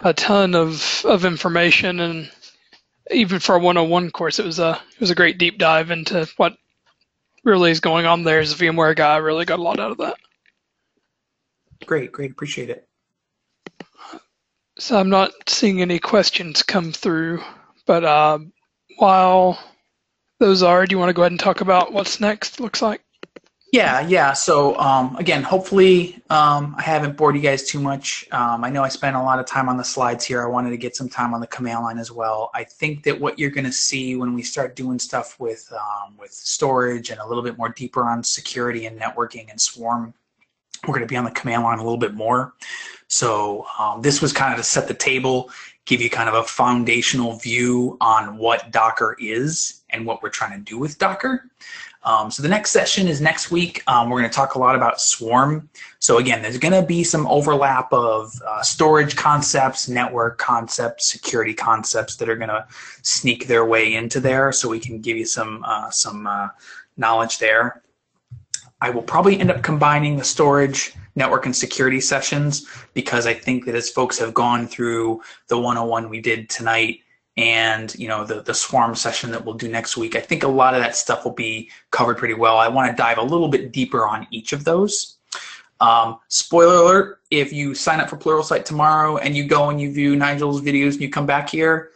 a 0.00 0.14
ton 0.14 0.54
of, 0.54 1.02
of 1.04 1.24
information 1.24 2.00
and 2.00 2.30
even 3.10 3.38
for 3.38 3.54
a 3.54 3.58
101 3.58 4.10
course, 4.10 4.38
it 4.38 4.44
was 4.44 4.58
a 4.58 4.80
it 4.94 5.00
was 5.00 5.10
a 5.10 5.14
great 5.14 5.38
deep 5.38 5.58
dive 5.58 5.90
into 5.90 6.28
what 6.36 6.56
really 7.44 7.70
is 7.70 7.80
going 7.80 8.06
on 8.06 8.24
there. 8.24 8.40
As 8.40 8.52
a 8.52 8.56
VMware 8.56 8.96
guy, 8.96 9.14
I 9.14 9.18
really 9.18 9.44
got 9.44 9.58
a 9.58 9.62
lot 9.62 9.78
out 9.78 9.92
of 9.92 9.98
that. 9.98 10.16
Great, 11.86 12.12
great, 12.12 12.32
appreciate 12.32 12.70
it. 12.70 12.88
So 14.78 14.98
I'm 14.98 15.08
not 15.08 15.32
seeing 15.46 15.80
any 15.80 15.98
questions 15.98 16.62
come 16.62 16.92
through, 16.92 17.42
but 17.86 18.04
uh, 18.04 18.38
while 18.98 19.58
those 20.38 20.62
are, 20.62 20.84
do 20.84 20.94
you 20.94 20.98
want 20.98 21.08
to 21.08 21.14
go 21.14 21.22
ahead 21.22 21.32
and 21.32 21.40
talk 21.40 21.62
about 21.62 21.92
what's 21.92 22.20
next? 22.20 22.60
Looks 22.60 22.82
like. 22.82 23.02
Yeah, 23.72 24.00
yeah. 24.00 24.32
So 24.32 24.78
um, 24.78 25.16
again, 25.16 25.42
hopefully 25.42 26.22
um, 26.30 26.74
I 26.78 26.82
haven't 26.82 27.16
bored 27.16 27.34
you 27.34 27.42
guys 27.42 27.64
too 27.64 27.80
much. 27.80 28.26
Um, 28.30 28.64
I 28.64 28.70
know 28.70 28.82
I 28.84 28.88
spent 28.88 29.16
a 29.16 29.22
lot 29.22 29.38
of 29.38 29.46
time 29.46 29.68
on 29.68 29.76
the 29.76 29.84
slides 29.84 30.24
here. 30.24 30.42
I 30.42 30.46
wanted 30.46 30.70
to 30.70 30.76
get 30.76 30.94
some 30.94 31.08
time 31.08 31.34
on 31.34 31.40
the 31.40 31.46
command 31.48 31.82
line 31.82 31.98
as 31.98 32.12
well. 32.12 32.50
I 32.54 32.64
think 32.64 33.02
that 33.04 33.20
what 33.20 33.38
you're 33.38 33.50
going 33.50 33.64
to 33.64 33.72
see 33.72 34.16
when 34.16 34.34
we 34.34 34.42
start 34.42 34.76
doing 34.76 34.98
stuff 34.98 35.38
with 35.40 35.70
um, 35.72 36.16
with 36.18 36.32
storage 36.32 37.10
and 37.10 37.20
a 37.20 37.26
little 37.26 37.42
bit 37.42 37.58
more 37.58 37.68
deeper 37.70 38.04
on 38.04 38.22
security 38.22 38.86
and 38.86 38.98
networking 39.00 39.50
and 39.50 39.60
swarm, 39.60 40.14
we're 40.86 40.94
going 40.94 41.06
to 41.06 41.12
be 41.12 41.16
on 41.16 41.24
the 41.24 41.30
command 41.30 41.62
line 41.62 41.78
a 41.78 41.82
little 41.82 41.98
bit 41.98 42.14
more. 42.14 42.54
So 43.08 43.66
um, 43.78 44.02
this 44.02 44.20
was 44.20 44.32
kind 44.32 44.52
of 44.52 44.58
to 44.58 44.64
set 44.64 44.88
the 44.88 44.94
table 44.94 45.50
give 45.86 46.02
you 46.02 46.10
kind 46.10 46.28
of 46.28 46.34
a 46.34 46.42
foundational 46.42 47.36
view 47.38 47.96
on 48.00 48.36
what 48.36 48.70
Docker 48.72 49.16
is 49.18 49.82
and 49.90 50.04
what 50.04 50.22
we're 50.22 50.30
trying 50.30 50.58
to 50.58 50.64
do 50.64 50.78
with 50.78 50.98
Docker. 50.98 51.48
Um, 52.02 52.30
so 52.30 52.42
the 52.42 52.48
next 52.48 52.70
session 52.70 53.08
is 53.08 53.20
next 53.20 53.50
week. 53.50 53.82
Um, 53.88 54.10
we're 54.10 54.20
going 54.20 54.30
to 54.30 54.34
talk 54.34 54.54
a 54.54 54.58
lot 54.58 54.76
about 54.76 55.00
Swarm. 55.00 55.68
So 55.98 56.18
again, 56.18 56.42
there's 56.42 56.58
going 56.58 56.74
to 56.74 56.86
be 56.86 57.02
some 57.02 57.26
overlap 57.26 57.92
of 57.92 58.32
uh, 58.46 58.62
storage 58.62 59.16
concepts, 59.16 59.88
network 59.88 60.38
concepts, 60.38 61.06
security 61.06 61.54
concepts 61.54 62.16
that 62.16 62.28
are 62.28 62.36
going 62.36 62.48
to 62.48 62.66
sneak 63.02 63.46
their 63.46 63.64
way 63.64 63.94
into 63.94 64.20
there. 64.20 64.52
So 64.52 64.68
we 64.68 64.78
can 64.78 65.00
give 65.00 65.16
you 65.16 65.26
some 65.26 65.64
uh, 65.66 65.90
some 65.90 66.28
uh, 66.28 66.48
knowledge 66.96 67.38
there. 67.38 67.82
I 68.80 68.90
will 68.90 69.02
probably 69.02 69.40
end 69.40 69.50
up 69.50 69.62
combining 69.62 70.16
the 70.16 70.24
storage 70.24 70.94
network 71.14 71.46
and 71.46 71.56
security 71.56 72.00
sessions 72.00 72.66
because 72.92 73.26
I 73.26 73.32
think 73.34 73.64
that 73.64 73.74
as 73.74 73.90
folks 73.90 74.18
have 74.18 74.34
gone 74.34 74.66
through 74.66 75.22
the 75.48 75.56
101 75.56 76.10
we 76.10 76.20
did 76.20 76.50
tonight 76.50 77.00
and 77.38 77.94
you 77.98 78.08
know 78.08 78.24
the 78.24 78.42
the 78.42 78.54
swarm 78.54 78.94
session 78.94 79.30
that 79.30 79.44
we'll 79.44 79.54
do 79.54 79.68
next 79.68 79.96
week, 79.96 80.16
I 80.16 80.20
think 80.20 80.42
a 80.42 80.48
lot 80.48 80.74
of 80.74 80.80
that 80.80 80.96
stuff 80.96 81.24
will 81.24 81.32
be 81.32 81.70
covered 81.90 82.16
pretty 82.16 82.34
well. 82.34 82.58
I 82.58 82.68
want 82.68 82.90
to 82.90 82.96
dive 82.96 83.18
a 83.18 83.22
little 83.22 83.48
bit 83.48 83.72
deeper 83.72 84.06
on 84.06 84.26
each 84.30 84.52
of 84.52 84.64
those. 84.64 85.18
Um, 85.80 86.18
spoiler 86.28 86.76
alert: 86.76 87.20
if 87.30 87.52
you 87.52 87.74
sign 87.74 88.00
up 88.00 88.08
for 88.08 88.16
Pluralsight 88.16 88.64
tomorrow 88.64 89.18
and 89.18 89.36
you 89.36 89.44
go 89.44 89.68
and 89.68 89.80
you 89.80 89.92
view 89.92 90.16
Nigel's 90.16 90.62
videos 90.62 90.92
and 90.92 91.02
you 91.02 91.10
come 91.10 91.26
back 91.26 91.50
here, 91.50 91.90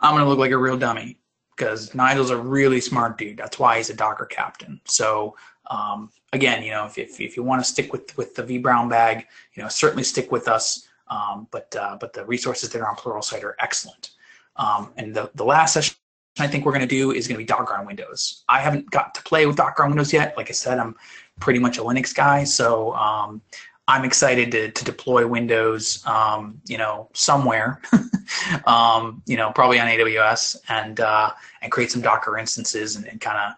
I'm 0.00 0.14
gonna 0.14 0.28
look 0.28 0.38
like 0.38 0.52
a 0.52 0.58
real 0.58 0.78
dummy 0.78 1.18
because 1.56 1.94
Nigel's 1.94 2.30
a 2.30 2.36
really 2.36 2.80
smart 2.80 3.18
dude. 3.18 3.36
That's 3.36 3.58
why 3.58 3.76
he's 3.76 3.90
a 3.90 3.94
Docker 3.94 4.24
captain. 4.24 4.80
So 4.86 5.36
um, 5.70 6.10
again, 6.32 6.62
you 6.62 6.70
know, 6.70 6.86
if, 6.86 6.98
if, 6.98 7.20
if 7.20 7.36
you 7.36 7.42
want 7.42 7.62
to 7.62 7.68
stick 7.68 7.92
with 7.92 8.16
with 8.16 8.34
the 8.34 8.42
vBrownBag, 8.42 9.24
you 9.54 9.62
know, 9.62 9.68
certainly 9.68 10.04
stick 10.04 10.30
with 10.32 10.48
us. 10.48 10.88
Um, 11.08 11.46
but 11.50 11.74
uh, 11.76 11.96
but 12.00 12.12
the 12.12 12.24
resources 12.24 12.70
that 12.70 12.80
are 12.80 12.88
on 12.88 12.96
Pluralsight 12.96 13.42
are 13.44 13.56
excellent. 13.60 14.10
Um, 14.56 14.92
and 14.96 15.14
the 15.14 15.30
the 15.34 15.44
last 15.44 15.74
session 15.74 15.96
I 16.38 16.48
think 16.48 16.64
we're 16.64 16.72
going 16.72 16.80
to 16.80 16.86
do 16.86 17.12
is 17.12 17.28
going 17.28 17.36
to 17.36 17.38
be 17.38 17.46
Docker 17.46 17.74
on 17.74 17.86
Windows. 17.86 18.44
I 18.48 18.60
haven't 18.60 18.90
got 18.90 19.14
to 19.14 19.22
play 19.22 19.46
with 19.46 19.56
Docker 19.56 19.84
on 19.84 19.90
Windows 19.90 20.12
yet. 20.12 20.36
Like 20.36 20.50
I 20.50 20.52
said, 20.52 20.78
I'm 20.78 20.96
pretty 21.38 21.60
much 21.60 21.78
a 21.78 21.82
Linux 21.82 22.14
guy, 22.14 22.44
so 22.44 22.92
um, 22.94 23.40
I'm 23.86 24.04
excited 24.04 24.50
to, 24.52 24.70
to 24.70 24.84
deploy 24.84 25.26
Windows, 25.26 26.04
um, 26.06 26.60
you 26.66 26.78
know, 26.78 27.08
somewhere, 27.12 27.80
um, 28.66 29.22
you 29.26 29.36
know, 29.36 29.52
probably 29.52 29.78
on 29.78 29.86
AWS, 29.86 30.56
and 30.68 31.00
uh, 31.00 31.30
and 31.62 31.70
create 31.70 31.92
some 31.92 32.02
Docker 32.02 32.36
instances 32.36 32.96
and, 32.96 33.06
and 33.06 33.20
kind 33.20 33.38
of 33.38 33.52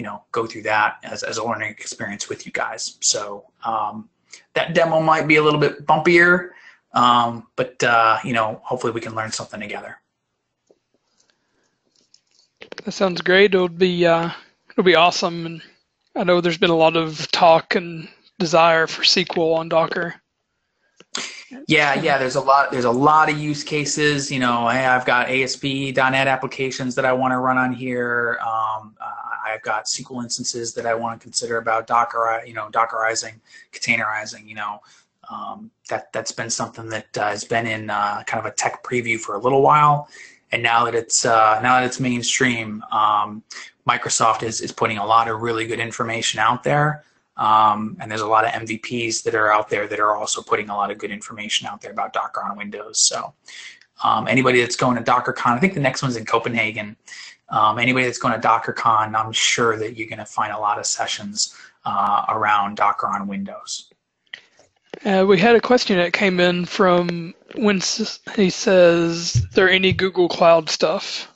you 0.00 0.06
know 0.06 0.24
go 0.32 0.46
through 0.46 0.62
that 0.62 0.96
as, 1.02 1.22
as 1.22 1.36
a 1.36 1.44
learning 1.44 1.68
experience 1.72 2.26
with 2.30 2.46
you 2.46 2.52
guys 2.52 2.96
so 3.02 3.44
um, 3.66 4.08
that 4.54 4.72
demo 4.72 4.98
might 4.98 5.28
be 5.28 5.36
a 5.36 5.42
little 5.42 5.60
bit 5.60 5.84
bumpier 5.84 6.52
um, 6.94 7.46
but 7.54 7.84
uh, 7.84 8.18
you 8.24 8.32
know 8.32 8.62
hopefully 8.64 8.94
we 8.94 9.00
can 9.02 9.14
learn 9.14 9.30
something 9.30 9.60
together 9.60 9.98
that 12.82 12.92
sounds 12.92 13.20
great 13.20 13.54
it'll 13.54 13.68
be 13.68 14.06
uh, 14.06 14.30
it'll 14.70 14.82
be 14.82 14.94
awesome 14.94 15.44
and 15.44 15.62
i 16.16 16.24
know 16.24 16.40
there's 16.40 16.56
been 16.56 16.70
a 16.70 16.74
lot 16.74 16.96
of 16.96 17.30
talk 17.30 17.74
and 17.74 18.08
desire 18.38 18.86
for 18.86 19.02
sql 19.02 19.54
on 19.54 19.68
docker 19.68 20.14
yeah, 21.66 22.00
yeah. 22.00 22.16
There's 22.16 22.36
a 22.36 22.40
lot. 22.40 22.70
There's 22.70 22.84
a 22.84 22.90
lot 22.90 23.28
of 23.28 23.36
use 23.38 23.64
cases. 23.64 24.30
You 24.30 24.38
know, 24.38 24.68
hey, 24.68 24.86
I've 24.86 25.04
got 25.04 25.28
ASP.NET 25.28 26.28
applications 26.28 26.94
that 26.94 27.04
I 27.04 27.12
want 27.12 27.32
to 27.32 27.38
run 27.38 27.58
on 27.58 27.72
here. 27.72 28.38
Um, 28.40 28.94
uh, 29.00 29.19
I've 29.52 29.62
got 29.62 29.86
SQL 29.86 30.22
instances 30.22 30.74
that 30.74 30.86
I 30.86 30.94
want 30.94 31.20
to 31.20 31.24
consider 31.24 31.58
about 31.58 31.86
Docker. 31.86 32.42
You 32.46 32.54
know, 32.54 32.68
Dockerizing, 32.70 33.34
containerizing. 33.72 34.46
You 34.46 34.54
know, 34.56 34.80
um, 35.30 35.70
that 35.88 36.12
that's 36.12 36.32
been 36.32 36.50
something 36.50 36.88
that 36.88 37.16
uh, 37.18 37.28
has 37.28 37.44
been 37.44 37.66
in 37.66 37.90
uh, 37.90 38.22
kind 38.24 38.44
of 38.44 38.50
a 38.50 38.54
tech 38.54 38.82
preview 38.82 39.18
for 39.18 39.34
a 39.34 39.38
little 39.38 39.62
while, 39.62 40.08
and 40.52 40.62
now 40.62 40.84
that 40.84 40.94
it's 40.94 41.24
uh, 41.24 41.60
now 41.62 41.80
that 41.80 41.84
it's 41.84 42.00
mainstream, 42.00 42.82
um, 42.90 43.42
Microsoft 43.88 44.42
is 44.42 44.60
is 44.60 44.72
putting 44.72 44.98
a 44.98 45.06
lot 45.06 45.28
of 45.28 45.40
really 45.40 45.66
good 45.66 45.80
information 45.80 46.40
out 46.40 46.62
there. 46.62 47.04
Um, 47.36 47.96
and 48.00 48.10
there's 48.10 48.20
a 48.20 48.26
lot 48.26 48.44
of 48.44 48.50
MVPs 48.50 49.22
that 49.22 49.34
are 49.34 49.50
out 49.50 49.70
there 49.70 49.86
that 49.88 49.98
are 49.98 50.14
also 50.14 50.42
putting 50.42 50.68
a 50.68 50.76
lot 50.76 50.90
of 50.90 50.98
good 50.98 51.10
information 51.10 51.66
out 51.66 51.80
there 51.80 51.90
about 51.90 52.12
Docker 52.12 52.42
on 52.42 52.54
Windows. 52.54 53.00
So 53.00 53.32
um, 54.04 54.28
anybody 54.28 54.60
that's 54.60 54.76
going 54.76 55.02
to 55.02 55.02
DockerCon, 55.02 55.52
I 55.52 55.58
think 55.58 55.72
the 55.72 55.80
next 55.80 56.02
one's 56.02 56.16
in 56.16 56.26
Copenhagen. 56.26 56.96
Um, 57.50 57.78
anybody 57.78 58.06
that's 58.06 58.18
going 58.18 58.38
to 58.38 58.46
DockerCon, 58.46 59.14
I'm 59.14 59.32
sure 59.32 59.76
that 59.78 59.96
you're 59.96 60.08
going 60.08 60.18
to 60.18 60.24
find 60.24 60.52
a 60.52 60.58
lot 60.58 60.78
of 60.78 60.86
sessions 60.86 61.54
uh, 61.84 62.24
around 62.28 62.76
Docker 62.76 63.08
on 63.08 63.26
Windows. 63.26 63.90
Uh, 65.04 65.24
we 65.26 65.38
had 65.38 65.56
a 65.56 65.60
question 65.60 65.96
that 65.96 66.12
came 66.12 66.40
in 66.40 66.64
from 66.64 67.34
when 67.54 67.80
he 68.36 68.50
says, 68.50 69.46
"There 69.54 69.70
any 69.70 69.92
Google 69.92 70.28
Cloud 70.28 70.68
stuff?" 70.68 71.28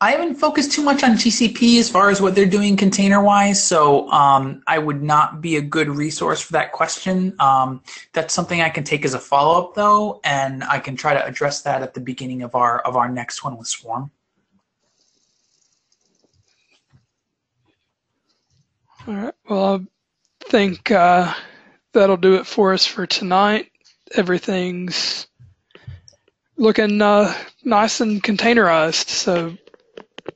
I 0.00 0.12
haven't 0.12 0.36
focused 0.36 0.70
too 0.70 0.82
much 0.84 1.02
on 1.02 1.16
GCP 1.16 1.80
as 1.80 1.90
far 1.90 2.08
as 2.08 2.22
what 2.22 2.36
they're 2.36 2.46
doing 2.46 2.76
container 2.76 3.20
wise, 3.20 3.60
so 3.60 4.08
um, 4.10 4.62
I 4.68 4.78
would 4.78 5.02
not 5.02 5.40
be 5.40 5.56
a 5.56 5.60
good 5.60 5.88
resource 5.88 6.40
for 6.40 6.52
that 6.52 6.70
question. 6.70 7.34
Um, 7.40 7.82
that's 8.12 8.32
something 8.32 8.60
I 8.60 8.68
can 8.68 8.84
take 8.84 9.04
as 9.04 9.14
a 9.14 9.18
follow 9.18 9.60
up 9.60 9.74
though, 9.74 10.20
and 10.22 10.62
I 10.62 10.78
can 10.78 10.94
try 10.94 11.14
to 11.14 11.24
address 11.24 11.62
that 11.62 11.82
at 11.82 11.94
the 11.94 12.00
beginning 12.00 12.42
of 12.42 12.54
our 12.54 12.78
of 12.80 12.94
our 12.94 13.08
next 13.08 13.42
one 13.42 13.56
with 13.56 13.66
Swarm. 13.66 14.12
All 19.08 19.14
right. 19.14 19.34
Well, 19.48 19.86
I 20.44 20.50
think 20.50 20.90
uh, 20.90 21.32
that'll 21.94 22.18
do 22.18 22.34
it 22.34 22.46
for 22.46 22.74
us 22.74 22.84
for 22.84 23.06
tonight. 23.06 23.70
Everything's 24.14 25.26
looking 26.58 27.00
uh, 27.00 27.32
nice 27.64 28.02
and 28.02 28.22
containerized. 28.22 29.08
So 29.08 29.56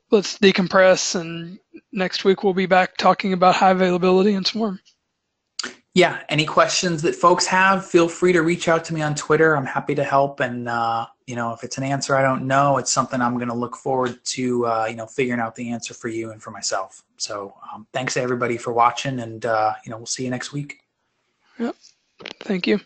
let's 0.09 0.39
decompress, 0.39 1.13
and 1.13 1.59
next 1.91 2.25
week 2.25 2.43
we'll 2.43 2.55
be 2.55 2.65
back 2.65 2.97
talking 2.97 3.31
about 3.31 3.53
high 3.53 3.69
availability 3.69 4.33
and 4.33 4.47
Swarm. 4.47 4.79
Yeah, 5.93 6.23
any 6.27 6.45
questions 6.47 7.03
that 7.03 7.13
folks 7.13 7.45
have, 7.45 7.85
feel 7.85 8.09
free 8.09 8.33
to 8.33 8.41
reach 8.41 8.67
out 8.67 8.83
to 8.85 8.95
me 8.95 9.03
on 9.03 9.13
Twitter. 9.13 9.55
I'm 9.55 9.67
happy 9.67 9.93
to 9.93 10.03
help. 10.03 10.39
And, 10.39 10.67
uh, 10.67 11.05
you 11.27 11.35
know, 11.35 11.53
if 11.53 11.63
it's 11.63 11.77
an 11.77 11.83
answer 11.83 12.15
I 12.15 12.23
don't 12.23 12.47
know, 12.47 12.79
it's 12.79 12.91
something 12.91 13.21
I'm 13.21 13.35
going 13.35 13.49
to 13.49 13.53
look 13.53 13.75
forward 13.75 14.17
to, 14.25 14.65
uh, 14.65 14.87
you 14.89 14.95
know, 14.95 15.05
figuring 15.05 15.39
out 15.39 15.53
the 15.53 15.69
answer 15.69 15.93
for 15.93 16.07
you 16.07 16.31
and 16.31 16.41
for 16.41 16.49
myself. 16.49 17.03
So 17.23 17.55
um, 17.73 17.87
thanks 17.93 18.17
everybody 18.17 18.57
for 18.57 18.73
watching 18.73 19.21
and, 19.21 19.45
uh, 19.45 19.73
you 19.85 19.91
know, 19.91 19.97
we'll 19.97 20.05
see 20.05 20.25
you 20.25 20.29
next 20.29 20.51
week. 20.51 20.79
Yep. 21.57 21.75
Thank 22.41 22.67
you. 22.67 22.81